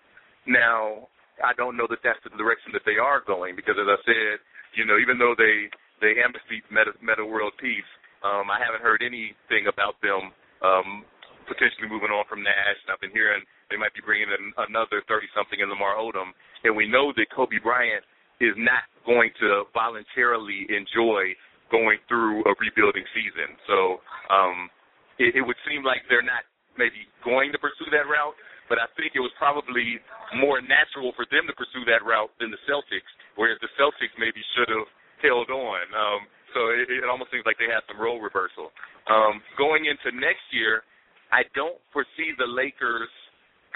Now, 0.44 1.06
I 1.42 1.52
don't 1.58 1.76
know 1.76 1.90
that 1.90 2.00
that's 2.06 2.22
the 2.22 2.30
direction 2.38 2.70
that 2.72 2.86
they 2.86 2.96
are 2.96 3.20
going 3.22 3.58
because, 3.58 3.74
as 3.76 3.86
I 3.86 3.98
said, 4.06 4.38
you 4.78 4.86
know, 4.86 4.96
even 4.96 5.18
though 5.18 5.34
they 5.36 5.68
they 6.00 6.18
amnestied 6.18 6.66
Meta, 6.70 6.94
Meta 6.98 7.22
World 7.22 7.54
Peace, 7.58 7.86
um, 8.26 8.50
I 8.50 8.58
haven't 8.58 8.82
heard 8.82 9.02
anything 9.02 9.70
about 9.70 9.98
them 10.02 10.34
um, 10.62 11.06
potentially 11.46 11.90
moving 11.90 12.10
on 12.10 12.26
from 12.26 12.42
Nash. 12.42 12.78
And 12.86 12.90
I've 12.90 13.02
been 13.02 13.14
hearing 13.14 13.42
they 13.70 13.78
might 13.78 13.94
be 13.94 14.02
bringing 14.02 14.30
in 14.30 14.54
another 14.66 15.02
30-something 15.06 15.58
in 15.58 15.70
Lamar 15.70 15.98
Odom. 15.98 16.34
And 16.66 16.74
we 16.74 16.86
know 16.86 17.14
that 17.14 17.26
Kobe 17.34 17.58
Bryant 17.62 18.02
is 18.42 18.54
not 18.58 18.86
going 19.06 19.30
to 19.38 19.66
voluntarily 19.74 20.66
enjoy 20.70 21.34
going 21.70 21.98
through 22.06 22.42
a 22.44 22.52
rebuilding 22.58 23.06
season. 23.14 23.54
So 23.66 24.02
um, 24.30 24.70
it, 25.18 25.38
it 25.38 25.42
would 25.42 25.58
seem 25.66 25.82
like 25.82 26.02
they're 26.10 26.26
not 26.26 26.44
maybe 26.76 27.06
going 27.24 27.50
to 27.52 27.58
pursue 27.58 27.88
that 27.90 28.10
route. 28.10 28.36
But 28.70 28.78
I 28.78 28.86
think 28.96 29.12
it 29.14 29.22
was 29.22 29.34
probably 29.36 30.00
more 30.38 30.62
natural 30.62 31.12
for 31.18 31.26
them 31.28 31.44
to 31.50 31.54
pursue 31.54 31.84
that 31.90 32.06
route 32.06 32.32
than 32.40 32.48
the 32.48 32.62
Celtics, 32.64 33.08
whereas 33.36 33.58
the 33.60 33.68
Celtics 33.76 34.14
maybe 34.16 34.40
should 34.56 34.70
have 34.70 34.88
held 35.20 35.50
on. 35.50 35.84
Um, 35.92 36.20
so 36.54 36.72
it, 36.72 36.88
it 36.88 37.08
almost 37.08 37.32
seems 37.32 37.44
like 37.44 37.56
they 37.60 37.68
have 37.68 37.84
some 37.88 38.00
role 38.00 38.20
reversal. 38.20 38.72
Um, 39.08 39.42
going 39.56 39.88
into 39.88 40.14
next 40.16 40.44
year, 40.52 40.84
I 41.32 41.48
don't 41.56 41.80
foresee 41.92 42.36
the 42.36 42.48
Lakers 42.48 43.08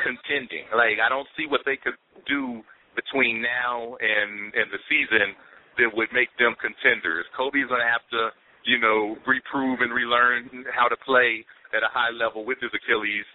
contending. 0.01 0.69
Like 0.77 1.01
I 1.01 1.09
don't 1.09 1.29
see 1.37 1.49
what 1.49 1.65
they 1.65 1.81
could 1.81 1.97
do 2.29 2.61
between 2.97 3.41
now 3.41 3.97
and 4.01 4.53
and 4.53 4.69
the 4.73 4.81
season 4.89 5.37
that 5.81 5.93
would 5.93 6.09
make 6.13 6.33
them 6.41 6.57
contenders. 6.61 7.25
Kobe's 7.37 7.69
gonna 7.69 7.89
have 7.89 8.05
to, 8.13 8.33
you 8.65 8.81
know, 8.81 9.17
reprove 9.29 9.81
and 9.81 9.93
relearn 9.93 10.65
how 10.73 10.89
to 10.89 10.97
play 11.05 11.45
at 11.77 11.85
a 11.85 11.91
high 11.93 12.13
level 12.13 12.45
with 12.45 12.61
his 12.61 12.73
Achilles 12.73 13.29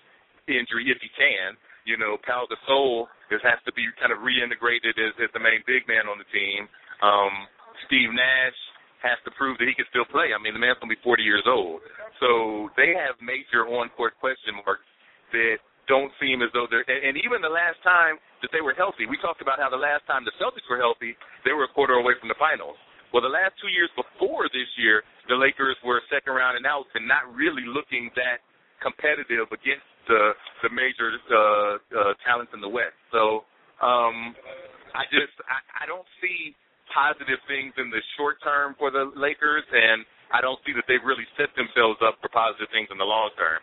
injury 0.47 0.89
if 0.89 0.97
he 1.01 1.09
can. 1.13 1.57
You 1.85 1.97
know, 1.97 2.17
Pau 2.21 2.45
Gasol 2.45 3.09
is, 3.33 3.41
has 3.41 3.57
to 3.65 3.73
be 3.73 3.85
kind 3.97 4.13
of 4.13 4.21
reintegrated 4.21 4.93
as, 5.01 5.13
as 5.17 5.29
the 5.33 5.41
main 5.41 5.65
big 5.65 5.89
man 5.89 6.05
on 6.05 6.21
the 6.21 6.29
team. 6.29 6.69
Um, 7.01 7.49
Steve 7.89 8.13
Nash 8.13 8.59
has 9.01 9.17
to 9.25 9.33
prove 9.33 9.57
that 9.57 9.65
he 9.65 9.73
can 9.73 9.89
still 9.89 10.05
play. 10.05 10.29
I 10.29 10.37
mean, 10.37 10.53
the 10.53 10.61
man's 10.61 10.77
gonna 10.77 10.93
be 10.93 11.01
40 11.01 11.25
years 11.25 11.45
old, 11.49 11.81
so 12.21 12.69
they 12.77 12.93
have 12.93 13.17
major 13.17 13.65
on-court 13.65 14.13
question 14.21 14.61
marks 14.61 14.85
that 15.33 15.57
don't 15.89 16.13
seem 16.21 16.45
as 16.45 16.53
though 16.53 16.69
they're. 16.69 16.85
And, 16.85 17.13
and 17.13 17.15
even 17.25 17.41
the 17.41 17.49
last 17.49 17.81
time 17.81 18.21
that 18.45 18.53
they 18.53 18.61
were 18.61 18.77
healthy, 18.77 19.09
we 19.09 19.17
talked 19.17 19.41
about 19.41 19.57
how 19.57 19.73
the 19.73 19.81
last 19.81 20.05
time 20.05 20.21
the 20.21 20.35
Celtics 20.37 20.69
were 20.69 20.77
healthy, 20.77 21.17
they 21.41 21.53
were 21.57 21.65
a 21.65 21.73
quarter 21.73 21.97
away 21.97 22.13
from 22.21 22.29
the 22.29 22.37
finals. 22.37 22.77
Well, 23.11 23.25
the 23.25 23.33
last 23.33 23.59
two 23.59 23.67
years 23.67 23.91
before 23.97 24.47
this 24.55 24.69
year, 24.79 25.03
the 25.27 25.35
Lakers 25.35 25.75
were 25.83 25.99
second 26.07 26.31
round 26.31 26.55
and 26.55 26.63
out 26.63 26.87
and 26.95 27.03
not 27.03 27.27
really 27.35 27.67
looking 27.67 28.07
that 28.15 28.39
competitive 28.79 29.51
against 29.51 29.83
the 30.07 30.33
the 30.63 30.69
major 30.73 31.13
uh, 31.29 31.37
uh, 31.37 32.13
talents 32.25 32.51
in 32.53 32.61
the 32.61 32.69
West. 32.69 32.97
So 33.11 33.45
um, 33.81 34.35
I 34.93 35.05
just 35.09 35.33
I, 35.45 35.83
I 35.83 35.85
don't 35.85 36.07
see 36.21 36.55
positive 36.93 37.39
things 37.47 37.73
in 37.79 37.89
the 37.89 38.01
short 38.19 38.37
term 38.43 38.75
for 38.77 38.91
the 38.91 39.09
Lakers, 39.15 39.63
and 39.71 40.03
I 40.31 40.39
don't 40.39 40.59
see 40.67 40.73
that 40.75 40.85
they've 40.87 41.03
really 41.03 41.27
set 41.39 41.51
themselves 41.55 41.99
up 42.03 42.19
for 42.19 42.29
positive 42.29 42.67
things 42.71 42.91
in 42.91 42.97
the 42.99 43.07
long 43.07 43.31
term. 43.35 43.59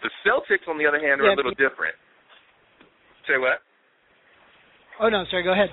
The 0.00 0.12
Celtics, 0.24 0.64
on 0.64 0.80
the 0.80 0.88
other 0.88 1.00
hand, 1.00 1.20
are 1.20 1.28
yeah, 1.28 1.36
a 1.36 1.38
little 1.38 1.56
different. 1.56 1.92
Say 3.28 3.36
what? 3.36 3.60
Oh 5.00 5.08
no, 5.08 5.24
sorry. 5.28 5.44
Go 5.44 5.52
ahead. 5.52 5.68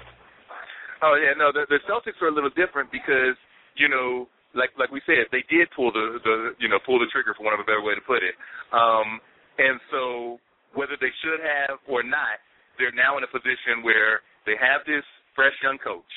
Oh 1.03 1.15
yeah, 1.15 1.35
no. 1.35 1.51
The, 1.51 1.67
the 1.67 1.79
Celtics 1.87 2.19
are 2.21 2.27
a 2.27 2.35
little 2.35 2.51
different 2.51 2.91
because 2.91 3.39
you 3.75 3.87
know, 3.87 4.27
like 4.55 4.71
like 4.75 4.91
we 4.91 4.99
said, 5.07 5.31
they 5.31 5.43
did 5.47 5.71
pull 5.75 5.91
the 5.91 6.19
the 6.23 6.35
you 6.59 6.67
know 6.67 6.79
pull 6.83 6.99
the 6.99 7.07
trigger 7.11 7.35
for 7.35 7.43
one 7.43 7.53
of 7.55 7.59
a 7.59 7.67
better 7.67 7.83
way 7.83 7.95
to 7.95 8.03
put 8.03 8.23
it. 8.23 8.35
Um, 8.75 9.19
and 9.57 9.79
so 9.91 10.37
whether 10.73 10.97
they 10.99 11.11
should 11.25 11.41
have 11.41 11.81
or 11.89 12.03
not, 12.03 12.41
they're 12.77 12.93
now 12.93 13.17
in 13.17 13.25
a 13.25 13.31
position 13.31 13.81
where 13.81 14.21
they 14.45 14.53
have 14.57 14.85
this 14.85 15.03
fresh 15.33 15.55
young 15.65 15.77
coach. 15.81 16.07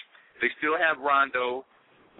They 0.40 0.52
still 0.60 0.76
have 0.76 1.00
Rondo. 1.00 1.64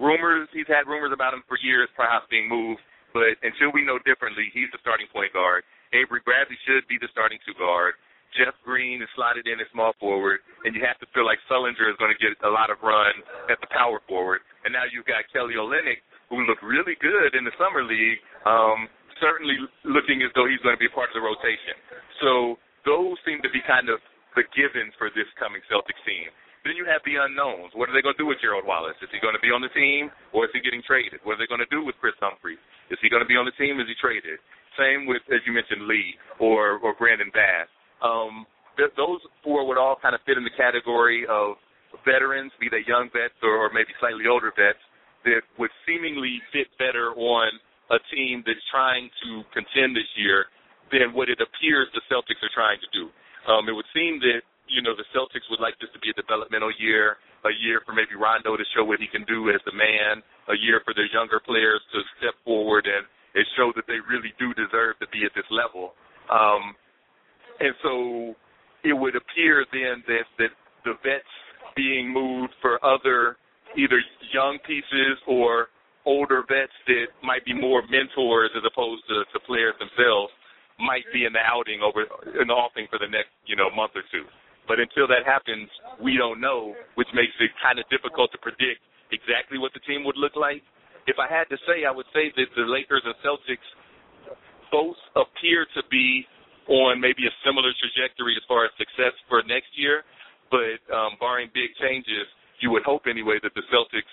Rumors, 0.01 0.49
he's 0.53 0.69
had 0.69 0.89
rumors 0.89 1.13
about 1.13 1.37
him 1.37 1.45
for 1.45 1.61
years, 1.61 1.89
perhaps 1.93 2.25
being 2.33 2.49
moved, 2.49 2.81
but 3.13 3.37
until 3.45 3.69
we 3.73 3.85
know 3.85 4.01
differently, 4.01 4.49
he's 4.57 4.73
the 4.73 4.81
starting 4.81 5.09
point 5.13 5.33
guard. 5.37 5.65
Avery 5.93 6.25
Bradley 6.25 6.57
should 6.65 6.87
be 6.89 6.97
the 6.97 7.11
starting 7.13 7.37
two 7.45 7.53
guard. 7.59 8.01
Jeff 8.39 8.55
Green 8.63 9.03
is 9.03 9.11
slotted 9.19 9.51
in 9.51 9.59
as 9.59 9.67
small 9.75 9.91
forward, 9.99 10.39
and 10.63 10.71
you 10.71 10.87
have 10.87 10.99
to 11.03 11.09
feel 11.11 11.27
like 11.27 11.43
Sullinger 11.51 11.91
is 11.91 11.99
going 11.99 12.15
to 12.15 12.21
get 12.23 12.39
a 12.47 12.53
lot 12.53 12.71
of 12.71 12.79
run 12.79 13.11
at 13.51 13.59
the 13.59 13.67
power 13.75 13.99
forward. 14.07 14.41
And 14.63 14.71
now 14.71 14.87
you've 14.87 15.09
got 15.11 15.27
Kelly 15.35 15.59
Olynyk, 15.59 15.99
who 16.31 16.47
looked 16.47 16.63
really 16.63 16.95
good 17.03 17.35
in 17.35 17.43
the 17.43 17.51
summer 17.59 17.83
league, 17.83 18.23
um, 18.47 18.87
certainly 19.21 19.57
looking 19.85 20.25
as 20.25 20.33
though 20.35 20.49
he's 20.49 20.61
going 20.65 20.75
to 20.75 20.83
be 20.83 20.91
part 20.91 21.13
of 21.13 21.17
the 21.17 21.25
rotation. 21.25 21.77
So 22.25 22.57
those 22.89 23.17
seem 23.23 23.41
to 23.45 23.53
be 23.53 23.61
kind 23.65 23.93
of 23.93 24.01
the 24.35 24.45
givens 24.57 24.93
for 24.97 25.13
this 25.13 25.29
coming 25.37 25.61
Celtics 25.69 26.01
team. 26.09 26.33
Then 26.65 26.77
you 26.77 26.85
have 26.85 27.01
the 27.09 27.17
unknowns. 27.17 27.73
What 27.73 27.89
are 27.89 27.95
they 27.97 28.05
going 28.05 28.17
to 28.17 28.21
do 28.21 28.29
with 28.29 28.41
Gerald 28.45 28.69
Wallace? 28.69 28.97
Is 29.01 29.09
he 29.09 29.17
going 29.17 29.33
to 29.33 29.41
be 29.41 29.49
on 29.49 29.65
the 29.65 29.73
team 29.73 30.13
or 30.37 30.45
is 30.45 30.53
he 30.53 30.61
getting 30.61 30.85
traded? 30.85 31.25
What 31.25 31.41
are 31.41 31.41
they 31.41 31.49
going 31.49 31.65
to 31.65 31.73
do 31.73 31.81
with 31.81 31.97
Kris 31.97 32.17
Humphries? 32.21 32.61
Is 32.93 33.01
he 33.01 33.09
going 33.09 33.25
to 33.25 33.31
be 33.31 33.41
on 33.41 33.49
the 33.49 33.57
team? 33.57 33.81
Is 33.81 33.89
he 33.89 33.97
traded? 33.97 34.37
Same 34.77 35.09
with, 35.09 35.25
as 35.33 35.41
you 35.49 35.57
mentioned, 35.57 35.89
Lee 35.89 36.15
or 36.37 36.77
or 36.85 36.93
Brandon 36.95 37.33
Bass. 37.33 37.69
Um, 38.05 38.45
th- 38.77 38.93
those 38.97 39.25
four 39.43 39.65
would 39.67 39.81
all 39.81 39.97
kind 39.97 40.15
of 40.15 40.21
fit 40.29 40.37
in 40.37 40.45
the 40.45 40.55
category 40.55 41.25
of 41.27 41.57
veterans, 42.05 42.53
be 42.61 42.69
they 42.69 42.85
young 42.87 43.09
vets 43.11 43.37
or, 43.43 43.57
or 43.57 43.73
maybe 43.73 43.91
slightly 43.99 44.29
older 44.31 44.53
vets, 44.55 44.81
that 45.25 45.43
would 45.59 45.73
seemingly 45.89 46.41
fit 46.53 46.69
better 46.79 47.13
on 47.17 47.49
a 47.91 47.99
team 48.15 48.43
that's 48.47 48.63
trying 48.71 49.11
to 49.27 49.43
contend 49.53 49.97
this 49.97 50.09
year 50.17 50.47
than 50.91 51.15
what 51.15 51.29
it 51.29 51.39
appears 51.43 51.87
the 51.95 52.03
Celtics 52.11 52.43
are 52.43 52.55
trying 52.55 52.79
to 52.83 52.91
do. 52.95 53.11
Um, 53.51 53.69
it 53.69 53.75
would 53.75 53.89
seem 53.95 54.19
that 54.21 54.43
you 54.71 54.81
know, 54.81 54.95
the 54.95 55.05
Celtics 55.11 55.45
would 55.51 55.59
like 55.59 55.75
this 55.83 55.91
to 55.93 55.99
be 55.99 56.15
a 56.15 56.17
developmental 56.17 56.71
year, 56.79 57.19
a 57.45 57.51
year 57.51 57.83
for 57.85 57.93
maybe 57.93 58.15
Rondo 58.15 58.57
to 58.57 58.65
show 58.73 58.87
what 58.87 59.03
he 59.03 59.11
can 59.11 59.27
do 59.27 59.51
as 59.51 59.61
a 59.67 59.75
man, 59.75 60.23
a 60.49 60.57
year 60.57 60.81
for 60.87 60.95
their 60.95 61.11
younger 61.11 61.43
players 61.43 61.83
to 61.93 61.99
step 62.23 62.39
forward 62.47 62.87
and, 62.87 63.05
and 63.35 63.45
show 63.59 63.75
that 63.75 63.85
they 63.91 63.99
really 64.07 64.33
do 64.39 64.55
deserve 64.55 64.97
to 65.03 65.11
be 65.11 65.27
at 65.27 65.35
this 65.35 65.47
level. 65.51 65.99
Um, 66.31 66.79
and 67.59 67.75
so 67.83 67.93
it 68.87 68.95
would 68.95 69.19
appear 69.19 69.67
then 69.75 70.07
that, 70.07 70.27
that 70.39 70.55
the 70.87 70.95
vets 71.03 71.35
being 71.75 72.09
moved 72.09 72.55
for 72.63 72.79
other 72.87 73.37
either 73.77 74.01
young 74.33 74.59
pieces 74.67 75.19
or 75.27 75.69
older 76.11 76.43
vets 76.51 76.75
that 76.91 77.15
might 77.23 77.47
be 77.47 77.55
more 77.55 77.87
mentors 77.87 78.51
as 78.59 78.67
opposed 78.67 79.07
to, 79.07 79.23
to 79.31 79.39
players 79.47 79.79
themselves 79.79 80.35
might 80.83 81.07
be 81.15 81.23
in 81.23 81.33
the 81.33 81.45
outing 81.45 81.85
over 81.85 82.03
in 82.41 82.51
the 82.51 82.57
offing 82.57 82.91
for 82.91 82.99
the 82.99 83.07
next, 83.07 83.31
you 83.47 83.55
know, 83.55 83.71
month 83.71 83.95
or 83.95 84.03
two. 84.11 84.27
But 84.67 84.83
until 84.83 85.07
that 85.07 85.23
happens, 85.23 85.69
we 86.03 86.17
don't 86.19 86.41
know, 86.41 86.75
which 86.97 87.09
makes 87.15 87.37
it 87.39 87.53
kind 87.63 87.79
of 87.79 87.87
difficult 87.93 88.33
to 88.33 88.41
predict 88.43 88.83
exactly 89.15 89.61
what 89.61 89.71
the 89.77 89.83
team 89.87 90.03
would 90.09 90.17
look 90.17 90.35
like. 90.35 90.65
If 91.07 91.21
I 91.21 91.29
had 91.31 91.47
to 91.53 91.59
say, 91.69 91.85
I 91.85 91.93
would 91.93 92.09
say 92.17 92.33
that 92.35 92.49
the 92.57 92.67
Lakers 92.67 93.05
and 93.05 93.15
Celtics 93.21 93.67
both 94.73 94.99
appear 95.15 95.67
to 95.75 95.83
be 95.91 96.25
on 96.71 97.03
maybe 97.03 97.27
a 97.27 97.35
similar 97.45 97.75
trajectory 97.77 98.39
as 98.39 98.45
far 98.47 98.65
as 98.65 98.71
success 98.79 99.13
for 99.29 99.43
next 99.45 99.75
year. 99.75 100.07
But 100.49 100.79
um, 100.91 101.19
barring 101.19 101.51
big 101.53 101.75
changes, 101.83 102.27
you 102.63 102.71
would 102.71 102.87
hope 102.87 103.11
anyway 103.11 103.43
that 103.43 103.55
the 103.55 103.67
Celtics 103.69 104.11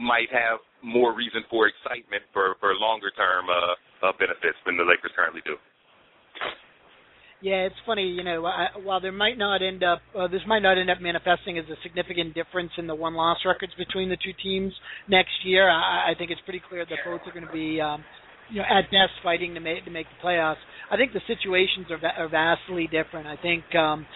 might 0.00 0.32
have 0.32 0.58
more 0.82 1.14
reason 1.14 1.44
for 1.52 1.68
excitement 1.68 2.24
for 2.32 2.56
for 2.58 2.72
longer 2.74 3.12
term 3.12 3.46
uh, 3.52 4.08
uh, 4.08 4.12
benefits 4.18 4.56
than 4.64 4.76
the 4.76 4.84
Lakers 4.84 5.12
currently 5.14 5.44
do. 5.44 5.56
Yeah, 7.42 7.64
it's 7.64 7.80
funny, 7.86 8.04
you 8.04 8.22
know, 8.22 8.44
I, 8.44 8.68
while 8.84 9.00
there 9.00 9.12
might 9.12 9.38
not 9.38 9.62
end 9.62 9.82
up, 9.82 10.02
uh, 10.12 10.28
this 10.28 10.42
might 10.46 10.60
not 10.60 10.76
end 10.76 10.90
up 10.90 11.00
manifesting 11.00 11.56
as 11.56 11.64
a 11.72 11.76
significant 11.82 12.34
difference 12.34 12.70
in 12.76 12.86
the 12.86 12.94
one-loss 12.94 13.38
records 13.46 13.72
between 13.78 14.10
the 14.10 14.18
two 14.22 14.36
teams 14.42 14.74
next 15.08 15.32
year. 15.44 15.70
I, 15.70 16.12
I 16.12 16.14
think 16.18 16.30
it's 16.30 16.40
pretty 16.42 16.60
clear 16.68 16.84
that 16.84 16.98
both 17.02 17.22
are 17.24 17.32
going 17.32 17.46
to 17.46 17.52
be, 17.52 17.80
um, 17.80 18.04
you 18.50 18.58
know, 18.58 18.66
at 18.68 18.90
best 18.90 19.14
fighting 19.22 19.54
to 19.54 19.60
make 19.60 19.84
to 19.84 19.90
make 19.90 20.06
the 20.06 20.26
playoffs. 20.26 20.60
I 20.90 20.96
think 20.96 21.12
the 21.12 21.22
situations 21.26 21.86
are, 21.90 22.00
are 22.18 22.28
vastly 22.28 22.88
different. 22.90 23.26
I 23.26 23.36
think, 23.36 23.62
um, 23.74 24.06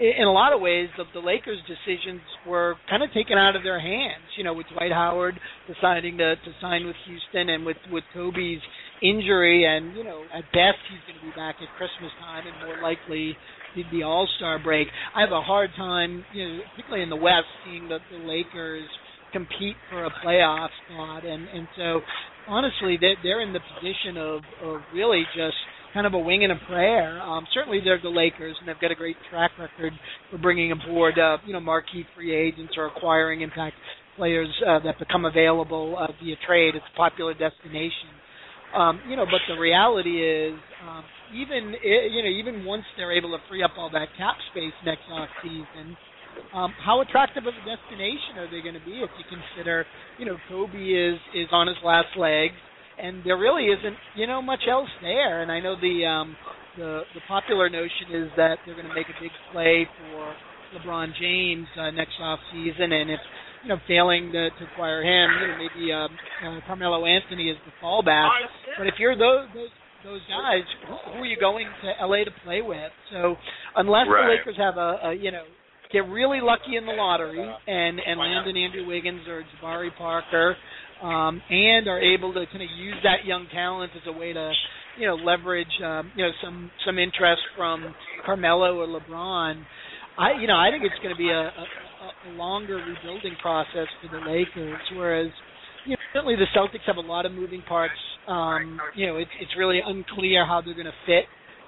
in 0.00 0.26
a 0.26 0.32
lot 0.32 0.52
of 0.52 0.60
ways, 0.60 0.88
the, 0.96 1.04
the 1.14 1.24
Lakers' 1.24 1.58
decisions 1.68 2.20
were 2.46 2.74
kind 2.90 3.02
of 3.02 3.12
taken 3.12 3.38
out 3.38 3.54
of 3.54 3.62
their 3.62 3.80
hands. 3.80 4.26
You 4.36 4.44
know, 4.44 4.54
with 4.54 4.66
Dwight 4.74 4.92
Howard 4.92 5.38
deciding 5.72 6.18
to 6.18 6.36
to 6.36 6.50
sign 6.60 6.86
with 6.86 6.96
Houston, 7.06 7.48
and 7.50 7.64
with 7.64 7.78
with 7.90 8.04
Kobe's 8.12 8.62
injury, 9.02 9.64
and 9.64 9.96
you 9.96 10.04
know, 10.04 10.22
at 10.34 10.44
best 10.52 10.82
he's 10.90 11.02
going 11.06 11.20
to 11.20 11.26
be 11.26 11.34
back 11.36 11.56
at 11.62 11.68
Christmas 11.78 12.10
time, 12.20 12.44
and 12.46 12.66
more 12.66 12.82
likely 12.82 13.36
the, 13.76 13.82
the 13.92 14.02
All 14.02 14.28
Star 14.36 14.58
break. 14.58 14.88
I 15.14 15.20
have 15.20 15.32
a 15.32 15.42
hard 15.42 15.70
time, 15.76 16.24
you 16.32 16.48
know, 16.48 16.60
particularly 16.70 17.02
in 17.02 17.10
the 17.10 17.16
West, 17.16 17.46
seeing 17.64 17.88
the, 17.88 17.98
the 18.10 18.24
Lakers 18.26 18.88
compete 19.32 19.76
for 19.90 20.04
a 20.04 20.10
playoff 20.24 20.68
spot, 20.86 21.24
and 21.24 21.48
and 21.48 21.68
so 21.76 22.00
honestly, 22.48 22.98
they're 23.00 23.16
they're 23.22 23.40
in 23.40 23.52
the 23.52 23.60
position 23.60 24.16
of 24.16 24.42
of 24.62 24.80
really 24.92 25.24
just 25.34 25.56
kind 25.92 26.06
of 26.06 26.14
a 26.14 26.18
wing 26.18 26.42
and 26.42 26.52
a 26.52 26.58
prayer. 26.66 27.20
Um, 27.22 27.46
certainly, 27.54 27.80
they're 27.82 28.00
the 28.02 28.08
Lakers, 28.08 28.56
and 28.58 28.68
they've 28.68 28.80
got 28.80 28.90
a 28.90 28.96
great 28.96 29.16
track 29.30 29.52
record 29.58 29.92
for 30.30 30.38
bringing 30.38 30.72
aboard, 30.72 31.18
uh, 31.18 31.38
you 31.46 31.52
know, 31.52 31.60
marquee 31.60 32.04
free 32.14 32.34
agents 32.34 32.74
or 32.76 32.86
acquiring 32.86 33.42
impact 33.42 33.76
players 34.16 34.48
uh, 34.66 34.80
that 34.80 34.98
become 34.98 35.24
available 35.24 35.96
uh, 35.98 36.08
via 36.22 36.36
trade. 36.46 36.74
It's 36.74 36.84
a 36.92 36.96
popular 36.96 37.32
destination. 37.32 38.10
Um, 38.76 39.00
you 39.08 39.14
know, 39.14 39.24
but 39.24 39.40
the 39.48 39.58
reality 39.58 40.18
is, 40.18 40.58
um, 40.88 41.04
even 41.32 41.74
you 41.82 42.22
know, 42.22 42.28
even 42.28 42.64
once 42.64 42.82
they're 42.96 43.16
able 43.16 43.30
to 43.30 43.38
free 43.48 43.62
up 43.62 43.72
all 43.78 43.88
that 43.90 44.08
cap 44.18 44.34
space 44.50 44.74
next 44.84 45.02
off 45.10 45.28
season, 45.42 45.96
um, 46.54 46.72
how 46.84 47.00
attractive 47.00 47.46
of 47.46 47.54
a 47.54 47.64
destination 47.66 48.38
are 48.38 48.50
they 48.50 48.62
going 48.62 48.78
to 48.78 48.84
be 48.84 49.02
if 49.02 49.10
you 49.18 49.24
consider, 49.26 49.86
you 50.18 50.26
know, 50.26 50.36
Kobe 50.48 50.78
is 50.78 51.18
is 51.34 51.48
on 51.52 51.66
his 51.66 51.76
last 51.84 52.16
legs, 52.16 52.54
and 52.98 53.22
there 53.24 53.36
really 53.36 53.66
isn't, 53.66 53.96
you 54.16 54.26
know, 54.26 54.40
much 54.40 54.62
else 54.70 54.90
there. 55.02 55.42
And 55.42 55.50
I 55.50 55.60
know 55.60 55.74
the 55.74 56.06
um, 56.06 56.36
the 56.76 57.02
the 57.14 57.20
popular 57.26 57.68
notion 57.68 58.14
is 58.14 58.30
that 58.36 58.58
they're 58.64 58.76
going 58.76 58.88
to 58.88 58.94
make 58.94 59.10
a 59.10 59.18
big 59.20 59.32
play 59.52 59.86
for 59.98 60.34
LeBron 60.78 61.10
James 61.20 61.66
uh, 61.78 61.90
next 61.90 62.14
off 62.20 62.38
season, 62.52 62.92
and 62.92 63.10
if 63.10 63.20
you 63.64 63.70
know, 63.70 63.80
failing 63.88 64.30
to, 64.32 64.50
to 64.50 64.62
acquire 64.72 65.00
him, 65.00 65.30
you 65.40 65.48
know, 65.48 65.56
maybe 65.56 65.92
um, 65.92 66.10
uh, 66.44 66.60
Carmelo 66.66 67.06
Anthony 67.06 67.48
is 67.48 67.56
the 67.64 67.72
fallback. 67.82 68.28
But 68.76 68.86
if 68.86 68.94
you're 68.98 69.16
those 69.16 69.48
those, 69.54 69.72
those 70.04 70.20
guys, 70.28 70.62
who, 70.86 71.12
who 71.12 71.18
are 71.22 71.26
you 71.26 71.40
going 71.40 71.66
to 71.82 72.06
LA 72.06 72.24
to 72.24 72.30
play 72.44 72.60
with? 72.60 72.92
So 73.10 73.36
unless 73.74 74.06
right. 74.06 74.28
the 74.28 74.36
Lakers 74.36 74.56
have 74.58 74.76
a, 74.76 75.08
a 75.08 75.14
you 75.14 75.32
know 75.32 75.44
get 75.92 76.08
really 76.08 76.40
lucky 76.42 76.76
in 76.76 76.86
the 76.86 76.92
lottery 76.92 77.38
and 77.66 78.00
and 78.00 78.18
land 78.18 78.48
an 78.48 78.56
Andrew 78.56 78.86
Wiggins 78.86 79.26
or 79.28 79.44
Jabari 79.56 79.90
Parker, 79.96 80.56
um, 81.02 81.40
and 81.50 81.88
are 81.88 82.00
able 82.00 82.32
to 82.34 82.44
kind 82.46 82.62
of 82.62 82.68
use 82.76 82.96
that 83.02 83.24
young 83.24 83.46
talent 83.52 83.92
as 83.94 84.02
a 84.06 84.12
way 84.12 84.32
to 84.32 84.52
you 84.98 85.06
know 85.06 85.14
leverage 85.14 85.66
um, 85.84 86.10
you 86.16 86.24
know 86.24 86.30
some 86.42 86.70
some 86.86 86.98
interest 86.98 87.42
from 87.56 87.94
Carmelo 88.24 88.78
or 88.78 88.86
LeBron. 88.86 89.62
I 90.18 90.40
you 90.40 90.46
know 90.46 90.56
I 90.56 90.70
think 90.70 90.84
it's 90.84 91.02
going 91.02 91.14
to 91.14 91.18
be 91.18 91.30
a, 91.30 91.48
a 91.48 91.66
a 92.04 92.30
longer 92.36 92.76
rebuilding 92.76 93.36
process 93.40 93.88
for 94.02 94.08
the 94.12 94.24
Lakers, 94.24 94.80
whereas 94.94 95.30
you 95.86 95.92
know, 95.92 95.96
certainly 96.12 96.36
the 96.36 96.46
Celtics 96.56 96.86
have 96.86 96.96
a 96.96 97.00
lot 97.00 97.26
of 97.26 97.32
moving 97.32 97.62
parts. 97.62 97.94
Um, 98.26 98.80
you 98.94 99.06
know, 99.06 99.16
it's 99.16 99.30
it's 99.40 99.52
really 99.58 99.80
unclear 99.84 100.46
how 100.46 100.62
they're 100.64 100.74
going 100.74 100.86
to 100.86 100.92
fit 101.06 101.24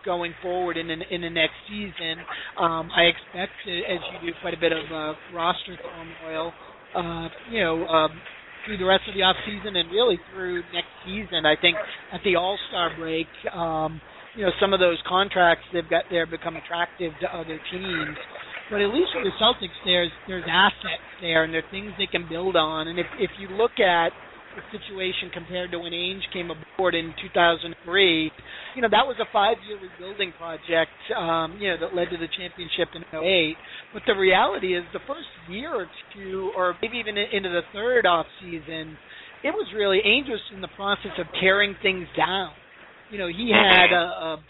going 0.06 0.32
forward 0.40 0.78
in 0.78 0.86
the, 0.86 0.96
in 1.10 1.20
the 1.20 1.30
next 1.30 1.54
season. 1.68 2.22
Um, 2.56 2.88
I 2.96 3.10
expect, 3.12 3.52
as 3.66 4.00
you 4.22 4.30
do, 4.30 4.32
quite 4.40 4.54
a 4.54 4.60
bit 4.60 4.72
of 4.72 4.84
uh, 4.90 5.14
roster 5.34 5.76
turmoil. 5.76 6.52
Uh, 6.94 7.28
you 7.50 7.60
know, 7.60 7.84
um, 7.86 8.10
through 8.66 8.78
the 8.78 8.84
rest 8.84 9.02
of 9.08 9.14
the 9.14 9.22
off 9.22 9.36
season 9.46 9.76
and 9.76 9.90
really 9.90 10.18
through 10.32 10.62
next 10.74 10.90
season. 11.06 11.46
I 11.46 11.54
think 11.60 11.76
at 12.12 12.20
the 12.24 12.36
All 12.36 12.58
Star 12.68 12.90
break, 12.98 13.26
um, 13.54 14.00
you 14.34 14.42
know, 14.42 14.50
some 14.60 14.74
of 14.74 14.80
those 14.80 14.98
contracts 15.06 15.64
they've 15.72 15.88
got 15.88 16.04
there 16.10 16.26
become 16.26 16.56
attractive 16.56 17.12
to 17.20 17.26
other 17.34 17.58
teams. 17.70 18.16
But 18.70 18.82
at 18.82 18.90
least 18.90 19.14
for 19.14 19.22
the 19.22 19.30
Celtics, 19.40 19.78
there's 19.84 20.10
there's 20.26 20.44
assets 20.50 21.06
there, 21.22 21.44
and 21.44 21.54
there 21.54 21.62
are 21.62 21.70
things 21.70 21.92
they 21.98 22.10
can 22.10 22.28
build 22.28 22.56
on. 22.56 22.88
And 22.88 22.98
if 22.98 23.06
if 23.18 23.30
you 23.38 23.48
look 23.48 23.78
at 23.78 24.10
situation 24.72 25.30
compared 25.32 25.70
to 25.72 25.78
when 25.78 25.92
Ainge 25.92 26.24
came 26.32 26.50
aboard 26.50 26.94
in 26.94 27.14
2003, 27.22 28.30
you 28.74 28.82
know 28.82 28.88
that 28.90 29.06
was 29.06 29.16
a 29.20 29.28
five-year 29.32 29.78
rebuilding 29.80 30.32
project, 30.38 30.92
um, 31.16 31.58
you 31.60 31.70
know 31.70 31.76
that 31.80 31.94
led 31.94 32.10
to 32.10 32.16
the 32.16 32.28
championship 32.36 32.88
in 32.94 33.02
08. 33.12 33.56
But 33.92 34.02
the 34.06 34.14
reality 34.14 34.76
is, 34.76 34.84
the 34.92 35.04
first 35.06 35.28
year 35.48 35.74
or 35.74 35.86
two, 36.14 36.52
or 36.56 36.74
maybe 36.82 36.98
even 36.98 37.16
into 37.16 37.48
the 37.48 37.62
third 37.72 38.06
off 38.06 38.26
season, 38.40 38.96
it 39.44 39.50
was 39.50 39.66
really 39.74 40.00
Ainge 40.04 40.28
was 40.28 40.40
in 40.54 40.60
the 40.60 40.72
process 40.76 41.12
of 41.18 41.26
tearing 41.40 41.74
things 41.82 42.06
down. 42.16 42.50
You 43.10 43.18
know, 43.18 43.28
he 43.28 43.52
had 43.54 43.92
a, 43.92 44.36
a 44.36 44.42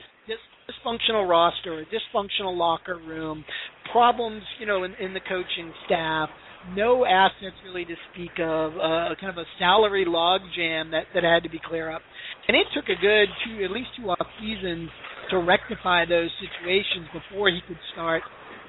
dysfunctional 0.70 1.28
roster, 1.28 1.80
a 1.80 1.84
dysfunctional 1.84 2.56
locker 2.56 2.96
room, 2.96 3.44
problems, 3.92 4.42
you 4.58 4.66
know, 4.66 4.84
in, 4.84 4.94
in 4.94 5.14
the 5.14 5.20
coaching 5.20 5.72
staff, 5.86 6.28
no 6.74 7.04
assets 7.04 7.56
really 7.64 7.84
to 7.84 7.94
speak 8.12 8.32
of, 8.40 8.72
uh, 8.74 9.14
kind 9.20 9.30
of 9.30 9.38
a 9.38 9.46
salary 9.58 10.04
logjam 10.06 10.90
that 10.90 11.04
that 11.14 11.22
had 11.22 11.42
to 11.42 11.50
be 11.50 11.60
clear 11.64 11.90
up. 11.90 12.02
And 12.48 12.56
it 12.56 12.66
took 12.74 12.84
a 12.84 13.00
good 13.00 13.28
two, 13.44 13.64
at 13.64 13.70
least 13.70 13.88
two 13.96 14.10
off 14.10 14.26
seasons 14.40 14.90
to 15.30 15.38
rectify 15.38 16.04
those 16.06 16.30
situations 16.38 17.06
before 17.12 17.50
he 17.50 17.60
could 17.66 17.78
start 17.92 18.22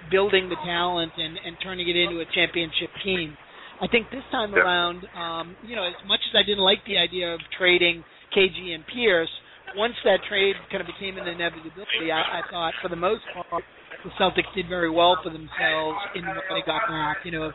building 0.09 0.49
the 0.49 0.55
talent 0.65 1.11
and, 1.17 1.37
and 1.37 1.57
turning 1.61 1.87
it 1.87 1.95
into 1.95 2.19
a 2.19 2.25
championship 2.33 2.89
team. 3.03 3.37
I 3.81 3.87
think 3.87 4.09
this 4.09 4.25
time 4.31 4.55
around, 4.55 5.05
um, 5.13 5.55
you 5.65 5.75
know, 5.75 5.85
as 5.85 5.93
much 6.07 6.21
as 6.29 6.33
I 6.33 6.41
didn't 6.41 6.63
like 6.63 6.79
the 6.87 6.97
idea 6.97 7.33
of 7.33 7.39
trading 7.57 8.03
KG 8.35 8.73
and 8.73 8.83
Pierce, 8.87 9.29
once 9.75 9.93
that 10.03 10.19
trade 10.27 10.55
kind 10.71 10.81
of 10.81 10.87
became 10.87 11.17
an 11.17 11.27
inevitability, 11.27 12.09
I, 12.09 12.39
I 12.39 12.41
thought 12.49 12.73
for 12.81 12.89
the 12.89 12.97
most 12.97 13.21
part 13.33 13.63
the 14.03 14.09
Celtics 14.17 14.49
did 14.55 14.67
very 14.69 14.89
well 14.89 15.17
for 15.21 15.29
themselves 15.29 15.99
in 16.15 16.25
what 16.25 16.45
they 16.49 16.65
got 16.65 16.87
back. 16.89 17.17
You 17.23 17.31
know, 17.31 17.51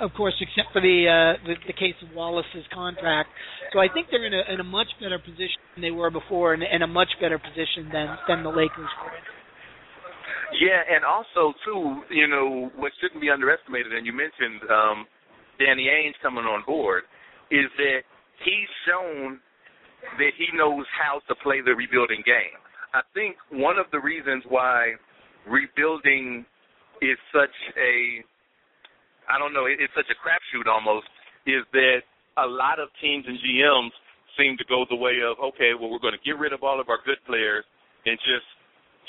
of 0.00 0.10
course, 0.16 0.34
except 0.40 0.72
for 0.72 0.80
the 0.80 1.06
uh, 1.08 1.46
the, 1.46 1.54
the 1.66 1.72
case 1.72 1.96
of 2.02 2.14
Wallace's 2.14 2.64
contract. 2.72 3.28
So 3.72 3.78
I 3.78 3.88
think 3.92 4.08
they're 4.10 4.26
in 4.26 4.34
a 4.34 4.42
in 4.52 4.60
a 4.60 4.64
much 4.64 4.88
better 5.00 5.18
position 5.18 5.60
than 5.74 5.82
they 5.82 5.90
were 5.90 6.10
before, 6.10 6.54
and 6.54 6.62
in 6.62 6.82
a 6.82 6.86
much 6.86 7.10
better 7.20 7.38
position 7.38 7.88
than 7.92 8.16
than 8.28 8.42
the 8.42 8.50
Lakers 8.50 8.90
were. 9.02 9.12
Yeah, 10.60 10.80
and 10.94 11.04
also 11.04 11.52
too, 11.64 12.02
you 12.10 12.28
know, 12.28 12.70
what 12.76 12.92
shouldn't 13.00 13.20
be 13.20 13.30
underestimated, 13.30 13.92
and 13.92 14.06
you 14.06 14.12
mentioned 14.12 14.62
um, 14.70 15.06
Danny 15.58 15.90
Ainge 15.90 16.14
coming 16.22 16.44
on 16.44 16.62
board, 16.64 17.02
is 17.50 17.66
that 17.76 18.00
he's 18.44 18.70
shown 18.86 19.40
that 20.18 20.30
he 20.38 20.46
knows 20.56 20.86
how 20.94 21.20
to 21.28 21.34
play 21.42 21.60
the 21.60 21.74
rebuilding 21.74 22.22
game. 22.24 22.56
I 22.94 23.00
think 23.12 23.36
one 23.50 23.76
of 23.76 23.86
the 23.90 23.98
reasons 23.98 24.44
why 24.48 24.94
rebuilding 25.48 26.46
is 27.02 27.18
such 27.34 27.54
a 27.76 28.22
I 29.26 29.38
don't 29.38 29.52
know, 29.52 29.66
it's 29.66 29.92
such 29.94 30.08
a 30.10 30.18
crapshoot 30.18 30.66
almost, 30.70 31.10
is 31.46 31.66
that 31.72 32.06
a 32.38 32.46
lot 32.46 32.78
of 32.78 32.88
teams 33.00 33.24
and 33.26 33.38
GMs 33.38 33.94
seem 34.38 34.56
to 34.60 34.66
go 34.68 34.84
the 34.88 34.98
way 34.98 35.18
of, 35.24 35.40
okay, 35.40 35.72
well, 35.72 35.90
we're 35.90 36.02
going 36.02 36.16
to 36.16 36.22
get 36.22 36.38
rid 36.38 36.52
of 36.52 36.62
all 36.62 36.78
of 36.78 36.88
our 36.92 37.00
good 37.02 37.18
players 37.26 37.64
and 38.04 38.14
just 38.22 38.46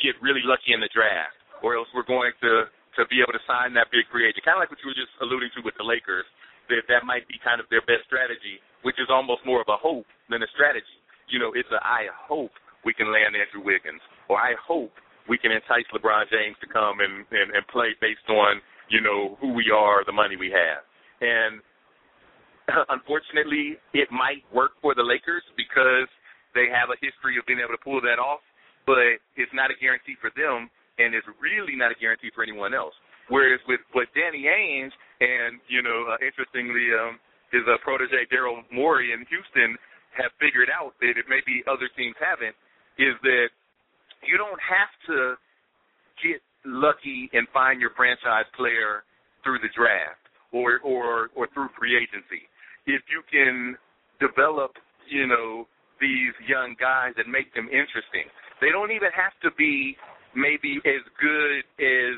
get 0.02 0.16
really 0.24 0.42
lucky 0.46 0.74
in 0.74 0.82
the 0.82 0.90
draft, 0.94 1.36
or 1.62 1.78
else 1.78 1.90
we're 1.94 2.08
going 2.08 2.34
to 2.42 2.70
to 2.98 3.06
be 3.14 3.22
able 3.22 3.30
to 3.30 3.46
sign 3.46 3.78
that 3.78 3.94
big 3.94 4.10
free 4.10 4.26
agent. 4.26 4.42
Kind 4.42 4.58
of 4.58 4.66
like 4.66 4.74
what 4.74 4.82
you 4.82 4.90
were 4.90 4.98
just 4.98 5.14
alluding 5.22 5.54
to 5.54 5.62
with 5.62 5.78
the 5.78 5.86
Lakers, 5.86 6.26
that 6.74 6.90
that 6.90 7.06
might 7.06 7.30
be 7.30 7.38
kind 7.46 7.62
of 7.62 7.70
their 7.70 7.86
best 7.86 8.10
strategy, 8.10 8.58
which 8.82 8.98
is 8.98 9.06
almost 9.08 9.46
more 9.46 9.62
of 9.62 9.70
a 9.70 9.78
hope 9.78 10.10
than 10.34 10.42
a 10.42 10.50
strategy. 10.58 10.98
You 11.30 11.38
know, 11.38 11.54
it's 11.54 11.70
a 11.70 11.78
I 11.86 12.10
hope 12.10 12.50
we 12.82 12.98
can 12.98 13.14
land 13.14 13.38
Andrew 13.38 13.62
Wiggins, 13.62 14.02
or 14.26 14.42
I 14.42 14.58
hope 14.58 14.90
we 15.30 15.38
can 15.38 15.54
entice 15.54 15.86
LeBron 15.94 16.26
James 16.34 16.58
to 16.64 16.68
come 16.68 17.04
and, 17.04 17.22
and, 17.30 17.54
and 17.54 17.64
play 17.70 17.94
based 18.02 18.26
on, 18.32 18.64
you 18.90 19.02
know, 19.02 19.38
who 19.40 19.54
we 19.54 19.72
are, 19.72 20.04
the 20.06 20.16
money 20.16 20.36
we 20.36 20.52
have. 20.52 20.84
And 21.22 21.62
unfortunately, 22.90 23.78
it 23.94 24.10
might 24.12 24.44
work 24.54 24.80
for 24.82 24.96
the 24.96 25.04
Lakers 25.04 25.44
because 25.56 26.08
they 26.56 26.68
have 26.72 26.90
a 26.90 26.98
history 27.04 27.38
of 27.38 27.46
being 27.46 27.60
able 27.60 27.76
to 27.76 27.84
pull 27.84 28.02
that 28.02 28.20
off, 28.20 28.42
but 28.86 29.20
it's 29.36 29.52
not 29.54 29.72
a 29.72 29.78
guarantee 29.80 30.16
for 30.20 30.32
them 30.36 30.72
and 30.98 31.14
it's 31.14 31.28
really 31.38 31.78
not 31.78 31.94
a 31.94 31.98
guarantee 31.98 32.34
for 32.34 32.42
anyone 32.42 32.74
else. 32.74 32.94
Whereas 33.30 33.60
with 33.68 33.82
what 33.94 34.08
Danny 34.16 34.48
Ainge 34.50 34.94
and 35.22 35.60
you 35.68 35.84
know, 35.84 36.10
uh, 36.10 36.18
interestingly, 36.24 36.90
um, 36.96 37.20
his 37.52 37.64
uh, 37.68 37.78
protege 37.84 38.28
Daryl 38.32 38.64
Morey 38.72 39.14
in 39.14 39.24
Houston 39.30 39.78
have 40.16 40.32
figured 40.42 40.72
out 40.74 40.98
that 41.00 41.16
it 41.16 41.28
maybe 41.30 41.62
other 41.70 41.88
teams 41.96 42.16
haven't 42.18 42.56
is 42.98 43.14
that 43.22 43.54
you 44.26 44.36
don't 44.40 44.58
have 44.58 44.92
to 45.06 45.38
get 46.24 46.42
lucky 46.66 47.30
and 47.34 47.48
find 47.54 47.80
your 47.80 47.92
franchise 47.96 48.46
player 48.56 49.04
through 49.44 49.60
the 49.60 49.70
draft 49.76 50.22
or 50.52 50.80
or 50.84 51.30
or 51.36 51.48
through 51.54 51.70
free 51.78 51.96
agency. 51.96 52.48
If 52.86 53.02
you 53.12 53.22
can 53.30 53.78
develop, 54.20 54.72
you 55.10 55.28
know, 55.28 55.68
these 56.00 56.34
young 56.48 56.76
guys 56.80 57.14
and 57.18 57.30
make 57.30 57.54
them 57.54 57.68
interesting. 57.68 58.30
They 58.62 58.70
don't 58.70 58.92
even 58.92 59.10
have 59.14 59.34
to 59.46 59.50
be 59.58 59.98
maybe 60.36 60.82
as 60.86 61.02
good 61.18 61.62
as 61.82 62.16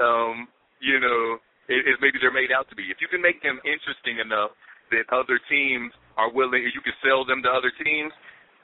um, 0.00 0.48
you 0.80 1.00
know 1.00 1.40
as 1.68 1.96
maybe 2.00 2.20
they're 2.20 2.34
made 2.34 2.52
out 2.52 2.68
to 2.68 2.76
be. 2.76 2.92
If 2.92 3.00
you 3.00 3.08
can 3.08 3.24
make 3.24 3.40
them 3.40 3.60
interesting 3.64 4.20
enough 4.20 4.52
that 4.92 5.08
other 5.08 5.40
teams 5.48 5.92
are 6.20 6.28
willing, 6.28 6.60
you 6.68 6.84
can 6.84 6.92
sell 7.00 7.24
them 7.24 7.40
to 7.42 7.50
other 7.50 7.72
teams, 7.80 8.12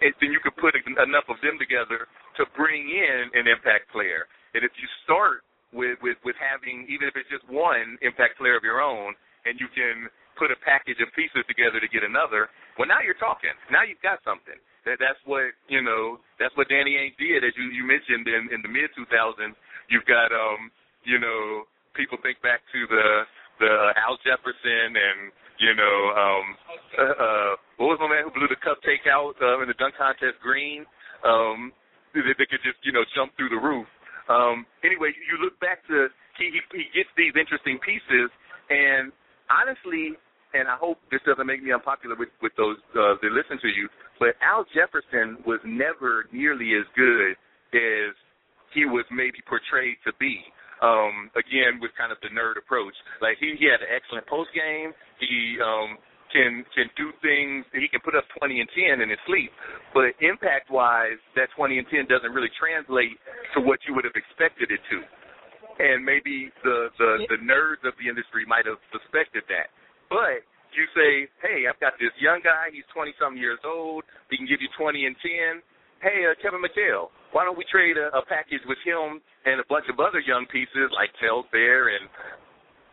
and 0.05 0.13
then 0.21 0.31
you 0.31 0.41
can 0.45 0.53
put 0.61 0.77
enough 0.77 1.25
of 1.33 1.41
them 1.41 1.57
together 1.57 2.05
to 2.37 2.43
bring 2.57 2.85
in 2.85 3.33
an 3.33 3.49
impact 3.49 3.89
player. 3.89 4.29
And 4.55 4.65
if 4.65 4.73
you 4.79 4.89
start 5.07 5.47
with 5.73 5.99
with 6.03 6.19
with 6.27 6.35
having 6.39 6.87
even 6.91 7.07
if 7.07 7.15
it's 7.15 7.31
just 7.31 7.47
one 7.47 7.99
impact 8.03 8.39
player 8.39 8.59
of 8.59 8.65
your 8.67 8.83
own, 8.83 9.15
and 9.47 9.59
you 9.59 9.71
can 9.71 10.11
put 10.39 10.51
a 10.51 10.59
package 10.65 10.99
of 11.05 11.09
pieces 11.13 11.45
together 11.47 11.79
to 11.79 11.89
get 11.89 12.03
another, 12.03 12.51
well 12.79 12.89
now 12.91 13.03
you're 13.05 13.19
talking. 13.19 13.55
Now 13.71 13.87
you've 13.87 14.03
got 14.03 14.19
something. 14.27 14.57
That 14.89 14.99
that's 14.99 15.21
what 15.29 15.55
you 15.69 15.85
know. 15.85 16.19
That's 16.41 16.55
what 16.57 16.67
Danny 16.73 16.97
Ainge 16.97 17.17
did, 17.21 17.45
as 17.45 17.53
you 17.55 17.71
you 17.71 17.85
mentioned 17.87 18.27
in 18.27 18.51
in 18.51 18.61
the 18.65 18.71
mid 18.71 18.91
2000s. 18.97 19.55
You've 19.93 20.09
got 20.09 20.33
um 20.33 20.73
you 21.05 21.21
know 21.21 21.69
people 21.95 22.19
think 22.23 22.41
back 22.43 22.65
to 22.73 22.81
the 22.89 23.07
the 23.61 23.73
Al 24.01 24.17
Jefferson 24.25 24.97
and 24.97 25.19
you 25.61 25.75
know 25.77 25.97
um 26.17 26.45
uh, 26.97 27.15
uh 27.15 27.53
what 27.77 27.95
was 27.95 27.99
my 28.01 28.09
man 28.09 28.25
who 28.25 28.33
blew 28.33 28.49
the 28.49 28.59
cupcake 28.65 29.05
out 29.07 29.37
uh, 29.45 29.61
in 29.61 29.69
the 29.69 29.77
dunk 29.77 29.95
contest 30.01 30.41
green 30.41 30.89
um 31.21 31.69
they, 32.17 32.25
they 32.25 32.49
could 32.49 32.65
just 32.65 32.81
you 32.81 32.91
know 32.97 33.05
jump 33.13 33.37
through 33.37 33.53
the 33.53 33.61
roof 33.61 33.87
um 34.29 34.67
anyway 34.85 35.09
you 35.15 35.39
look 35.41 35.59
back 35.61 35.81
to 35.87 36.09
he 36.37 36.51
he, 36.53 36.61
he 36.77 36.85
gets 36.93 37.09
these 37.17 37.33
interesting 37.39 37.79
pieces 37.81 38.29
and 38.69 39.13
honestly 39.49 40.19
and 40.53 40.67
I 40.67 40.77
hope 40.77 40.99
this 41.11 41.21
doesn't 41.27 41.47
make 41.47 41.63
me 41.63 41.73
unpopular 41.73 42.17
with 42.19 42.31
with 42.43 42.53
those 42.57 42.77
uh, 42.99 43.15
that 43.23 43.31
listen 43.31 43.59
to 43.63 43.71
you, 43.71 43.89
but 44.19 44.35
Al 44.43 44.67
Jefferson 44.75 45.39
was 45.47 45.61
never 45.65 46.27
nearly 46.33 46.75
as 46.75 46.87
good 46.97 47.39
as 47.75 48.11
he 48.75 48.87
was 48.87 49.05
maybe 49.11 49.39
portrayed 49.47 49.99
to 50.07 50.13
be. 50.19 50.43
Um, 50.81 51.29
again, 51.37 51.77
with 51.77 51.93
kind 51.93 52.09
of 52.09 52.17
the 52.25 52.33
nerd 52.33 52.57
approach. 52.57 52.97
Like 53.21 53.37
he, 53.37 53.53
he 53.61 53.69
had 53.69 53.85
an 53.85 53.93
excellent 53.93 54.25
post 54.25 54.49
game. 54.57 54.97
He 55.21 55.61
um, 55.61 56.01
can 56.33 56.65
can 56.75 56.89
do 56.97 57.13
things. 57.23 57.67
He 57.75 57.89
can 57.89 58.01
put 58.01 58.15
up 58.15 58.25
20 58.39 58.61
and 58.61 58.69
10 58.75 59.01
in 59.03 59.09
his 59.11 59.21
sleep, 59.27 59.51
but 59.93 60.15
impact 60.23 60.71
wise, 60.71 61.21
that 61.37 61.51
20 61.57 61.79
and 61.79 61.87
10 61.91 62.07
doesn't 62.07 62.33
really 62.33 62.53
translate 62.59 63.19
to 63.55 63.61
what 63.61 63.79
you 63.87 63.95
would 63.95 64.07
have 64.07 64.17
expected 64.17 64.71
it 64.71 64.81
to. 64.91 64.99
And 65.81 66.05
maybe 66.05 66.53
the 66.63 66.91
the, 66.99 67.11
the 67.29 67.39
nerds 67.43 67.83
of 67.87 67.95
the 67.99 68.07
industry 68.09 68.45
might 68.47 68.67
have 68.67 68.79
suspected 68.93 69.45
that. 69.51 69.71
But 70.09 70.43
you 70.75 70.87
say, 70.95 71.27
hey, 71.43 71.67
I've 71.67 71.79
got 71.83 71.99
this 71.99 72.15
young 72.23 72.41
guy. 72.43 72.71
He's 72.71 72.87
20 72.95 73.15
some 73.19 73.35
years 73.35 73.59
old. 73.67 74.07
He 74.31 74.39
can 74.39 74.47
give 74.47 74.63
you 74.63 74.71
20 74.79 75.07
and 75.07 75.17
10. 75.19 75.63
Hey, 76.01 76.25
uh, 76.25 76.33
Kevin 76.41 76.63
McHale, 76.63 77.13
why 77.33 77.45
don't 77.45 77.59
we 77.59 77.67
trade 77.69 77.99
a, 77.99 78.09
a 78.17 78.23
package 78.25 78.65
with 78.65 78.79
him 78.87 79.21
and 79.45 79.61
a 79.61 79.67
bunch 79.69 79.85
of 79.93 80.01
other 80.01 80.23
young 80.23 80.47
pieces 80.49 80.89
like 80.95 81.13
Telfair 81.21 81.93
and 81.93 82.09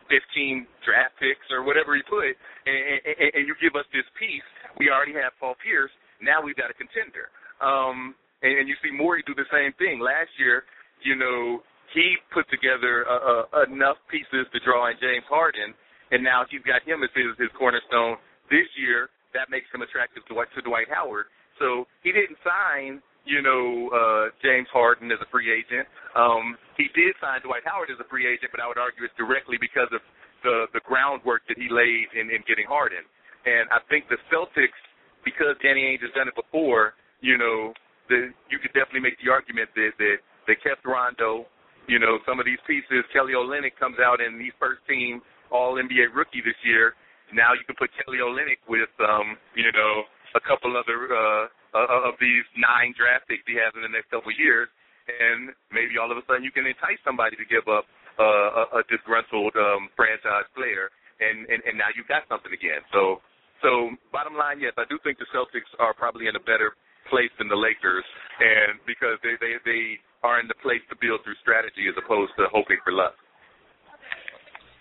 15 0.08 0.66
draft 0.84 1.14
picks 1.20 1.44
or 1.52 1.62
whatever 1.62 1.94
he 1.94 2.02
put, 2.08 2.32
and, 2.66 2.78
and, 3.04 3.30
and 3.36 3.42
you 3.46 3.54
give 3.60 3.76
us 3.78 3.86
this 3.92 4.06
piece. 4.18 4.44
We 4.80 4.90
already 4.90 5.14
have 5.16 5.36
Paul 5.38 5.54
Pierce. 5.60 5.92
Now 6.20 6.42
we've 6.42 6.58
got 6.58 6.72
a 6.72 6.76
contender. 6.76 7.30
Um, 7.60 8.16
and, 8.42 8.64
and 8.64 8.66
you 8.68 8.74
see 8.82 8.90
Morey 8.90 9.22
do 9.26 9.34
the 9.34 9.48
same 9.52 9.72
thing. 9.76 10.00
Last 10.00 10.30
year, 10.38 10.64
you 11.02 11.14
know, 11.14 11.62
he 11.94 12.18
put 12.34 12.48
together 12.50 13.08
uh, 13.08 13.48
uh, 13.48 13.64
enough 13.70 13.96
pieces 14.10 14.44
to 14.52 14.58
draw 14.60 14.90
in 14.90 14.96
James 15.00 15.24
Harden 15.30 15.72
and 16.10 16.24
now 16.24 16.44
he's 16.48 16.64
got 16.64 16.80
him 16.84 17.04
as 17.04 17.12
his, 17.12 17.36
his 17.36 17.52
cornerstone 17.56 18.16
this 18.48 18.68
year. 18.80 19.12
That 19.36 19.52
makes 19.52 19.68
him 19.72 19.84
attractive 19.84 20.24
to, 20.28 20.34
to 20.34 20.60
Dwight 20.64 20.88
Howard. 20.88 21.28
So 21.60 21.84
he 22.00 22.12
didn't 22.12 22.40
sign, 22.40 23.04
you 23.28 23.44
know, 23.44 23.92
uh, 23.92 24.24
James 24.40 24.66
Harden 24.72 25.12
as 25.12 25.20
a 25.20 25.28
free 25.28 25.52
agent. 25.52 25.84
Um, 26.16 26.56
he 26.80 26.88
did 26.96 27.12
sign 27.20 27.44
Dwight 27.44 27.60
Howard 27.68 27.92
as 27.92 28.00
a 28.00 28.08
free 28.08 28.24
agent, 28.24 28.48
but 28.48 28.64
I 28.64 28.66
would 28.66 28.80
argue 28.80 29.04
it's 29.04 29.12
directly 29.20 29.60
because 29.60 29.92
of 29.92 30.00
the 30.40 30.64
the 30.72 30.80
groundwork 30.88 31.44
that 31.52 31.60
he 31.60 31.68
laid 31.68 32.08
in, 32.16 32.32
in 32.32 32.40
getting 32.48 32.64
Harden. 32.64 33.04
And 33.44 33.68
I 33.68 33.84
think 33.92 34.08
the 34.08 34.16
Celtics, 34.32 34.80
because 35.28 35.60
Danny 35.60 35.84
Ainge 35.84 36.00
has 36.08 36.12
done 36.16 36.26
it 36.26 36.34
before, 36.34 36.96
you 37.20 37.36
know, 37.36 37.76
the, 38.08 38.32
you 38.48 38.56
could 38.58 38.72
definitely 38.72 39.04
make 39.04 39.20
the 39.20 39.28
argument 39.28 39.68
that 39.76 39.92
that 40.00 40.18
they 40.48 40.56
kept 40.56 40.88
Rondo. 40.88 41.44
You 41.84 42.00
know, 42.00 42.20
some 42.24 42.40
of 42.40 42.48
these 42.48 42.60
pieces, 42.64 43.04
Kelly 43.12 43.36
Olynyk 43.36 43.76
comes 43.76 44.00
out 44.00 44.24
in 44.24 44.40
these 44.40 44.56
first 44.56 44.80
team 44.88 45.20
all 45.52 45.76
NBA 45.76 46.16
rookie 46.16 46.40
this 46.40 46.56
year. 46.64 46.96
Now 47.32 47.52
you 47.52 47.64
can 47.68 47.76
put 47.76 47.92
Kelly 48.00 48.24
Olynyk 48.24 48.60
with, 48.68 48.92
um, 49.04 49.36
you 49.52 49.68
know, 49.68 50.08
a 50.36 50.40
couple 50.44 50.76
other 50.76 51.08
uh, 51.08 51.48
uh, 51.74 52.08
of 52.08 52.16
these 52.20 52.44
nine 52.56 52.94
draft 52.96 53.28
picks 53.28 53.44
he 53.44 53.56
has 53.60 53.72
in 53.76 53.82
the 53.84 53.92
next 53.92 54.08
couple 54.08 54.32
of 54.32 54.38
years, 54.38 54.68
and 55.08 55.52
maybe 55.72 55.96
all 55.96 56.08
of 56.08 56.16
a 56.16 56.24
sudden 56.28 56.44
you 56.44 56.52
can 56.52 56.68
entice 56.68 57.00
somebody 57.04 57.36
to 57.36 57.46
give 57.48 57.64
up 57.68 57.84
uh, 58.18 58.78
a, 58.78 58.80
a 58.80 58.82
disgruntled 58.90 59.54
um, 59.56 59.88
franchise 59.94 60.48
player, 60.52 60.90
and, 61.20 61.46
and 61.48 61.60
and 61.64 61.74
now 61.78 61.88
you've 61.94 62.10
got 62.10 62.26
something 62.28 62.52
again. 62.52 62.82
So 62.92 63.22
so 63.62 63.94
bottom 64.14 64.38
line, 64.38 64.62
yes, 64.62 64.74
I 64.78 64.86
do 64.86 64.98
think 65.02 65.18
the 65.18 65.28
Celtics 65.34 65.68
are 65.78 65.94
probably 65.94 66.30
in 66.30 66.36
a 66.36 66.44
better 66.44 66.74
place 67.10 67.32
than 67.40 67.48
the 67.48 67.58
Lakers, 67.58 68.06
and 68.38 68.78
because 68.86 69.18
they 69.22 69.34
they 69.40 69.58
they 69.64 69.82
are 70.22 70.40
in 70.40 70.48
the 70.48 70.58
place 70.62 70.82
to 70.90 70.96
build 70.98 71.22
through 71.22 71.38
strategy 71.42 71.86
as 71.86 71.94
opposed 71.94 72.34
to 72.38 72.50
hoping 72.50 72.78
for 72.82 72.92
luck. 72.92 73.14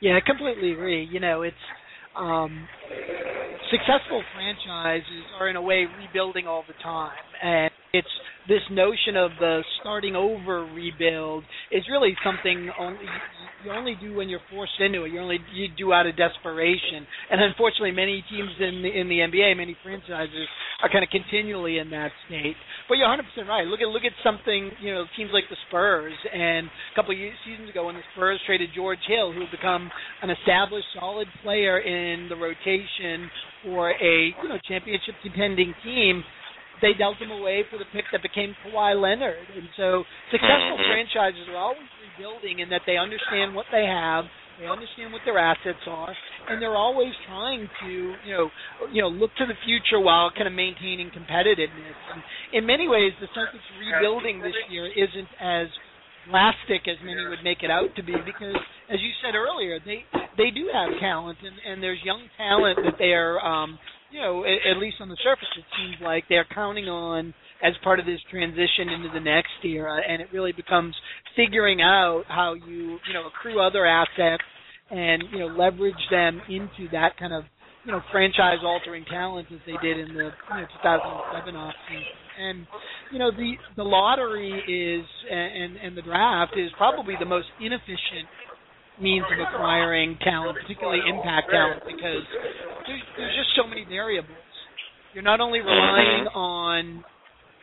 Yeah, 0.01 0.17
I 0.17 0.21
completely 0.21 0.73
agree. 0.73 1.05
You 1.09 1.19
know, 1.19 1.41
it's 1.41 1.65
um, 2.17 2.67
successful 3.71 4.23
franchises 4.33 5.25
are 5.39 5.49
in 5.49 5.55
a 5.55 5.61
way 5.61 5.85
rebuilding 5.85 6.47
all 6.47 6.63
the 6.67 6.73
time, 6.83 7.11
and 7.43 7.71
it's 7.93 8.07
this 8.47 8.61
notion 8.71 9.15
of 9.15 9.31
the 9.39 9.61
starting 9.81 10.15
over 10.15 10.65
rebuild 10.65 11.43
is 11.71 11.83
really 11.91 12.15
something 12.23 12.69
only 12.79 13.05
you 13.65 13.71
only 13.71 13.95
do 13.99 14.15
when 14.15 14.29
you're 14.29 14.43
forced 14.51 14.79
into 14.79 15.03
it. 15.03 15.11
You 15.11 15.19
only 15.19 15.39
you 15.53 15.67
do 15.77 15.93
out 15.93 16.05
of 16.05 16.15
desperation. 16.15 17.05
And 17.31 17.41
unfortunately, 17.41 17.91
many 17.91 18.23
teams 18.29 18.51
in 18.59 18.81
the, 18.81 18.89
in 18.89 19.09
the 19.09 19.19
NBA, 19.25 19.57
many 19.57 19.75
franchises 19.83 20.47
are 20.81 20.89
kind 20.89 21.03
of 21.03 21.09
continually 21.09 21.79
in 21.79 21.89
that 21.89 22.11
state. 22.27 22.55
But 22.87 22.97
you're 22.97 23.07
100% 23.07 23.23
right. 23.47 23.65
Look 23.65 23.81
at 23.81 23.87
look 23.89 24.05
at 24.05 24.13
something 24.23 24.71
you 24.81 24.93
know 24.93 25.05
teams 25.15 25.31
like 25.33 25.45
the 25.49 25.57
Spurs, 25.67 26.13
and 26.33 26.67
a 26.67 26.93
couple 26.95 27.11
of 27.11 27.19
seasons 27.45 27.69
ago 27.69 27.85
when 27.87 27.95
the 27.95 28.05
Spurs 28.13 28.39
traded 28.45 28.69
George 28.75 29.01
Hill, 29.07 29.33
who 29.33 29.41
had 29.41 29.51
become 29.51 29.89
an 30.21 30.29
established, 30.29 30.87
solid 30.99 31.27
player 31.43 31.79
in 31.79 32.29
the 32.29 32.35
rotation 32.35 33.29
for 33.63 33.91
a 33.91 34.33
you 34.43 34.49
know 34.49 34.59
championship 34.67 35.15
depending 35.23 35.73
team 35.83 36.23
they 36.81 36.93
dealt 36.93 37.17
him 37.17 37.31
away 37.31 37.65
for 37.69 37.77
the 37.77 37.89
pick 37.93 38.05
that 38.11 38.21
became 38.21 38.53
Kawhi 38.61 38.93
Leonard. 38.93 39.49
And 39.55 39.65
so 39.77 40.03
successful 40.29 40.77
mm-hmm. 40.77 40.93
franchises 40.93 41.49
are 41.49 41.57
always 41.57 41.89
rebuilding 42.17 42.59
in 42.59 42.69
that 42.69 42.81
they 42.85 42.97
understand 42.97 43.53
what 43.53 43.65
they 43.71 43.85
have, 43.85 44.25
they 44.59 44.65
understand 44.65 45.13
what 45.13 45.21
their 45.25 45.37
assets 45.37 45.85
are, 45.85 46.13
and 46.49 46.61
they're 46.61 46.75
always 46.75 47.13
trying 47.27 47.69
to, 47.85 47.91
you 48.25 48.33
know, 48.33 48.49
you 48.91 49.01
know, 49.01 49.09
look 49.09 49.29
to 49.37 49.45
the 49.45 49.57
future 49.65 50.01
while 50.01 50.31
kind 50.33 50.47
of 50.47 50.53
maintaining 50.53 51.09
competitiveness. 51.13 51.97
And 52.13 52.23
in 52.53 52.65
many 52.65 52.87
ways, 52.87 53.13
the 53.21 53.27
Celtics 53.37 53.65
rebuilding 53.77 54.41
this 54.41 54.57
year 54.69 54.87
isn't 54.87 55.29
as 55.39 55.67
drastic 56.29 56.89
as 56.89 56.97
many 57.05 57.23
would 57.29 57.43
make 57.43 57.61
it 57.61 57.71
out 57.71 57.87
to 57.95 58.03
be 58.03 58.11
because 58.25 58.59
as 58.91 58.99
you 58.99 59.11
said 59.23 59.31
earlier 59.31 59.79
they 59.85 60.03
they 60.35 60.51
do 60.51 60.67
have 60.67 60.99
talent 60.99 61.37
and 61.39 61.55
and 61.63 61.81
there's 61.81 61.99
young 62.03 62.19
talent 62.35 62.77
that 62.83 62.99
they 62.99 63.15
are 63.15 63.39
um 63.39 63.79
you 64.11 64.21
know, 64.21 64.43
at, 64.43 64.75
at 64.75 64.77
least 64.77 64.97
on 64.99 65.09
the 65.09 65.17
surface, 65.23 65.47
it 65.57 65.65
seems 65.75 65.95
like 66.01 66.23
they're 66.29 66.47
counting 66.53 66.85
on 66.85 67.33
as 67.63 67.73
part 67.83 67.99
of 67.99 68.05
this 68.05 68.19
transition 68.29 68.89
into 68.93 69.09
the 69.13 69.19
next 69.19 69.51
era, 69.63 69.99
and 70.07 70.21
it 70.21 70.27
really 70.31 70.51
becomes 70.51 70.95
figuring 71.35 71.81
out 71.81 72.23
how 72.27 72.53
you, 72.53 72.99
you 73.07 73.13
know, 73.13 73.27
accrue 73.27 73.59
other 73.61 73.85
assets 73.85 74.43
and 74.89 75.23
you 75.31 75.39
know 75.39 75.47
leverage 75.47 75.95
them 76.09 76.41
into 76.49 76.89
that 76.91 77.17
kind 77.17 77.33
of 77.33 77.43
you 77.85 77.91
know 77.91 78.01
franchise 78.11 78.59
altering 78.63 79.05
talent 79.05 79.47
as 79.51 79.59
they 79.65 79.75
did 79.81 79.99
in 79.99 80.13
the 80.13 80.31
you 80.31 80.61
know, 80.61 80.67
2007 80.83 81.55
off 81.55 81.73
season. 81.89 82.03
And 82.39 82.67
you 83.11 83.19
know 83.19 83.31
the 83.31 83.53
the 83.75 83.83
lottery 83.83 84.51
is 84.51 85.05
and 85.29 85.77
and 85.77 85.97
the 85.97 86.01
draft 86.01 86.53
is 86.55 86.69
probably 86.77 87.15
the 87.19 87.25
most 87.25 87.47
inefficient 87.59 88.29
means 89.01 89.25
of 89.31 89.39
acquiring 89.39 90.17
talent, 90.23 90.57
particularly 90.61 91.01
impact 91.07 91.51
talent, 91.51 91.83
because 91.85 92.25
there's, 92.87 93.03
there's 93.17 93.35
just 93.35 93.49
so 93.55 93.67
many 93.67 93.85
variables. 93.85 94.37
You're 95.13 95.23
not 95.23 95.39
only 95.39 95.59
relying 95.59 96.27
on 96.33 97.03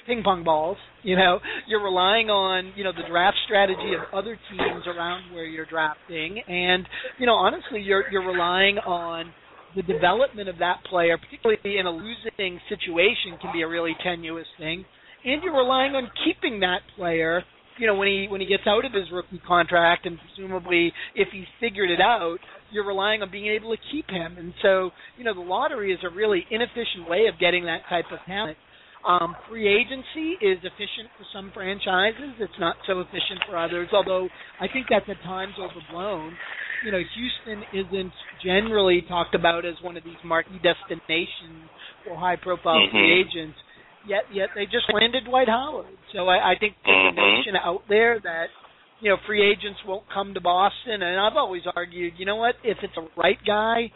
ping 0.07 0.23
pong 0.23 0.45
balls, 0.45 0.77
you 1.03 1.17
know, 1.17 1.39
you're 1.67 1.83
relying 1.83 2.31
on, 2.31 2.73
you 2.77 2.85
know, 2.85 2.93
the 2.93 3.09
draft 3.09 3.37
strategy 3.47 3.93
of 3.95 4.13
other 4.17 4.39
teams 4.51 4.87
around 4.87 5.33
where 5.33 5.45
you're 5.45 5.67
drafting. 5.67 6.43
And, 6.47 6.87
you 7.19 7.27
know, 7.27 7.35
honestly 7.35 7.81
you're 7.81 8.11
you're 8.11 8.27
relying 8.27 8.79
on 8.79 9.33
the 9.77 9.83
development 9.83 10.49
of 10.49 10.59
that 10.59 10.85
player, 10.89 11.19
particularly 11.19 11.79
in 11.79 11.87
a 11.87 11.91
losing 11.91 12.61
situation 12.69 13.39
can 13.41 13.53
be 13.53 13.63
a 13.63 13.69
really 13.69 13.95
tenuous 14.05 14.47
thing. 14.59 14.85
And 15.25 15.43
you're 15.43 15.57
relying 15.57 15.95
on 15.95 16.11
keeping 16.25 16.61
that 16.61 16.81
player 16.97 17.43
you 17.79 17.89
know 17.89 17.97
when 17.97 18.07
he 18.07 18.27
when 18.31 18.41
he 18.41 18.47
gets 18.47 18.63
out 18.69 18.85
of 18.85 18.93
his 18.93 19.11
rookie 19.13 19.41
contract 19.47 20.07
and 20.07 20.17
presumably 20.19 20.93
if 21.17 21.27
he's 21.33 21.47
figured 21.59 21.91
it 21.91 22.01
out 22.01 22.39
you're 22.71 22.87
relying 22.87 23.23
on 23.23 23.31
being 23.31 23.47
able 23.47 23.71
to 23.71 23.81
keep 23.93 24.09
him. 24.09 24.37
And 24.39 24.53
so 24.63 24.91
you 25.17 25.25
know 25.25 25.35
the 25.35 25.41
lottery 25.41 25.93
is 25.93 25.99
a 26.05 26.15
really 26.15 26.45
inefficient 26.51 27.09
way 27.09 27.27
of 27.33 27.39
getting 27.41 27.65
that 27.67 27.83
type 27.89 28.07
of 28.13 28.19
talent 28.27 28.57
um, 29.07 29.37
free 29.49 29.69
agency 29.69 30.41
is 30.41 30.59
efficient 30.65 31.13
for 31.17 31.25
some 31.33 31.51
franchises 31.55 32.35
it's 32.41 32.59
not 32.59 32.77
so 32.87 33.01
efficient 33.01 33.41
for 33.49 33.57
others 33.57 33.89
although 33.93 34.29
i 34.61 34.67
think 34.67 34.87
that's 34.89 35.09
at 35.09 35.21
times 35.23 35.55
overblown 35.61 36.33
you 36.85 36.93
know 36.93 37.01
houston 37.01 37.65
isn't 37.73 38.13
generally 38.45 39.03
talked 39.09 39.35
about 39.35 39.65
as 39.65 39.75
one 39.83 39.97
of 39.97 40.05
these 40.05 40.21
marquee 40.25 40.61
destinations 40.63 41.69
for 42.05 42.17
high 42.17 42.37
profile 42.37 42.81
mm-hmm. 42.81 42.97
free 42.97 43.21
agents 43.21 43.59
yet 44.07 44.25
yet 44.33 44.49
they 44.55 44.65
just 44.65 44.87
landed 44.93 45.25
Dwight 45.25 45.49
Howard. 45.49 45.97
So 46.13 46.29
I, 46.29 46.53
I 46.53 46.55
think 46.59 46.75
there's 46.85 47.15
mm-hmm. 47.15 47.19
a 47.19 47.37
notion 47.37 47.55
out 47.57 47.83
there 47.89 48.21
that 48.21 48.47
you 49.01 49.11
know 49.11 49.17
free 49.27 49.43
agents 49.45 49.81
won't 49.87 50.05
come 50.13 50.35
to 50.35 50.41
Boston, 50.41 51.03
and 51.03 51.21
I've 51.21 51.37
always 51.37 51.63
argued, 51.75 52.15
you 52.17 52.27
know 52.27 52.37
what, 52.37 52.55
if 52.63 52.79
it's 52.83 52.97
a 52.97 53.09
right 53.21 53.39
guy, 53.47 53.93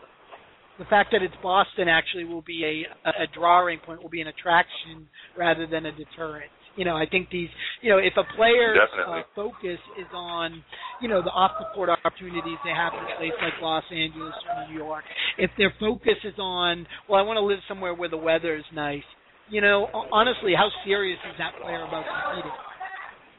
the 0.79 0.85
fact 0.87 1.11
that 1.13 1.23
it's 1.23 1.35
Boston 1.43 1.89
actually 1.89 2.25
will 2.25 2.43
be 2.43 2.65
a 2.65 3.11
a 3.11 3.27
drawing 3.35 3.79
point, 3.81 4.03
will 4.03 4.09
be 4.09 4.21
an 4.21 4.29
attraction 4.29 5.09
rather 5.37 5.67
than 5.67 5.87
a 5.87 5.93
deterrent. 5.93 6.51
You 6.77 6.85
know, 6.85 6.95
I 6.95 7.07
think 7.11 7.29
these, 7.31 7.49
you 7.83 7.91
know, 7.91 7.99
if 7.99 8.13
a 8.17 8.23
player's 8.37 8.79
uh, 9.05 9.23
focus 9.35 9.83
is 9.99 10.07
on, 10.15 10.63
you 11.03 11.09
know, 11.09 11.23
the 11.23 11.31
off 11.31 11.51
the 11.59 11.67
court 11.75 11.91
opportunities 11.91 12.55
they 12.63 12.71
have 12.71 12.93
in 12.95 13.01
a 13.03 13.19
place 13.19 13.35
like 13.43 13.55
Los 13.61 13.83
Angeles 13.91 14.35
or 14.47 14.71
New 14.71 14.79
York, 14.79 15.03
if 15.39 15.51
their 15.59 15.75
focus 15.81 16.23
is 16.23 16.39
on, 16.39 16.87
well, 17.09 17.19
I 17.19 17.23
want 17.27 17.37
to 17.37 17.43
live 17.43 17.59
somewhere 17.67 17.95
where 17.95 18.09
the 18.09 18.17
weather 18.17 18.55
is 18.55 18.65
nice, 18.73 19.03
you 19.51 19.61
know, 19.61 19.89
honestly, 20.13 20.55
how 20.55 20.69
serious 20.85 21.19
is 21.27 21.35
that 21.39 21.59
player 21.61 21.83
about 21.83 22.05
competing? 22.07 22.57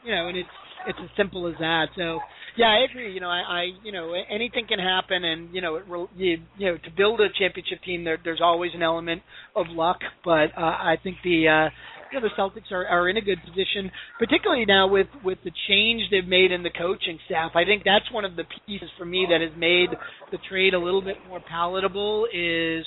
You 0.03 0.15
know, 0.15 0.27
and 0.27 0.37
it's 0.37 0.49
it's 0.87 0.99
as 1.01 1.09
simple 1.17 1.47
as 1.47 1.55
that. 1.59 1.87
So, 1.95 2.19
yeah, 2.57 2.67
I 2.67 2.85
agree. 2.89 3.13
You 3.13 3.19
know, 3.19 3.29
I, 3.29 3.41
I 3.41 3.63
you 3.83 3.91
know, 3.91 4.13
anything 4.29 4.65
can 4.67 4.79
happen, 4.79 5.23
and 5.23 5.53
you 5.53 5.61
know, 5.61 5.75
it, 5.75 5.83
you, 6.15 6.37
you 6.57 6.71
know, 6.71 6.77
to 6.77 6.91
build 6.95 7.21
a 7.21 7.27
championship 7.37 7.83
team, 7.85 8.03
there, 8.03 8.17
there's 8.23 8.41
always 8.41 8.71
an 8.73 8.83
element 8.83 9.21
of 9.55 9.67
luck. 9.69 9.99
But 10.23 10.51
uh, 10.57 10.61
I 10.61 10.95
think 11.01 11.17
the 11.23 11.47
uh, 11.47 11.69
you 12.11 12.19
know, 12.19 12.27
the 12.27 12.41
Celtics 12.41 12.71
are, 12.71 12.85
are 12.87 13.09
in 13.09 13.17
a 13.17 13.21
good 13.21 13.39
position, 13.43 13.91
particularly 14.17 14.65
now 14.65 14.87
with 14.87 15.07
with 15.23 15.37
the 15.43 15.51
change 15.67 16.03
they've 16.11 16.27
made 16.27 16.51
in 16.51 16.63
the 16.63 16.71
coaching 16.71 17.19
staff. 17.25 17.51
I 17.55 17.65
think 17.65 17.83
that's 17.83 18.11
one 18.11 18.25
of 18.25 18.35
the 18.35 18.43
pieces 18.65 18.89
for 18.97 19.05
me 19.05 19.27
that 19.29 19.41
has 19.41 19.51
made 19.57 19.89
the 20.31 20.37
trade 20.49 20.73
a 20.73 20.79
little 20.79 21.01
bit 21.01 21.17
more 21.27 21.41
palatable. 21.47 22.27
Is 22.33 22.85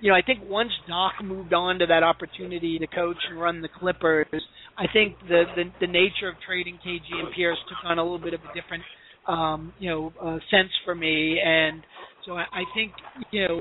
you 0.00 0.10
know, 0.10 0.16
I 0.16 0.22
think 0.22 0.40
once 0.44 0.70
Doc 0.88 1.12
moved 1.22 1.52
on 1.52 1.78
to 1.78 1.86
that 1.86 2.02
opportunity 2.02 2.78
to 2.78 2.86
coach 2.86 3.16
and 3.30 3.40
run 3.40 3.62
the 3.62 3.68
Clippers, 3.68 4.42
I 4.76 4.86
think 4.92 5.16
the 5.28 5.44
the, 5.56 5.64
the 5.80 5.86
nature 5.86 6.28
of 6.28 6.34
trading 6.46 6.78
KG 6.84 7.02
and 7.12 7.32
Pierce 7.34 7.58
took 7.68 7.78
on 7.84 7.98
a 7.98 8.02
little 8.02 8.18
bit 8.18 8.34
of 8.34 8.40
a 8.40 8.60
different, 8.60 8.82
um, 9.28 9.72
you 9.78 9.90
know, 9.90 10.12
uh, 10.20 10.38
sense 10.50 10.70
for 10.84 10.94
me, 10.94 11.38
and 11.44 11.82
so 12.26 12.32
I, 12.32 12.44
I 12.52 12.62
think 12.74 12.92
you 13.30 13.46
know, 13.46 13.60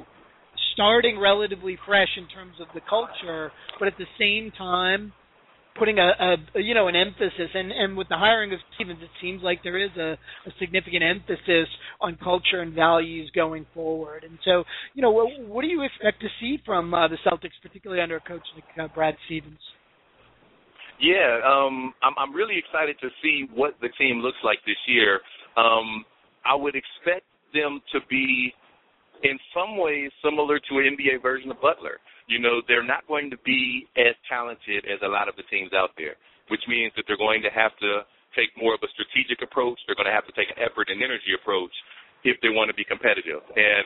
starting 0.73 1.19
relatively 1.19 1.77
fresh 1.85 2.09
in 2.17 2.27
terms 2.27 2.55
of 2.59 2.67
the 2.73 2.81
culture, 2.89 3.51
but 3.79 3.87
at 3.87 3.93
the 3.97 4.05
same 4.19 4.51
time 4.57 5.13
putting 5.77 5.97
a, 5.97 6.11
a 6.19 6.59
you 6.59 6.73
know 6.73 6.87
an 6.87 6.95
emphasis 6.95 7.49
and 7.53 7.71
and 7.71 7.97
with 7.97 8.07
the 8.07 8.17
hiring 8.17 8.53
of 8.53 8.59
Stevens 8.75 8.99
it 9.01 9.09
seems 9.21 9.41
like 9.41 9.63
there 9.63 9.83
is 9.83 9.89
a, 9.97 10.11
a 10.47 10.51
significant 10.59 11.03
emphasis 11.03 11.67
on 11.99 12.17
culture 12.23 12.61
and 12.61 12.73
values 12.73 13.31
going 13.33 13.65
forward. 13.73 14.23
And 14.23 14.37
so 14.45 14.63
you 14.93 15.01
know 15.01 15.11
what, 15.11 15.27
what 15.47 15.61
do 15.61 15.67
you 15.67 15.83
expect 15.83 16.21
to 16.21 16.27
see 16.39 16.57
from 16.65 16.93
uh, 16.93 17.07
the 17.07 17.17
Celtics 17.25 17.57
particularly 17.61 18.01
under 18.01 18.17
a 18.17 18.21
coach 18.21 18.43
like 18.55 18.89
uh, 18.89 18.93
Brad 18.93 19.15
Stevens 19.25 19.59
yeah 20.99 21.39
um 21.45 21.93
I'm 22.03 22.13
I'm 22.17 22.33
really 22.33 22.57
excited 22.57 22.97
to 23.01 23.09
see 23.21 23.47
what 23.53 23.75
the 23.81 23.89
team 23.97 24.19
looks 24.19 24.37
like 24.43 24.59
this 24.65 24.79
year 24.87 25.19
um 25.57 26.05
I 26.45 26.55
would 26.55 26.75
expect 26.75 27.25
them 27.53 27.81
to 27.93 27.99
be 28.09 28.53
in 29.23 29.39
some 29.53 29.77
ways 29.77 30.11
similar 30.23 30.59
to 30.59 30.77
an 30.79 30.97
NBA 30.97 31.21
version 31.21 31.51
of 31.51 31.61
Butler 31.61 31.99
you 32.27 32.39
know, 32.39 32.61
they're 32.67 32.85
not 32.85 33.07
going 33.07 33.29
to 33.31 33.37
be 33.43 33.87
as 33.97 34.15
talented 34.29 34.85
as 34.87 34.99
a 35.03 35.07
lot 35.07 35.27
of 35.27 35.35
the 35.35 35.43
teams 35.51 35.71
out 35.73 35.91
there, 35.97 36.15
which 36.47 36.63
means 36.67 36.93
that 36.95 37.03
they're 37.07 37.19
going 37.19 37.41
to 37.43 37.51
have 37.51 37.75
to 37.83 38.07
take 38.35 38.49
more 38.55 38.73
of 38.73 38.81
a 38.83 38.89
strategic 38.95 39.43
approach. 39.43 39.79
They're 39.85 39.99
going 39.99 40.09
to 40.09 40.15
have 40.15 40.27
to 40.27 40.35
take 40.35 40.49
an 40.49 40.59
effort 40.63 40.87
and 40.89 41.03
energy 41.03 41.35
approach 41.35 41.73
if 42.23 42.39
they 42.41 42.49
want 42.49 42.71
to 42.71 42.77
be 42.77 42.87
competitive. 42.87 43.43
And 43.55 43.85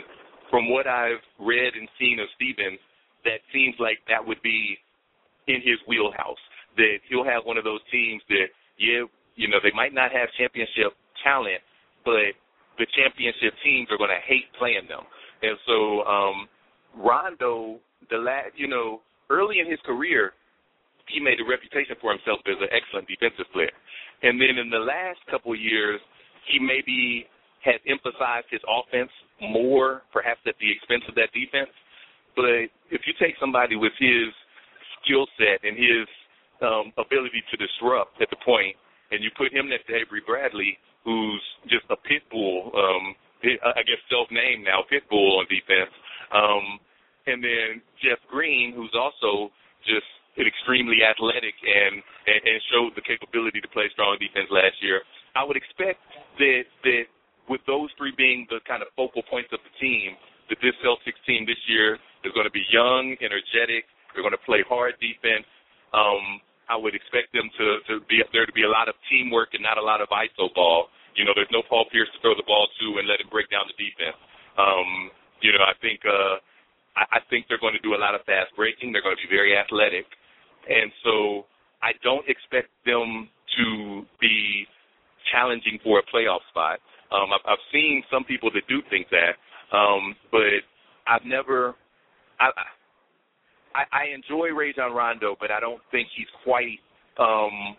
from 0.50 0.70
what 0.70 0.86
I've 0.86 1.24
read 1.42 1.74
and 1.74 1.90
seen 1.98 2.22
of 2.22 2.30
Stevens, 2.38 2.80
that 3.26 3.42
seems 3.52 3.76
like 3.82 4.00
that 4.08 4.22
would 4.22 4.42
be 4.46 4.78
in 5.50 5.60
his 5.66 5.82
wheelhouse. 5.90 6.40
That 6.78 7.02
he'll 7.10 7.26
have 7.26 7.44
one 7.44 7.58
of 7.58 7.66
those 7.66 7.82
teams 7.92 8.22
that, 8.30 8.48
yeah, 8.78 9.04
you 9.36 9.48
know, 9.50 9.58
they 9.62 9.74
might 9.76 9.94
not 9.94 10.12
have 10.12 10.30
championship 10.38 10.94
talent, 11.24 11.62
but 12.06 12.38
the 12.78 12.86
championship 12.94 13.58
teams 13.66 13.90
are 13.90 13.98
going 13.98 14.14
to 14.14 14.22
hate 14.22 14.46
playing 14.58 14.86
them. 14.88 15.02
And 15.42 15.58
so 15.66 16.06
um, 16.06 16.48
Rondo 16.96 17.82
the 18.10 18.18
last, 18.18 18.54
you 18.56 18.68
know, 18.68 19.02
early 19.30 19.60
in 19.60 19.70
his 19.70 19.80
career, 19.86 20.34
he 21.08 21.20
made 21.20 21.40
a 21.40 21.48
reputation 21.48 21.96
for 22.00 22.12
himself 22.12 22.40
as 22.48 22.60
an 22.60 22.72
excellent 22.72 23.08
defensive 23.08 23.48
player. 23.54 23.72
And 24.24 24.40
then 24.40 24.60
in 24.60 24.70
the 24.70 24.82
last 24.82 25.20
couple 25.32 25.54
of 25.54 25.60
years, 25.60 26.00
he 26.52 26.60
maybe 26.60 27.28
has 27.64 27.80
emphasized 27.88 28.48
his 28.52 28.62
offense 28.68 29.12
more, 29.42 30.04
perhaps 30.12 30.40
at 30.48 30.56
the 30.60 30.70
expense 30.72 31.04
of 31.08 31.16
that 31.16 31.32
defense. 31.32 31.72
But 32.36 32.72
if 32.92 33.04
you 33.08 33.14
take 33.20 33.36
somebody 33.40 33.76
with 33.76 33.94
his 34.00 34.32
skill 35.02 35.28
set 35.40 35.64
and 35.64 35.76
his 35.76 36.08
um, 36.62 36.94
ability 36.98 37.44
to 37.52 37.56
disrupt 37.58 38.22
at 38.22 38.30
the 38.30 38.40
point, 38.44 38.76
and 39.12 39.24
you 39.24 39.30
put 39.38 39.54
him 39.54 39.70
next 39.70 39.88
to 39.88 39.96
Avery 39.96 40.22
Bradley, 40.26 40.78
who's 41.04 41.44
just 41.70 41.86
a 41.90 41.96
pit 41.96 42.24
bull, 42.30 42.72
um, 42.76 43.16
I 43.44 43.82
guess 43.86 44.02
self-named 44.10 44.66
now, 44.66 44.84
pit 44.90 45.04
bull 45.10 45.40
on 45.40 45.46
defense. 45.48 45.94
Um, 46.34 46.80
and 47.28 47.44
then 47.44 47.70
Jeff 48.04 48.20
Green, 48.28 48.74
who's 48.74 48.94
also 48.96 49.52
just 49.86 50.08
extremely 50.38 51.02
athletic 51.02 51.58
and, 51.66 51.98
and 51.98 52.42
and 52.46 52.58
showed 52.70 52.94
the 52.94 53.02
capability 53.02 53.58
to 53.58 53.70
play 53.74 53.90
strong 53.94 54.22
defense 54.22 54.46
last 54.54 54.78
year. 54.86 55.02
I 55.34 55.42
would 55.42 55.58
expect 55.58 55.98
that 56.38 56.64
that 56.86 57.06
with 57.50 57.62
those 57.66 57.90
three 57.98 58.14
being 58.14 58.46
the 58.52 58.62
kind 58.68 58.84
of 58.84 58.92
focal 58.94 59.24
points 59.26 59.50
of 59.50 59.64
the 59.64 59.74
team, 59.82 60.14
that 60.52 60.60
this 60.62 60.76
Celtics 60.84 61.18
team 61.26 61.48
this 61.48 61.60
year 61.66 61.98
is 62.22 62.32
going 62.36 62.46
to 62.46 62.54
be 62.54 62.64
young, 62.70 63.16
energetic. 63.24 63.88
They're 64.14 64.22
going 64.22 64.36
to 64.36 64.46
play 64.46 64.62
hard 64.68 65.00
defense. 65.00 65.48
Um, 65.96 66.44
I 66.70 66.76
would 66.76 66.96
expect 66.96 67.32
them 67.32 67.48
to 67.58 67.66
to 67.88 67.94
be 68.08 68.22
there 68.32 68.46
to 68.46 68.56
be 68.56 68.64
a 68.64 68.72
lot 68.72 68.88
of 68.88 68.96
teamwork 69.10 69.56
and 69.56 69.64
not 69.64 69.78
a 69.78 69.84
lot 69.84 70.02
of 70.02 70.10
iso 70.10 70.52
ball. 70.54 70.88
You 71.16 71.26
know, 71.26 71.34
there's 71.34 71.52
no 71.52 71.64
Paul 71.66 71.86
Pierce 71.92 72.12
to 72.14 72.20
throw 72.22 72.36
the 72.36 72.46
ball 72.46 72.68
to 72.68 72.86
and 73.00 73.08
let 73.08 73.20
him 73.20 73.28
break 73.32 73.50
down 73.50 73.66
the 73.66 73.78
defense. 73.80 74.18
Um, 74.58 75.10
you 75.42 75.52
know, 75.52 75.66
I 75.66 75.74
think 75.82 76.02
uh, 76.06 76.38
I, 76.94 77.18
I 77.18 77.20
think 77.30 77.46
they're 77.50 77.62
going 77.62 77.74
to 77.74 77.82
do 77.82 77.96
a 77.96 78.02
lot 78.02 78.14
of 78.14 78.22
fast 78.30 78.54
breaking. 78.56 78.92
They're 78.92 79.06
going 79.06 79.18
to 79.18 79.26
be 79.26 79.34
very 79.34 79.58
athletic, 79.58 80.06
and 80.70 80.92
so 81.02 81.46
I 81.82 81.94
don't 82.04 82.26
expect 82.30 82.70
them 82.86 83.30
to 83.58 84.06
be 84.22 84.66
challenging 85.32 85.80
for 85.84 86.00
a 86.00 86.06
playoff 86.14 86.46
spot. 86.50 86.80
Um, 87.12 87.32
I've, 87.34 87.46
I've 87.58 87.66
seen 87.72 88.04
some 88.12 88.24
people 88.24 88.52
that 88.54 88.68
do 88.68 88.82
think 88.90 89.08
that, 89.10 89.40
um, 89.76 90.16
but 90.32 90.62
I've 91.08 91.26
never. 91.26 91.76
I, 92.40 92.52
I, 93.78 93.86
I 93.94 94.04
enjoy 94.10 94.50
Rajon 94.58 94.90
Rondo, 94.90 95.38
but 95.38 95.54
I 95.54 95.62
don't 95.62 95.82
think 95.94 96.10
he's 96.18 96.30
quite. 96.42 96.82
Um, 97.22 97.78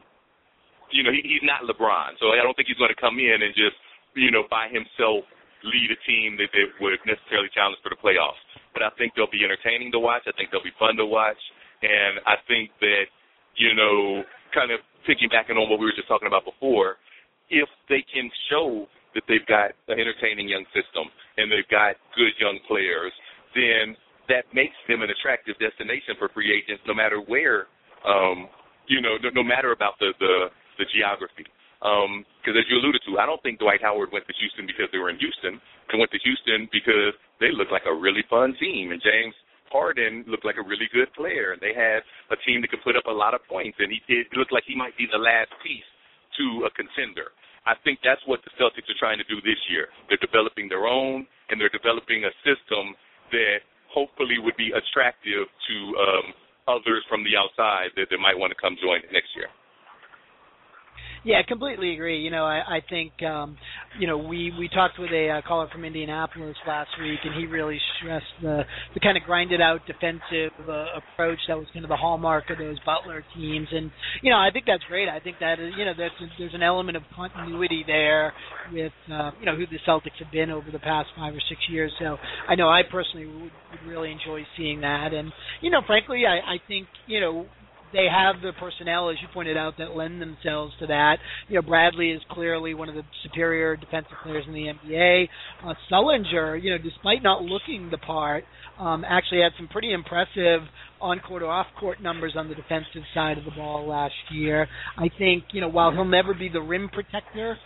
you 0.94 1.03
know, 1.03 1.11
he, 1.11 1.20
he's 1.26 1.42
not 1.42 1.66
LeBron, 1.66 2.16
so 2.22 2.30
I 2.32 2.40
don't 2.40 2.55
think 2.55 2.70
he's 2.70 2.78
going 2.78 2.94
to 2.94 3.01
come 3.03 3.18
in 3.18 3.42
and 3.42 3.53
just, 3.53 3.76
you 4.14 4.30
know, 4.30 4.46
by 4.49 4.70
himself 4.70 5.26
lead 5.66 5.90
a 5.90 5.99
team 6.07 6.38
that, 6.38 6.49
that 6.55 6.68
would 6.80 6.96
necessarily 7.05 7.51
challenge 7.53 7.82
for 7.82 7.90
the 7.90 7.99
playoffs. 7.99 8.40
But 8.72 8.86
I 8.86 8.90
think 8.96 9.12
they'll 9.12 9.30
be 9.30 9.42
entertaining 9.42 9.90
to 9.92 10.01
watch. 10.01 10.22
I 10.24 10.32
think 10.38 10.49
they'll 10.49 10.64
be 10.64 10.74
fun 10.78 10.96
to 10.96 11.05
watch, 11.05 11.38
and 11.82 12.22
I 12.24 12.38
think 12.46 12.70
that, 12.80 13.11
you 13.59 13.74
know, 13.74 14.22
kind 14.55 14.70
of 14.70 14.80
piggybacking 15.05 15.59
on 15.59 15.68
what 15.68 15.82
we 15.82 15.86
were 15.86 15.99
just 15.99 16.09
talking 16.09 16.30
about 16.30 16.46
before, 16.46 16.96
if 17.51 17.68
they 17.90 18.05
can 18.07 18.30
show 18.49 18.86
that 19.14 19.24
they've 19.28 19.44
got 19.51 19.74
an 19.88 19.99
entertaining 19.99 20.49
young 20.49 20.64
system 20.72 21.11
and 21.36 21.51
they've 21.51 21.68
got 21.68 21.96
good 22.16 22.32
young 22.38 22.61
players, 22.68 23.12
then 23.55 23.96
that 24.29 24.45
makes 24.53 24.76
them 24.87 25.03
an 25.03 25.11
attractive 25.11 25.57
destination 25.59 26.14
for 26.18 26.29
free 26.31 26.53
agents, 26.53 26.85
no 26.87 26.95
matter 26.95 27.20
where, 27.20 27.66
um, 28.05 28.49
you 28.87 29.01
know, 29.01 29.16
no, 29.20 29.31
no 29.35 29.45
matter 29.45 29.72
about 29.72 29.99
the 30.01 30.12
the, 30.20 30.53
the 30.79 30.87
geography. 30.95 31.49
Because 31.79 32.57
um, 32.57 32.59
as 32.59 32.66
you 32.66 32.76
alluded 32.83 33.03
to, 33.07 33.22
I 33.22 33.26
don't 33.26 33.39
think 33.47 33.62
Dwight 33.62 33.79
Howard 33.83 34.11
went 34.11 34.26
to 34.26 34.35
Houston 34.35 34.66
because 34.66 34.91
they 34.91 34.99
were 34.99 35.14
in 35.14 35.18
Houston. 35.22 35.62
They 35.87 35.99
went 35.99 36.11
to 36.11 36.18
Houston 36.26 36.66
because 36.74 37.14
they 37.39 37.55
looked 37.55 37.70
like 37.70 37.87
a 37.87 37.95
really 37.95 38.26
fun 38.26 38.59
team, 38.59 38.91
and 38.91 38.99
James 38.99 39.35
Harden 39.70 40.24
looked 40.26 40.45
like 40.45 40.59
a 40.59 40.64
really 40.64 40.89
good 40.91 41.12
player, 41.14 41.53
and 41.53 41.61
they 41.62 41.76
had 41.76 42.03
a 42.35 42.37
team 42.43 42.61
that 42.62 42.72
could 42.74 42.83
put 42.83 42.97
up 42.97 43.07
a 43.07 43.14
lot 43.14 43.33
of 43.33 43.45
points, 43.47 43.79
and 43.79 43.93
he 43.93 44.01
it 44.11 44.26
looked 44.35 44.53
like 44.53 44.64
he 44.66 44.74
might 44.74 44.97
be 44.99 45.07
the 45.07 45.20
last 45.20 45.53
piece 45.62 45.87
to 46.37 46.66
a 46.66 46.70
contender. 46.74 47.31
I 47.68 47.76
think 47.85 48.01
that's 48.01 48.22
what 48.24 48.41
the 48.49 48.53
Celtics 48.57 48.89
are 48.89 48.99
trying 48.99 49.20
to 49.20 49.29
do 49.29 49.45
this 49.45 49.61
year. 49.68 49.93
They're 50.09 50.20
developing 50.24 50.72
their 50.72 50.89
own, 50.89 51.29
and 51.51 51.61
they're 51.61 51.72
developing 51.72 52.24
a 52.24 52.33
system 52.41 52.97
that 53.31 53.61
hopefully 53.93 54.39
would 54.39 54.57
be 54.57 54.72
attractive 54.72 55.49
to 55.68 55.76
um, 55.97 56.26
others 56.68 57.05
from 57.09 57.24
the 57.24 57.36
outside 57.36 57.91
that, 57.97 58.09
that 58.11 58.20
might 58.20 58.36
want 58.36 58.53
to 58.53 58.59
come 58.61 58.76
join 58.80 59.01
next 59.12 59.32
year. 59.34 59.49
Yeah, 61.29 61.43
completely 61.47 61.93
agree. 61.93 62.20
You 62.22 62.31
know, 62.31 62.47
I, 62.47 62.79
I 62.79 62.81
think 62.89 63.12
um, 63.22 63.59
you 64.01 64.07
know 64.07 64.16
we 64.16 64.51
we 64.59 64.66
talked 64.70 64.99
with 64.99 65.11
a 65.12 65.29
uh, 65.29 65.43
caller 65.47 65.68
from 65.70 65.85
Indianapolis 65.85 66.57
last 66.66 66.89
week, 66.99 67.20
and 67.22 67.35
he 67.35 67.45
really 67.45 67.79
stressed 68.01 68.24
the 68.41 68.62
the 68.95 69.01
kind 69.01 69.14
of 69.18 69.24
grinded 69.24 69.61
out 69.61 69.83
defensive 69.87 70.53
uh, 70.66 70.87
approach 70.97 71.39
that 71.49 71.59
was 71.59 71.66
kind 71.74 71.85
of 71.85 71.91
the 71.91 71.97
hallmark 71.97 72.49
of 72.49 72.57
those 72.57 72.79
Butler 72.81 73.22
teams. 73.37 73.68
And 73.72 73.93
you 74.22 74.31
know, 74.33 74.39
I 74.39 74.49
think 74.51 74.64
that's 74.66 74.83
great. 74.85 75.07
I 75.11 75.20
think 75.20 75.37
that 75.41 75.61
is, 75.61 75.74
you 75.76 75.85
know 75.85 75.93
that's 75.99 76.14
there's 76.39 76.55
an 76.55 76.62
element 76.62 76.97
of 76.97 77.03
continuity 77.14 77.85
there 77.87 78.33
with 78.72 78.95
uh, 79.12 79.33
you 79.39 79.45
know 79.45 79.55
who 79.55 79.66
the 79.66 79.81
Celtics 79.87 80.16
have 80.20 80.33
been 80.33 80.51
over 80.51 80.70
the 80.70 80.79
past 80.81 81.11
five 81.14 81.35
or 81.35 81.43
six 81.47 81.61
years. 81.68 81.93
So 81.99 82.16
I 82.49 82.55
know 82.55 82.70
I 82.70 82.81
personally 82.91 83.26
would, 83.26 83.53
would 83.70 83.83
really 83.87 84.12
enjoy 84.12 84.45
seeing 84.57 84.81
that. 84.81 85.12
And 85.12 85.31
you 85.61 85.68
know, 85.68 85.83
frankly, 85.87 86.22
I, 86.26 86.55
I 86.55 86.57
think 86.66 86.89
you 87.07 87.20
know 87.20 87.51
they 87.93 88.07
have 88.11 88.41
the 88.43 88.53
personnel, 88.59 89.11
as 89.11 89.16
you 89.20 89.28
pointed 89.32 89.57
out, 89.57 89.74
that 89.78 89.97
lend 89.97 90.20
themselves 90.20 90.74
to 90.80 90.86
that. 90.86 91.18
You 91.49 91.57
know, 91.57 91.62
Bradley 91.62 92.11
is 92.11 92.20
clearly 92.30 92.74
one 92.74 92.89
of 92.89 92.95
the 92.95 93.03
superior 93.22 93.76
defensive 93.76 94.12
players 94.22 94.45
in 94.47 94.53
the 94.53 94.72
NBA. 94.72 95.28
Uh, 95.64 95.74
Sullinger, 95.91 96.62
you 96.62 96.70
know, 96.70 96.78
despite 96.78 97.22
not 97.22 97.43
looking 97.43 97.91
the 97.91 97.99
part, 97.99 98.45
um, 98.78 99.05
actually 99.09 99.41
had 99.41 99.53
some 99.57 99.68
pretty 99.68 99.93
impressive 99.93 100.61
on-court 101.01 101.43
or 101.43 101.51
off-court 101.51 102.03
numbers 102.03 102.34
on 102.36 102.49
the 102.49 102.55
defensive 102.55 103.03
side 103.14 103.39
of 103.39 103.45
the 103.45 103.51
ball 103.53 103.86
last 103.86 104.14
year. 104.32 104.66
I 104.97 105.09
think, 105.18 105.45
you 105.53 105.61
know, 105.61 105.68
while 105.68 105.93
he'll 105.93 106.05
never 106.05 106.34
be 106.34 106.49
the 106.49 106.61
rim 106.61 106.89
protector 106.93 107.57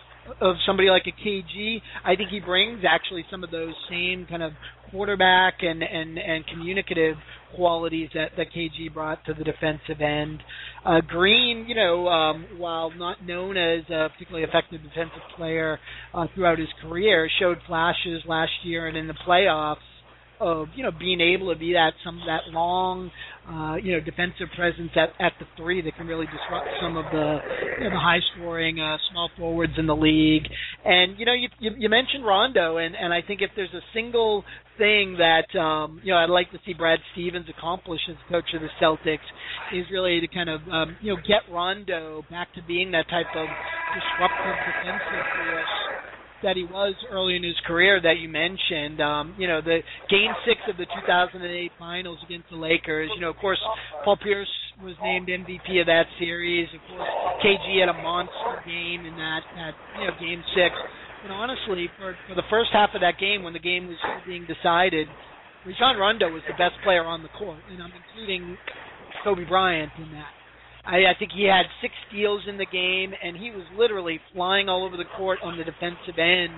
of 0.40 0.56
somebody 0.66 0.88
like 0.88 1.04
a 1.06 1.28
KG, 1.28 1.80
I 2.04 2.16
think 2.16 2.30
he 2.30 2.40
brings 2.40 2.82
actually 2.88 3.24
some 3.30 3.44
of 3.44 3.50
those 3.50 3.74
same 3.88 4.26
kind 4.28 4.42
of 4.42 4.52
quarterback 4.90 5.54
and 5.62 5.82
and 5.82 6.18
and 6.18 6.46
communicative 6.46 7.16
qualities 7.56 8.08
that 8.14 8.30
that 8.36 8.46
KG 8.54 8.92
brought 8.92 9.24
to 9.26 9.34
the 9.34 9.44
defensive 9.44 10.00
end. 10.00 10.42
Uh, 10.84 11.00
Green, 11.06 11.66
you 11.68 11.74
know, 11.74 12.08
um, 12.08 12.46
while 12.58 12.90
not 12.90 13.24
known 13.24 13.56
as 13.56 13.84
a 13.90 14.08
particularly 14.10 14.46
effective 14.46 14.82
defensive 14.82 15.22
player 15.36 15.78
uh, 16.14 16.26
throughout 16.34 16.58
his 16.58 16.68
career, 16.80 17.28
showed 17.40 17.58
flashes 17.66 18.22
last 18.26 18.52
year 18.64 18.86
and 18.86 18.96
in 18.96 19.06
the 19.06 19.16
playoffs 19.26 19.76
of 20.42 20.68
you 20.74 20.82
know 20.82 20.90
being 20.90 21.20
able 21.20 21.52
to 21.52 21.58
be 21.58 21.72
that 21.72 21.92
some 22.04 22.20
that 22.26 22.50
long 22.52 23.10
uh, 23.48 23.76
you 23.76 23.92
know 23.92 24.00
defensive 24.00 24.48
presence 24.56 24.90
at 24.96 25.10
at 25.24 25.32
the 25.38 25.46
three 25.56 25.80
that 25.80 25.94
can 25.96 26.06
really 26.06 26.26
disrupt 26.26 26.66
some 26.80 26.96
of 26.96 27.04
the 27.12 27.38
you 27.78 27.84
know, 27.84 27.90
the 27.90 27.98
high 27.98 28.18
scoring 28.34 28.80
uh, 28.80 28.96
small 29.10 29.30
forwards 29.38 29.72
in 29.78 29.86
the 29.86 29.96
league. 29.96 30.44
And 30.84 31.18
you 31.18 31.24
know 31.24 31.32
you, 31.32 31.48
you 31.60 31.70
you 31.78 31.88
mentioned 31.88 32.26
Rondo, 32.26 32.76
and 32.78 32.94
and 32.96 33.12
I 33.12 33.22
think 33.22 33.40
if 33.40 33.50
there's 33.54 33.72
a 33.72 33.84
single 33.94 34.44
thing 34.78 35.18
that 35.18 35.46
um, 35.58 36.00
you 36.02 36.12
know 36.12 36.18
I'd 36.18 36.30
like 36.30 36.50
to 36.50 36.58
see 36.66 36.74
Brad 36.74 36.98
Stevens 37.12 37.46
accomplish 37.48 38.00
as 38.10 38.16
coach 38.28 38.50
of 38.54 38.62
the 38.62 38.70
Celtics 38.80 39.26
is 39.72 39.86
really 39.92 40.20
to 40.20 40.28
kind 40.28 40.50
of 40.50 40.60
um, 40.68 40.96
you 41.00 41.14
know 41.14 41.20
get 41.22 41.46
Rondo 41.52 42.24
back 42.30 42.52
to 42.54 42.62
being 42.66 42.90
that 42.92 43.08
type 43.08 43.30
of 43.36 43.46
disruptive 43.94 44.58
defensive 44.66 45.24
force 45.38 45.76
that 46.42 46.56
he 46.56 46.64
was 46.64 46.94
early 47.10 47.36
in 47.36 47.42
his 47.42 47.56
career 47.66 48.00
that 48.00 48.18
you 48.18 48.28
mentioned. 48.28 49.00
Um, 49.00 49.34
you 49.38 49.46
know, 49.46 49.60
the 49.60 49.80
game 50.10 50.32
six 50.46 50.60
of 50.68 50.76
the 50.76 50.86
2008 50.86 51.38
finals 51.78 52.18
against 52.24 52.50
the 52.50 52.56
Lakers. 52.56 53.10
You 53.14 53.20
know, 53.20 53.30
of 53.30 53.36
course, 53.36 53.60
Paul 54.04 54.16
Pierce 54.16 54.50
was 54.82 54.94
named 55.02 55.28
MVP 55.28 55.80
of 55.80 55.86
that 55.86 56.06
series. 56.18 56.68
Of 56.74 56.80
course, 56.90 57.08
KG 57.44 57.80
had 57.80 57.88
a 57.88 57.98
monster 58.02 58.62
game 58.66 59.06
in 59.06 59.14
that, 59.16 59.42
that 59.56 59.74
you 59.98 60.06
know, 60.06 60.14
game 60.18 60.42
six. 60.54 60.74
And 61.22 61.30
honestly, 61.30 61.86
for, 61.98 62.16
for 62.28 62.34
the 62.34 62.46
first 62.50 62.70
half 62.72 62.90
of 62.94 63.00
that 63.00 63.18
game, 63.18 63.42
when 63.42 63.52
the 63.52 63.62
game 63.62 63.86
was 63.86 63.98
being 64.26 64.46
decided, 64.46 65.06
Rajon 65.64 65.96
Rondo 65.96 66.26
was 66.26 66.42
the 66.50 66.58
best 66.58 66.74
player 66.82 67.04
on 67.04 67.22
the 67.22 67.30
court, 67.38 67.62
and 67.70 67.80
I'm 67.80 67.92
including 67.94 68.58
Kobe 69.22 69.46
Bryant 69.46 69.92
in 69.98 70.10
that. 70.18 70.41
I, 70.84 71.06
I 71.06 71.14
think 71.18 71.32
he 71.32 71.44
had 71.44 71.66
six 71.80 71.94
steals 72.08 72.42
in 72.48 72.58
the 72.58 72.66
game, 72.66 73.12
and 73.22 73.36
he 73.36 73.50
was 73.50 73.64
literally 73.76 74.20
flying 74.32 74.68
all 74.68 74.84
over 74.84 74.96
the 74.96 75.08
court 75.16 75.38
on 75.42 75.56
the 75.56 75.64
defensive 75.64 76.18
end, 76.18 76.52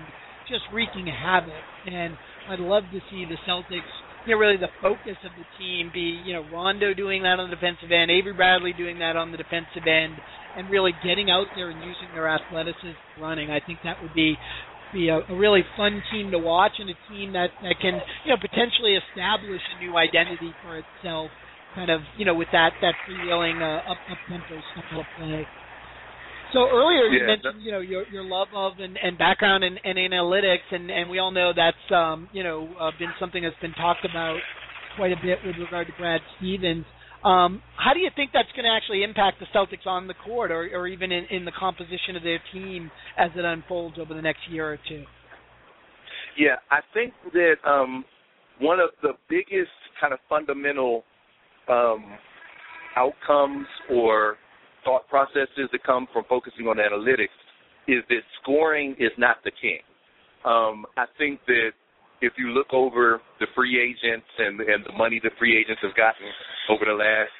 just 0.48 0.64
wreaking 0.72 1.06
havoc. 1.06 1.52
And 1.86 2.16
I'd 2.48 2.60
love 2.60 2.84
to 2.92 3.00
see 3.10 3.24
the 3.24 3.36
Celtics, 3.48 3.88
you 4.26 4.34
know, 4.34 4.40
really 4.40 4.56
the 4.56 4.72
focus 4.80 5.16
of 5.24 5.32
the 5.36 5.44
team 5.58 5.90
be, 5.92 6.22
you 6.24 6.32
know, 6.32 6.44
Rondo 6.52 6.94
doing 6.94 7.22
that 7.22 7.38
on 7.38 7.50
the 7.50 7.56
defensive 7.56 7.92
end, 7.92 8.10
Avery 8.10 8.32
Bradley 8.32 8.72
doing 8.72 8.98
that 9.00 9.16
on 9.16 9.30
the 9.30 9.36
defensive 9.36 9.86
end, 9.86 10.16
and 10.56 10.70
really 10.70 10.92
getting 11.04 11.30
out 11.30 11.48
there 11.54 11.68
and 11.70 11.82
using 11.82 12.08
their 12.12 12.28
athleticism 12.28 12.96
running. 13.20 13.50
I 13.50 13.60
think 13.60 13.80
that 13.84 14.00
would 14.02 14.14
be 14.14 14.36
be 14.92 15.08
a, 15.08 15.18
a 15.28 15.36
really 15.36 15.64
fun 15.76 16.00
team 16.12 16.30
to 16.30 16.38
watch 16.38 16.72
and 16.78 16.88
a 16.88 16.94
team 17.10 17.32
that 17.32 17.50
that 17.62 17.74
can 17.80 18.00
you 18.24 18.30
know 18.30 18.38
potentially 18.40 18.94
establish 18.94 19.60
a 19.74 19.82
new 19.82 19.96
identity 19.96 20.54
for 20.62 20.78
itself 20.78 21.32
kind 21.74 21.90
of 21.90 22.00
you 22.16 22.24
know 22.24 22.34
with 22.34 22.48
that 22.52 22.72
that 22.80 22.94
freewheeling 23.08 23.60
uh, 23.60 23.90
up 23.90 23.98
up 24.10 24.18
tempo 24.28 24.60
style 24.72 25.00
of 25.00 25.06
play. 25.18 25.46
So 26.52 26.68
earlier 26.70 27.10
you 27.10 27.20
yeah, 27.20 27.26
mentioned 27.26 27.62
you 27.62 27.72
know 27.72 27.80
your 27.80 28.04
your 28.08 28.24
love 28.24 28.48
of 28.54 28.78
and, 28.78 28.96
and 29.02 29.18
background 29.18 29.64
in, 29.64 29.76
in 29.84 29.96
analytics, 29.96 30.70
and 30.70 30.90
and 30.90 31.10
we 31.10 31.18
all 31.18 31.32
know 31.32 31.52
that's 31.54 31.76
um, 31.90 32.28
you 32.32 32.42
know 32.42 32.68
uh, 32.80 32.90
been 32.98 33.12
something 33.18 33.42
that's 33.42 33.60
been 33.60 33.74
talked 33.74 34.04
about 34.04 34.38
quite 34.96 35.12
a 35.12 35.16
bit 35.22 35.38
with 35.44 35.56
regard 35.56 35.86
to 35.88 35.92
Brad 35.98 36.20
Stevens. 36.38 36.84
Um, 37.24 37.62
how 37.76 37.94
do 37.94 38.00
you 38.00 38.10
think 38.14 38.30
that's 38.34 38.52
going 38.54 38.64
to 38.64 38.70
actually 38.70 39.02
impact 39.02 39.40
the 39.40 39.46
Celtics 39.54 39.86
on 39.86 40.06
the 40.06 40.14
court, 40.14 40.52
or, 40.52 40.68
or 40.74 40.86
even 40.86 41.10
in, 41.10 41.24
in 41.30 41.46
the 41.46 41.52
composition 41.58 42.16
of 42.16 42.22
their 42.22 42.38
team 42.52 42.90
as 43.16 43.30
it 43.34 43.44
unfolds 43.46 43.98
over 43.98 44.12
the 44.12 44.20
next 44.20 44.40
year 44.50 44.70
or 44.70 44.78
two? 44.86 45.04
Yeah, 46.36 46.56
I 46.70 46.80
think 46.92 47.14
that 47.32 47.54
um, 47.66 48.04
one 48.60 48.78
of 48.78 48.90
the 49.02 49.12
biggest 49.30 49.72
kind 49.98 50.12
of 50.12 50.18
fundamental 50.28 51.02
um, 51.68 52.04
outcomes 52.96 53.66
or 53.90 54.36
thought 54.84 55.08
processes 55.08 55.68
that 55.72 55.82
come 55.84 56.06
from 56.12 56.24
focusing 56.28 56.66
on 56.66 56.76
analytics 56.76 57.34
is 57.88 58.02
that 58.08 58.20
scoring 58.42 58.94
is 58.98 59.10
not 59.18 59.36
the 59.44 59.50
king. 59.60 59.80
Um, 60.44 60.84
I 60.96 61.06
think 61.18 61.40
that 61.46 61.70
if 62.20 62.34
you 62.38 62.48
look 62.48 62.72
over 62.72 63.20
the 63.40 63.46
free 63.54 63.80
agents 63.80 64.26
and 64.38 64.60
and 64.60 64.84
the 64.84 64.92
money 64.96 65.20
the 65.22 65.30
free 65.38 65.58
agents 65.58 65.80
have 65.82 65.96
gotten 65.96 66.26
over 66.68 66.84
the 66.84 66.92
last 66.92 67.32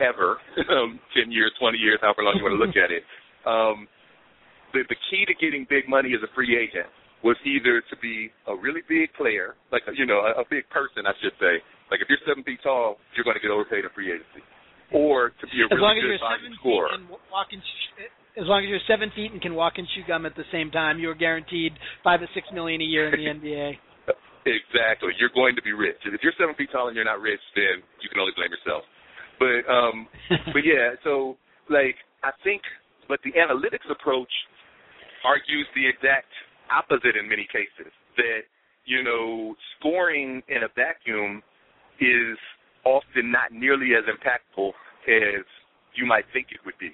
ever, 0.00 0.36
um, 0.70 1.00
10 1.16 1.30
years, 1.30 1.52
20 1.60 1.78
years, 1.78 1.98
however 2.00 2.22
long 2.22 2.36
you 2.36 2.42
want 2.42 2.56
to 2.56 2.62
look 2.64 2.76
at 2.76 2.90
it. 2.90 3.04
Um, 3.44 3.88
the, 4.72 4.84
the 4.88 4.96
key 5.10 5.24
to 5.26 5.34
getting 5.34 5.66
big 5.68 5.88
money 5.88 6.12
as 6.16 6.22
a 6.24 6.32
free 6.34 6.56
agent 6.56 6.88
was 7.22 7.36
either 7.46 7.80
to 7.86 7.96
be 8.02 8.30
a 8.50 8.54
really 8.54 8.82
big 8.88 9.14
player, 9.14 9.54
like, 9.70 9.82
you 9.94 10.06
know, 10.06 10.26
a, 10.26 10.42
a 10.42 10.46
big 10.50 10.66
person, 10.70 11.06
I 11.06 11.14
should 11.22 11.34
say. 11.38 11.62
Like, 11.90 12.02
if 12.02 12.10
you're 12.10 12.22
seven 12.26 12.42
feet 12.42 12.58
tall, 12.62 12.98
you're 13.14 13.24
going 13.24 13.38
to 13.38 13.42
get 13.42 13.50
overpaid 13.54 13.84
in 13.86 13.90
free 13.94 14.10
agency. 14.10 14.42
Or 14.90 15.30
to 15.30 15.44
be 15.48 15.62
a 15.62 15.70
as 15.70 15.72
really 15.72 15.82
long 15.82 15.96
as 15.96 16.02
good 16.02 16.12
you're 16.12 16.24
seven 16.24 16.52
scorer. 16.58 16.88
feet 16.90 17.00
and 17.00 17.08
walk 17.30 17.48
and 17.54 17.62
sh- 17.62 18.12
as 18.36 18.46
long 18.48 18.64
as 18.64 18.68
you're 18.68 18.86
seven 18.88 19.08
feet 19.14 19.32
and 19.32 19.40
can 19.40 19.54
walk 19.54 19.76
and 19.76 19.86
chew 19.94 20.02
gum 20.08 20.24
at 20.26 20.36
the 20.36 20.44
same 20.52 20.70
time, 20.72 20.98
you're 20.98 21.16
guaranteed 21.16 21.72
five 22.04 22.20
or 22.20 22.28
six 22.34 22.48
million 22.52 22.80
a 22.80 22.88
year 22.88 23.08
in 23.08 23.16
the 23.16 23.28
NBA. 23.38 23.76
Exactly. 24.42 25.14
You're 25.20 25.32
going 25.32 25.54
to 25.54 25.62
be 25.62 25.72
rich. 25.72 26.00
If 26.04 26.20
you're 26.24 26.34
seven 26.36 26.54
feet 26.58 26.68
tall 26.72 26.88
and 26.88 26.96
you're 26.96 27.06
not 27.06 27.20
rich, 27.22 27.40
then 27.54 27.78
you 28.02 28.08
can 28.10 28.18
only 28.18 28.34
blame 28.34 28.50
yourself. 28.50 28.82
But 29.38 29.62
um 29.70 30.08
but 30.52 30.64
yeah, 30.66 30.98
so 31.04 31.36
like 31.70 31.94
I 32.24 32.34
think 32.42 32.62
but 33.06 33.20
the 33.22 33.32
analytics 33.38 33.86
approach 33.90 34.30
argues 35.24 35.66
the 35.78 35.86
exact 35.86 36.30
opposite 36.72 37.16
in 37.16 37.28
many 37.28 37.46
cases. 37.52 37.92
That, 38.16 38.48
you 38.84 39.02
know, 39.02 39.54
scoring 39.78 40.42
in 40.48 40.64
a 40.64 40.70
vacuum 40.74 41.42
is 42.00 42.38
often 42.84 43.30
not 43.30 43.52
nearly 43.52 43.94
as 43.94 44.04
impactful 44.08 44.72
as 45.06 45.44
you 45.94 46.06
might 46.06 46.24
think 46.32 46.48
it 46.50 46.60
would 46.64 46.78
be. 46.80 46.90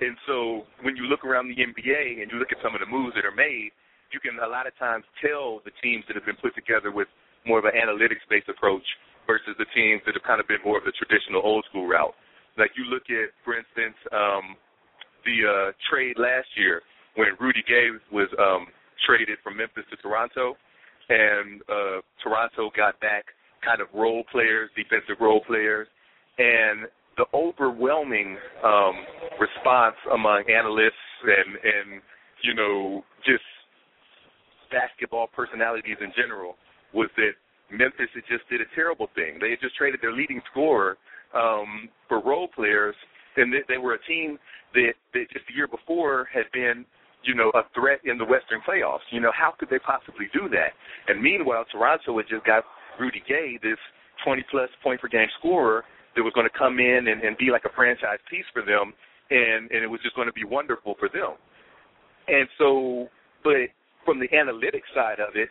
And 0.00 0.16
so 0.26 0.64
when 0.82 0.96
you 0.96 1.04
look 1.04 1.24
around 1.24 1.48
the 1.48 1.60
NBA 1.60 2.22
and 2.22 2.30
you 2.32 2.38
look 2.38 2.52
at 2.52 2.58
some 2.64 2.74
of 2.74 2.80
the 2.80 2.88
moves 2.88 3.14
that 3.14 3.24
are 3.24 3.36
made, 3.36 3.70
you 4.12 4.18
can 4.18 4.40
a 4.42 4.48
lot 4.48 4.66
of 4.66 4.74
times 4.76 5.04
tell 5.22 5.60
the 5.64 5.70
teams 5.82 6.04
that 6.08 6.16
have 6.16 6.26
been 6.26 6.40
put 6.40 6.54
together 6.56 6.90
with 6.90 7.06
more 7.46 7.60
of 7.60 7.64
an 7.64 7.76
analytics 7.76 8.24
based 8.28 8.48
approach 8.48 8.84
versus 9.26 9.54
the 9.60 9.68
teams 9.76 10.02
that 10.04 10.16
have 10.16 10.24
kind 10.24 10.40
of 10.40 10.48
been 10.48 10.60
more 10.64 10.78
of 10.78 10.84
the 10.84 10.92
traditional 10.96 11.40
old 11.44 11.64
school 11.68 11.86
route. 11.86 12.16
Like 12.58 12.72
you 12.76 12.84
look 12.88 13.06
at, 13.12 13.30
for 13.44 13.54
instance, 13.54 13.96
um, 14.10 14.56
the 15.24 15.36
uh, 15.46 15.68
trade 15.88 16.18
last 16.18 16.48
year 16.56 16.82
when 17.14 17.36
Rudy 17.38 17.62
Gay 17.68 17.92
was 18.10 18.28
um, 18.40 18.66
traded 19.06 19.38
from 19.42 19.56
Memphis 19.56 19.84
to 19.90 19.96
Toronto, 19.96 20.54
and 21.08 21.62
uh, 21.68 22.00
Toronto 22.22 22.70
got 22.76 22.98
back 23.00 23.24
kind 23.64 23.80
of 23.80 23.88
role 23.94 24.24
players, 24.30 24.70
defensive 24.76 25.20
role 25.20 25.42
players, 25.46 25.86
and 26.38 26.86
the 27.16 27.24
overwhelming 27.34 28.36
um, 28.64 28.94
response 29.38 29.96
among 30.12 30.44
analysts 30.48 31.06
and 31.24 31.56
and 31.56 32.02
you 32.42 32.54
know 32.54 33.04
just 33.26 33.44
basketball 34.70 35.26
personalities 35.34 35.96
in 36.00 36.12
general 36.16 36.54
was 36.94 37.10
that 37.16 37.32
Memphis 37.70 38.08
had 38.14 38.24
just 38.28 38.48
did 38.48 38.60
a 38.60 38.68
terrible 38.74 39.08
thing. 39.14 39.38
They 39.40 39.50
had 39.50 39.60
just 39.60 39.76
traded 39.76 40.00
their 40.02 40.12
leading 40.12 40.40
scorer 40.50 40.96
um, 41.34 41.88
for 42.08 42.22
role 42.22 42.48
players, 42.48 42.94
and 43.36 43.52
they, 43.68 43.78
were 43.78 43.94
a 43.94 44.02
team 44.06 44.38
that, 44.74 44.94
that 45.14 45.30
just 45.32 45.46
the 45.46 45.54
year 45.54 45.68
before 45.68 46.28
had 46.32 46.50
been, 46.52 46.84
you 47.22 47.34
know, 47.34 47.50
a 47.54 47.62
threat 47.74 48.00
in 48.04 48.18
the 48.18 48.24
Western 48.24 48.60
playoffs. 48.66 49.04
You 49.10 49.20
know, 49.20 49.32
how 49.36 49.52
could 49.58 49.68
they 49.68 49.78
possibly 49.78 50.26
do 50.32 50.48
that? 50.50 50.72
And 51.08 51.22
meanwhile, 51.22 51.64
Toronto 51.70 52.16
had 52.16 52.26
just 52.28 52.44
got 52.46 52.64
Rudy 52.98 53.22
Gay, 53.28 53.58
this 53.62 53.78
20 54.24 54.44
plus 54.50 54.68
point 54.82 55.00
per 55.00 55.08
game 55.08 55.28
scorer 55.38 55.84
that 56.16 56.22
was 56.22 56.32
going 56.34 56.48
to 56.48 56.58
come 56.58 56.78
in 56.78 57.08
and, 57.08 57.22
and 57.22 57.36
be 57.38 57.50
like 57.50 57.64
a 57.64 57.74
franchise 57.74 58.18
piece 58.30 58.44
for 58.52 58.62
them, 58.62 58.92
and 59.30 59.70
and 59.70 59.84
it 59.84 59.90
was 59.90 60.00
just 60.02 60.16
going 60.16 60.28
to 60.28 60.34
be 60.34 60.44
wonderful 60.44 60.94
for 60.98 61.08
them. 61.08 61.36
And 62.28 62.48
so, 62.58 63.08
but 63.44 63.70
from 64.04 64.20
the 64.20 64.28
analytics 64.28 64.88
side 64.94 65.20
of 65.20 65.36
it, 65.36 65.48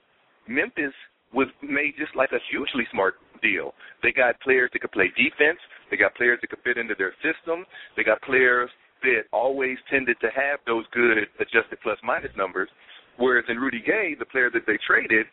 Memphis 0.47 0.93
was 1.33 1.47
made 1.61 1.93
just 1.97 2.15
like 2.15 2.31
a 2.31 2.41
hugely 2.49 2.85
smart 2.91 3.15
deal. 3.41 3.73
They 4.03 4.11
got 4.11 4.39
players 4.41 4.69
that 4.73 4.79
could 4.79 4.91
play 4.91 5.11
defense. 5.15 5.59
They 5.91 5.97
got 5.97 6.15
players 6.15 6.39
that 6.41 6.49
could 6.49 6.63
fit 6.63 6.77
into 6.77 6.95
their 6.97 7.13
system. 7.21 7.65
They 7.95 8.03
got 8.03 8.21
players 8.21 8.69
that 9.01 9.23
always 9.31 9.77
tended 9.89 10.17
to 10.21 10.27
have 10.35 10.59
those 10.65 10.85
good 10.91 11.17
adjusted 11.39 11.79
plus 11.81 11.97
minus 12.03 12.31
numbers. 12.37 12.69
Whereas 13.17 13.45
in 13.49 13.57
Rudy 13.57 13.81
Gay, 13.85 14.15
the 14.17 14.25
player 14.25 14.49
that 14.51 14.63
they 14.65 14.77
traded, 14.85 15.25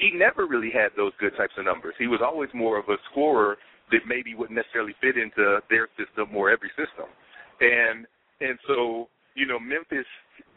he 0.00 0.12
never 0.12 0.46
really 0.46 0.70
had 0.72 0.90
those 0.96 1.12
good 1.20 1.32
types 1.36 1.52
of 1.58 1.64
numbers. 1.64 1.94
He 1.98 2.06
was 2.06 2.20
always 2.22 2.48
more 2.54 2.78
of 2.78 2.88
a 2.88 2.96
scorer 3.10 3.56
that 3.90 4.00
maybe 4.06 4.34
wouldn't 4.34 4.56
necessarily 4.56 4.94
fit 5.00 5.16
into 5.16 5.60
their 5.68 5.88
system 5.96 6.34
or 6.36 6.50
every 6.50 6.70
system. 6.76 7.08
And 7.60 8.06
and 8.40 8.58
so, 8.66 9.08
you 9.34 9.46
know, 9.46 9.60
Memphis 9.60 10.08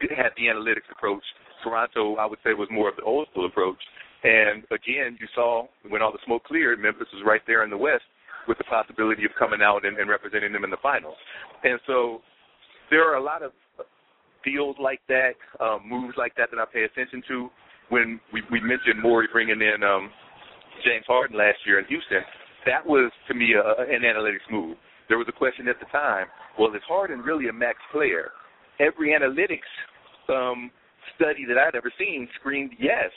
had 0.09 0.33
the 0.37 0.49
analytics 0.49 0.89
approach. 0.91 1.23
Toronto, 1.63 2.15
I 2.15 2.25
would 2.25 2.39
say, 2.43 2.53
was 2.53 2.67
more 2.71 2.89
of 2.89 2.95
the 2.95 3.03
old 3.03 3.27
school 3.31 3.45
approach. 3.45 3.79
And 4.23 4.63
again, 4.71 5.17
you 5.19 5.27
saw 5.35 5.67
when 5.87 6.01
all 6.01 6.11
the 6.11 6.23
smoke 6.25 6.43
cleared, 6.45 6.79
Memphis 6.79 7.07
was 7.13 7.23
right 7.25 7.41
there 7.45 7.63
in 7.63 7.69
the 7.69 7.77
West 7.77 8.03
with 8.47 8.57
the 8.57 8.63
possibility 8.63 9.25
of 9.25 9.31
coming 9.37 9.61
out 9.61 9.85
and, 9.85 9.97
and 9.97 10.09
representing 10.09 10.51
them 10.51 10.63
in 10.63 10.69
the 10.69 10.81
finals. 10.81 11.15
And 11.63 11.79
so 11.85 12.21
there 12.89 13.09
are 13.09 13.17
a 13.17 13.23
lot 13.23 13.43
of 13.43 13.51
deals 14.43 14.75
like 14.79 15.01
that, 15.07 15.33
um, 15.59 15.81
moves 15.87 16.15
like 16.17 16.35
that 16.37 16.49
that 16.51 16.59
I 16.59 16.65
pay 16.71 16.83
attention 16.83 17.23
to. 17.27 17.49
When 17.89 18.19
we, 18.31 18.41
we 18.51 18.59
mentioned 18.61 19.01
Morey 19.01 19.27
bringing 19.31 19.61
in 19.61 19.83
um, 19.83 20.09
James 20.85 21.05
Harden 21.07 21.37
last 21.37 21.57
year 21.65 21.79
in 21.79 21.85
Houston, 21.85 22.21
that 22.65 22.85
was 22.85 23.11
to 23.27 23.33
me 23.33 23.53
a, 23.53 23.81
an 23.83 24.01
analytics 24.01 24.45
move. 24.51 24.77
There 25.09 25.17
was 25.17 25.27
a 25.29 25.31
question 25.31 25.67
at 25.67 25.79
the 25.79 25.85
time: 25.91 26.27
Well, 26.57 26.73
is 26.73 26.81
Harden 26.87 27.19
really 27.19 27.49
a 27.49 27.53
max 27.53 27.77
player? 27.91 28.31
Every 28.79 29.09
analytics 29.09 29.69
um, 30.29 30.71
study 31.15 31.45
that 31.47 31.57
I'd 31.57 31.75
ever 31.75 31.91
seen 31.97 32.27
screamed 32.39 32.71
yes. 32.79 33.11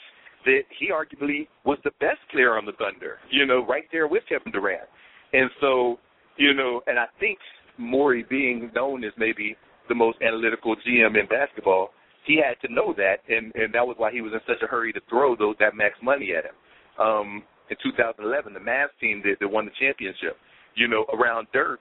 That 0.45 0.61
he 0.79 0.89
arguably 0.89 1.49
was 1.65 1.79
the 1.83 1.91
best 1.99 2.19
player 2.31 2.57
on 2.57 2.65
the 2.65 2.71
Thunder. 2.73 3.17
You 3.29 3.45
know, 3.45 3.65
right 3.67 3.83
there 3.91 4.07
with 4.07 4.23
Kevin 4.29 4.53
Durant. 4.53 4.87
And 5.33 5.49
so, 5.59 5.99
you 6.37 6.53
know, 6.53 6.81
and 6.87 6.97
I 6.97 7.05
think 7.19 7.37
Morey 7.79 8.25
being 8.29 8.69
known 8.75 9.03
as 9.03 9.11
maybe 9.17 9.55
the 9.87 9.95
most 9.95 10.19
analytical 10.21 10.75
GM 10.75 11.19
in 11.19 11.27
basketball, 11.27 11.89
he 12.25 12.37
had 12.37 12.59
to 12.65 12.73
know 12.73 12.93
that, 12.95 13.17
and 13.27 13.51
and 13.55 13.73
that 13.73 13.85
was 13.85 13.95
why 13.97 14.11
he 14.11 14.21
was 14.21 14.33
in 14.33 14.39
such 14.45 14.61
a 14.61 14.67
hurry 14.67 14.93
to 14.93 15.01
throw 15.09 15.35
those 15.35 15.55
that 15.59 15.75
max 15.75 15.95
money 16.03 16.33
at 16.37 16.45
him. 16.45 16.55
Um, 16.99 17.43
in 17.69 17.77
2011, 17.81 18.53
the 18.53 18.59
Mavs 18.59 18.93
team 18.99 19.21
that, 19.23 19.39
that 19.39 19.47
won 19.47 19.65
the 19.65 19.71
championship. 19.79 20.37
You 20.75 20.87
know, 20.87 21.05
around 21.13 21.47
Dirk, 21.53 21.79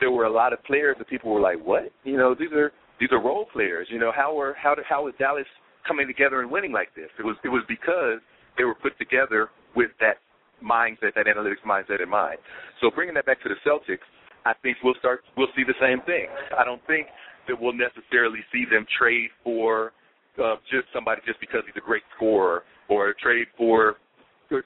there 0.00 0.10
were 0.10 0.24
a 0.24 0.32
lot 0.32 0.52
of 0.52 0.62
players 0.64 0.96
that 0.98 1.08
people 1.08 1.32
were 1.32 1.40
like, 1.40 1.58
"What? 1.64 1.90
You 2.04 2.16
know, 2.16 2.34
these 2.34 2.52
are 2.52 2.72
these 3.00 3.10
are 3.12 3.20
role 3.20 3.46
players. 3.52 3.88
You 3.90 3.98
know, 3.98 4.12
how 4.14 4.38
are 4.38 4.54
how 4.54 4.76
how 4.88 5.08
is 5.08 5.14
Dallas 5.18 5.46
coming 5.86 6.06
together 6.06 6.42
and 6.42 6.50
winning 6.50 6.72
like 6.72 6.94
this?" 6.94 7.10
It 7.18 7.24
was 7.24 7.36
it 7.42 7.48
was 7.48 7.62
because 7.66 8.20
they 8.56 8.64
were 8.64 8.74
put 8.74 8.96
together 8.98 9.48
with 9.74 9.90
that 10.00 10.18
mindset, 10.62 11.14
that 11.14 11.26
analytics 11.26 11.62
mindset 11.66 12.02
in 12.02 12.08
mind. 12.08 12.38
So 12.80 12.90
bringing 12.90 13.14
that 13.14 13.26
back 13.26 13.42
to 13.42 13.48
the 13.48 13.56
Celtics, 13.66 14.06
I 14.48 14.54
think 14.64 14.78
we'll 14.82 14.96
start 14.98 15.20
we'll 15.36 15.52
see 15.52 15.62
the 15.62 15.76
same 15.76 16.00
thing. 16.08 16.24
I 16.56 16.64
don't 16.64 16.80
think 16.86 17.06
that 17.48 17.60
we'll 17.60 17.76
necessarily 17.76 18.40
see 18.48 18.64
them 18.64 18.88
trade 18.96 19.28
for 19.44 19.92
uh, 20.40 20.56
just 20.72 20.88
somebody 20.94 21.20
just 21.28 21.38
because 21.40 21.60
he's 21.68 21.76
a 21.76 21.84
great 21.84 22.02
scorer, 22.16 22.64
or 22.88 23.12
trade 23.20 23.48
for 23.58 24.00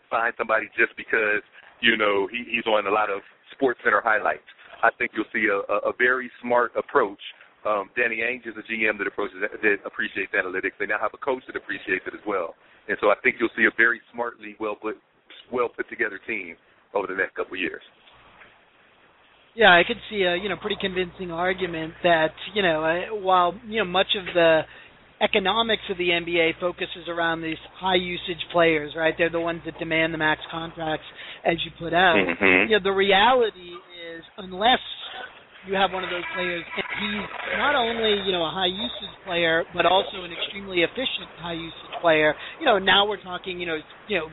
find 0.07 0.35
somebody 0.39 0.70
just 0.78 0.95
because 0.95 1.43
you 1.83 1.97
know 1.97 2.30
he, 2.30 2.47
he's 2.47 2.66
on 2.70 2.87
a 2.87 2.95
lot 2.95 3.11
of 3.11 3.26
Sports 3.51 3.80
Center 3.83 3.99
highlights. 3.99 4.47
I 4.87 4.91
think 4.99 5.11
you'll 5.18 5.30
see 5.35 5.51
a, 5.51 5.66
a, 5.66 5.91
a 5.91 5.93
very 5.99 6.30
smart 6.43 6.70
approach. 6.78 7.20
Um, 7.66 7.91
Danny 7.95 8.22
Ainge 8.22 8.47
is 8.47 8.55
a 8.59 8.66
GM 8.66 8.99
that 8.99 9.07
approaches 9.07 9.39
that 9.43 9.78
appreciates 9.87 10.30
analytics. 10.35 10.78
They 10.78 10.87
now 10.87 10.99
have 11.03 11.14
a 11.14 11.22
coach 11.22 11.43
that 11.47 11.57
appreciates 11.59 12.07
it 12.07 12.14
as 12.14 12.22
well, 12.26 12.55
and 12.87 12.97
so 13.01 13.11
I 13.11 13.18
think 13.22 13.37
you'll 13.43 13.55
see 13.59 13.66
a 13.66 13.74
very 13.76 14.01
smartly 14.14 14.55
well 14.62 14.78
put 14.78 14.95
well 15.51 15.68
put 15.74 15.91
together 15.91 16.20
team 16.22 16.55
over 16.95 17.07
the 17.11 17.18
next 17.18 17.35
couple 17.35 17.55
of 17.55 17.61
years. 17.61 17.83
Yeah, 19.55 19.68
I 19.68 19.82
could 19.86 19.98
see 20.11 20.22
a 20.22 20.36
you 20.36 20.48
know 20.48 20.57
pretty 20.57 20.76
convincing 20.80 21.30
argument 21.30 21.94
that 22.03 22.32
you 22.55 22.62
know 22.62 22.84
uh, 22.84 23.14
while 23.16 23.55
you 23.66 23.78
know 23.78 23.84
much 23.84 24.16
of 24.18 24.24
the 24.34 24.62
economics 25.22 25.82
of 25.90 25.98
the 25.98 26.09
NBA 26.09 26.59
focuses 26.59 27.07
around 27.09 27.42
these 27.42 27.61
high 27.78 27.96
usage 27.96 28.42
players, 28.50 28.92
right? 28.96 29.14
They're 29.16 29.30
the 29.30 29.40
ones 29.40 29.61
that 29.66 29.78
demand 29.78 30.12
the 30.12 30.18
max 30.18 30.40
contracts, 30.50 31.07
as 31.46 31.57
you 31.64 31.70
put 31.78 31.94
out. 31.94 32.16
Mm-hmm. 32.16 32.70
You 32.72 32.78
know, 32.78 32.82
the 32.82 32.96
reality 32.96 33.76
is 34.16 34.24
unless 34.38 34.82
you 35.68 35.74
have 35.74 35.92
one 35.92 36.03
of 36.03 36.11
those 36.11 36.26
players, 36.34 36.64
and 36.74 36.84
he's 36.98 37.28
not 37.59 37.76
only 37.76 38.24
you 38.26 38.32
know 38.32 38.42
a 38.42 38.50
high 38.50 38.72
usage 38.72 39.14
player, 39.24 39.64
but 39.74 39.86
also 39.86 40.24
an 40.24 40.32
extremely 40.32 40.82
efficient 40.82 41.28
high 41.38 41.55
usage 41.55 41.94
player. 42.00 42.34
You 42.59 42.66
know, 42.66 42.78
now 42.78 43.07
we're 43.07 43.22
talking 43.22 43.61
you 43.61 43.66
know 43.66 43.78
you 44.09 44.18
know 44.18 44.26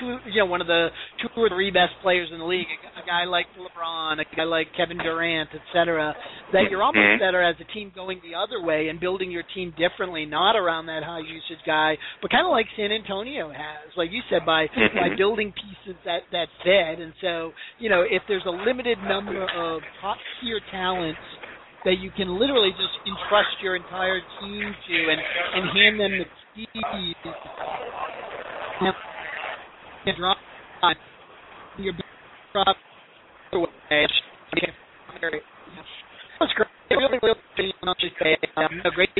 two, 0.00 0.18
you 0.32 0.40
know, 0.40 0.46
one 0.46 0.60
of 0.60 0.66
the 0.66 0.88
two 1.20 1.28
or 1.36 1.48
three 1.48 1.70
best 1.70 1.92
players 2.02 2.28
in 2.32 2.38
the 2.38 2.44
league, 2.44 2.66
a, 2.96 3.00
a 3.00 3.04
guy 3.06 3.24
like 3.24 3.46
LeBron, 3.56 4.20
a 4.20 4.24
guy 4.36 4.44
like 4.44 4.68
Kevin 4.76 4.98
Durant, 4.98 5.50
et 5.54 5.60
cetera, 5.72 6.16
that 6.52 6.70
you're 6.70 6.82
almost 6.82 7.04
Mhm. 7.04 7.18
better 7.20 7.42
as 7.42 7.56
a 7.60 7.64
team 7.72 7.92
going 7.94 8.20
the 8.22 8.34
other 8.34 8.60
way 8.62 8.88
and 8.88 8.98
building 8.98 9.30
your 9.30 9.44
team 9.54 9.72
differently, 9.76 10.26
not 10.26 10.56
around 10.56 10.86
that 10.86 11.02
high 11.04 11.20
usage 11.20 11.62
guy, 11.66 11.96
but 12.22 12.30
kind 12.30 12.46
of 12.46 12.50
like 12.50 12.66
San 12.76 12.90
Antonio 12.90 13.50
has, 13.50 13.96
like 13.96 14.10
you 14.10 14.22
said, 14.30 14.44
by 14.44 14.66
by 14.94 15.10
Mhm. 15.10 15.16
building 15.18 15.52
pieces 15.52 15.96
that 16.04 16.22
that 16.32 16.48
fit. 16.64 16.98
And 17.00 17.14
so, 17.20 17.54
you 17.78 17.88
know, 17.88 18.02
if 18.02 18.22
there's 18.26 18.46
a 18.46 18.50
limited 18.50 19.02
number 19.02 19.44
of 19.44 19.82
top 20.00 20.18
tier 20.40 20.60
talents 20.70 21.20
that 21.84 21.96
you 21.98 22.10
can 22.10 22.28
literally 22.38 22.72
just 22.72 22.92
entrust 23.06 23.60
your 23.62 23.76
entire 23.76 24.20
team 24.38 24.74
to 24.86 25.10
and 25.10 25.20
and 25.54 25.70
hand 25.70 26.00
them 26.00 26.18
the 26.18 26.26
keys 26.74 27.14
and 30.06 30.16
drop 30.16 30.38
your 31.78 31.94
drop 32.52 32.76
away 33.52 34.06
was 36.40 36.50
great. 36.56 36.68
Really, 36.90 37.18
really, 37.22 37.38
really 37.56 38.36
um, 38.56 38.68
great 38.94 39.10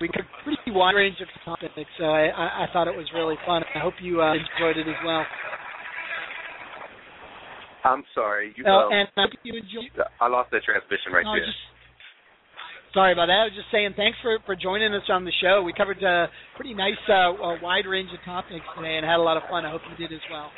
we 0.00 0.08
covered 0.08 0.30
a 0.30 0.44
pretty 0.44 0.70
wide 0.70 0.94
range 0.94 1.18
of 1.20 1.26
topics, 1.44 1.90
so 1.98 2.04
I, 2.04 2.30
I, 2.30 2.46
I 2.64 2.66
thought 2.72 2.86
it 2.86 2.96
was 2.96 3.06
really 3.14 3.34
fun. 3.44 3.62
I 3.74 3.78
hope 3.80 3.94
you 4.00 4.22
uh, 4.22 4.34
enjoyed 4.34 4.78
it 4.78 4.86
as 4.86 4.98
well. 5.04 5.26
I'm 7.84 8.04
sorry. 8.14 8.54
You, 8.56 8.64
uh, 8.64 8.86
um, 8.86 8.92
and 8.92 9.08
I 9.16 9.22
hope 9.22 9.32
you 9.42 9.54
enjoyed. 9.58 9.90
I 10.20 10.28
lost 10.28 10.50
that 10.52 10.62
transmission 10.62 11.10
right 11.10 11.24
no, 11.24 11.34
there. 11.34 11.46
Just, 11.46 11.58
sorry 12.94 13.12
about 13.12 13.26
that. 13.26 13.40
I 13.42 13.48
was 13.48 13.56
just 13.56 13.70
saying 13.72 13.94
thanks 13.96 14.18
for 14.22 14.38
for 14.46 14.56
joining 14.56 14.94
us 14.94 15.04
on 15.08 15.24
the 15.24 15.34
show. 15.40 15.62
We 15.62 15.72
covered 15.72 16.02
a 16.02 16.28
pretty 16.56 16.74
nice, 16.74 17.00
uh, 17.08 17.34
a 17.36 17.58
wide 17.62 17.86
range 17.86 18.10
of 18.12 18.20
topics 18.24 18.64
today, 18.76 18.96
and 18.96 19.04
had 19.04 19.20
a 19.20 19.24
lot 19.24 19.36
of 19.36 19.44
fun. 19.50 19.64
I 19.66 19.70
hope 19.70 19.82
you 19.88 19.96
did 19.96 20.14
as 20.14 20.24
well. 20.30 20.50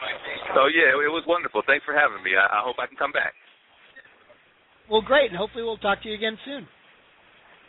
So 0.55 0.67
yeah, 0.67 0.95
it 0.95 1.13
was 1.13 1.25
wonderful. 1.27 1.63
Thanks 1.67 1.85
for 1.85 1.95
having 1.95 2.23
me. 2.23 2.33
I, 2.37 2.47
I 2.47 2.61
hope 2.65 2.77
I 2.79 2.87
can 2.87 2.97
come 2.97 3.13
back. 3.13 3.35
Well, 4.91 5.03
great, 5.03 5.31
and 5.31 5.39
hopefully 5.39 5.63
we'll 5.63 5.79
talk 5.79 6.03
to 6.03 6.09
you 6.09 6.15
again 6.15 6.37
soon. 6.45 6.67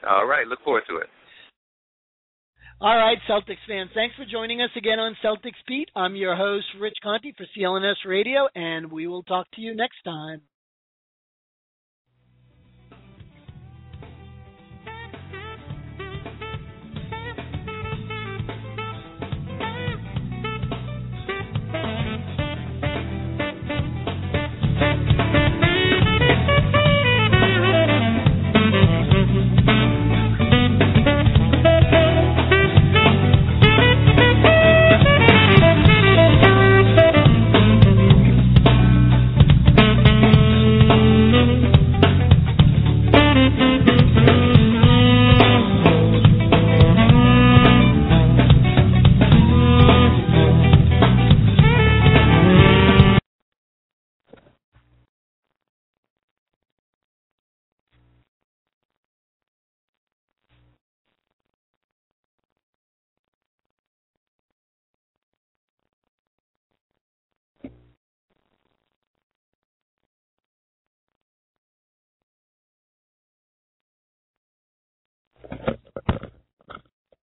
All 0.09 0.25
right, 0.25 0.47
look 0.47 0.59
forward 0.63 0.83
to 0.89 0.97
it. 0.97 1.07
All 2.81 2.97
right, 2.97 3.17
Celtics 3.29 3.61
fans, 3.67 3.91
thanks 3.93 4.15
for 4.15 4.25
joining 4.25 4.59
us 4.63 4.71
again 4.75 4.97
on 4.97 5.15
Celtics 5.23 5.61
Beat. 5.67 5.89
I'm 5.95 6.15
your 6.15 6.35
host, 6.35 6.65
Rich 6.79 6.95
Conte 7.03 7.31
for 7.37 7.45
CLNS 7.55 8.07
Radio, 8.07 8.47
and 8.55 8.91
we 8.91 9.05
will 9.05 9.21
talk 9.21 9.45
to 9.53 9.61
you 9.61 9.75
next 9.75 10.01
time. 10.03 10.41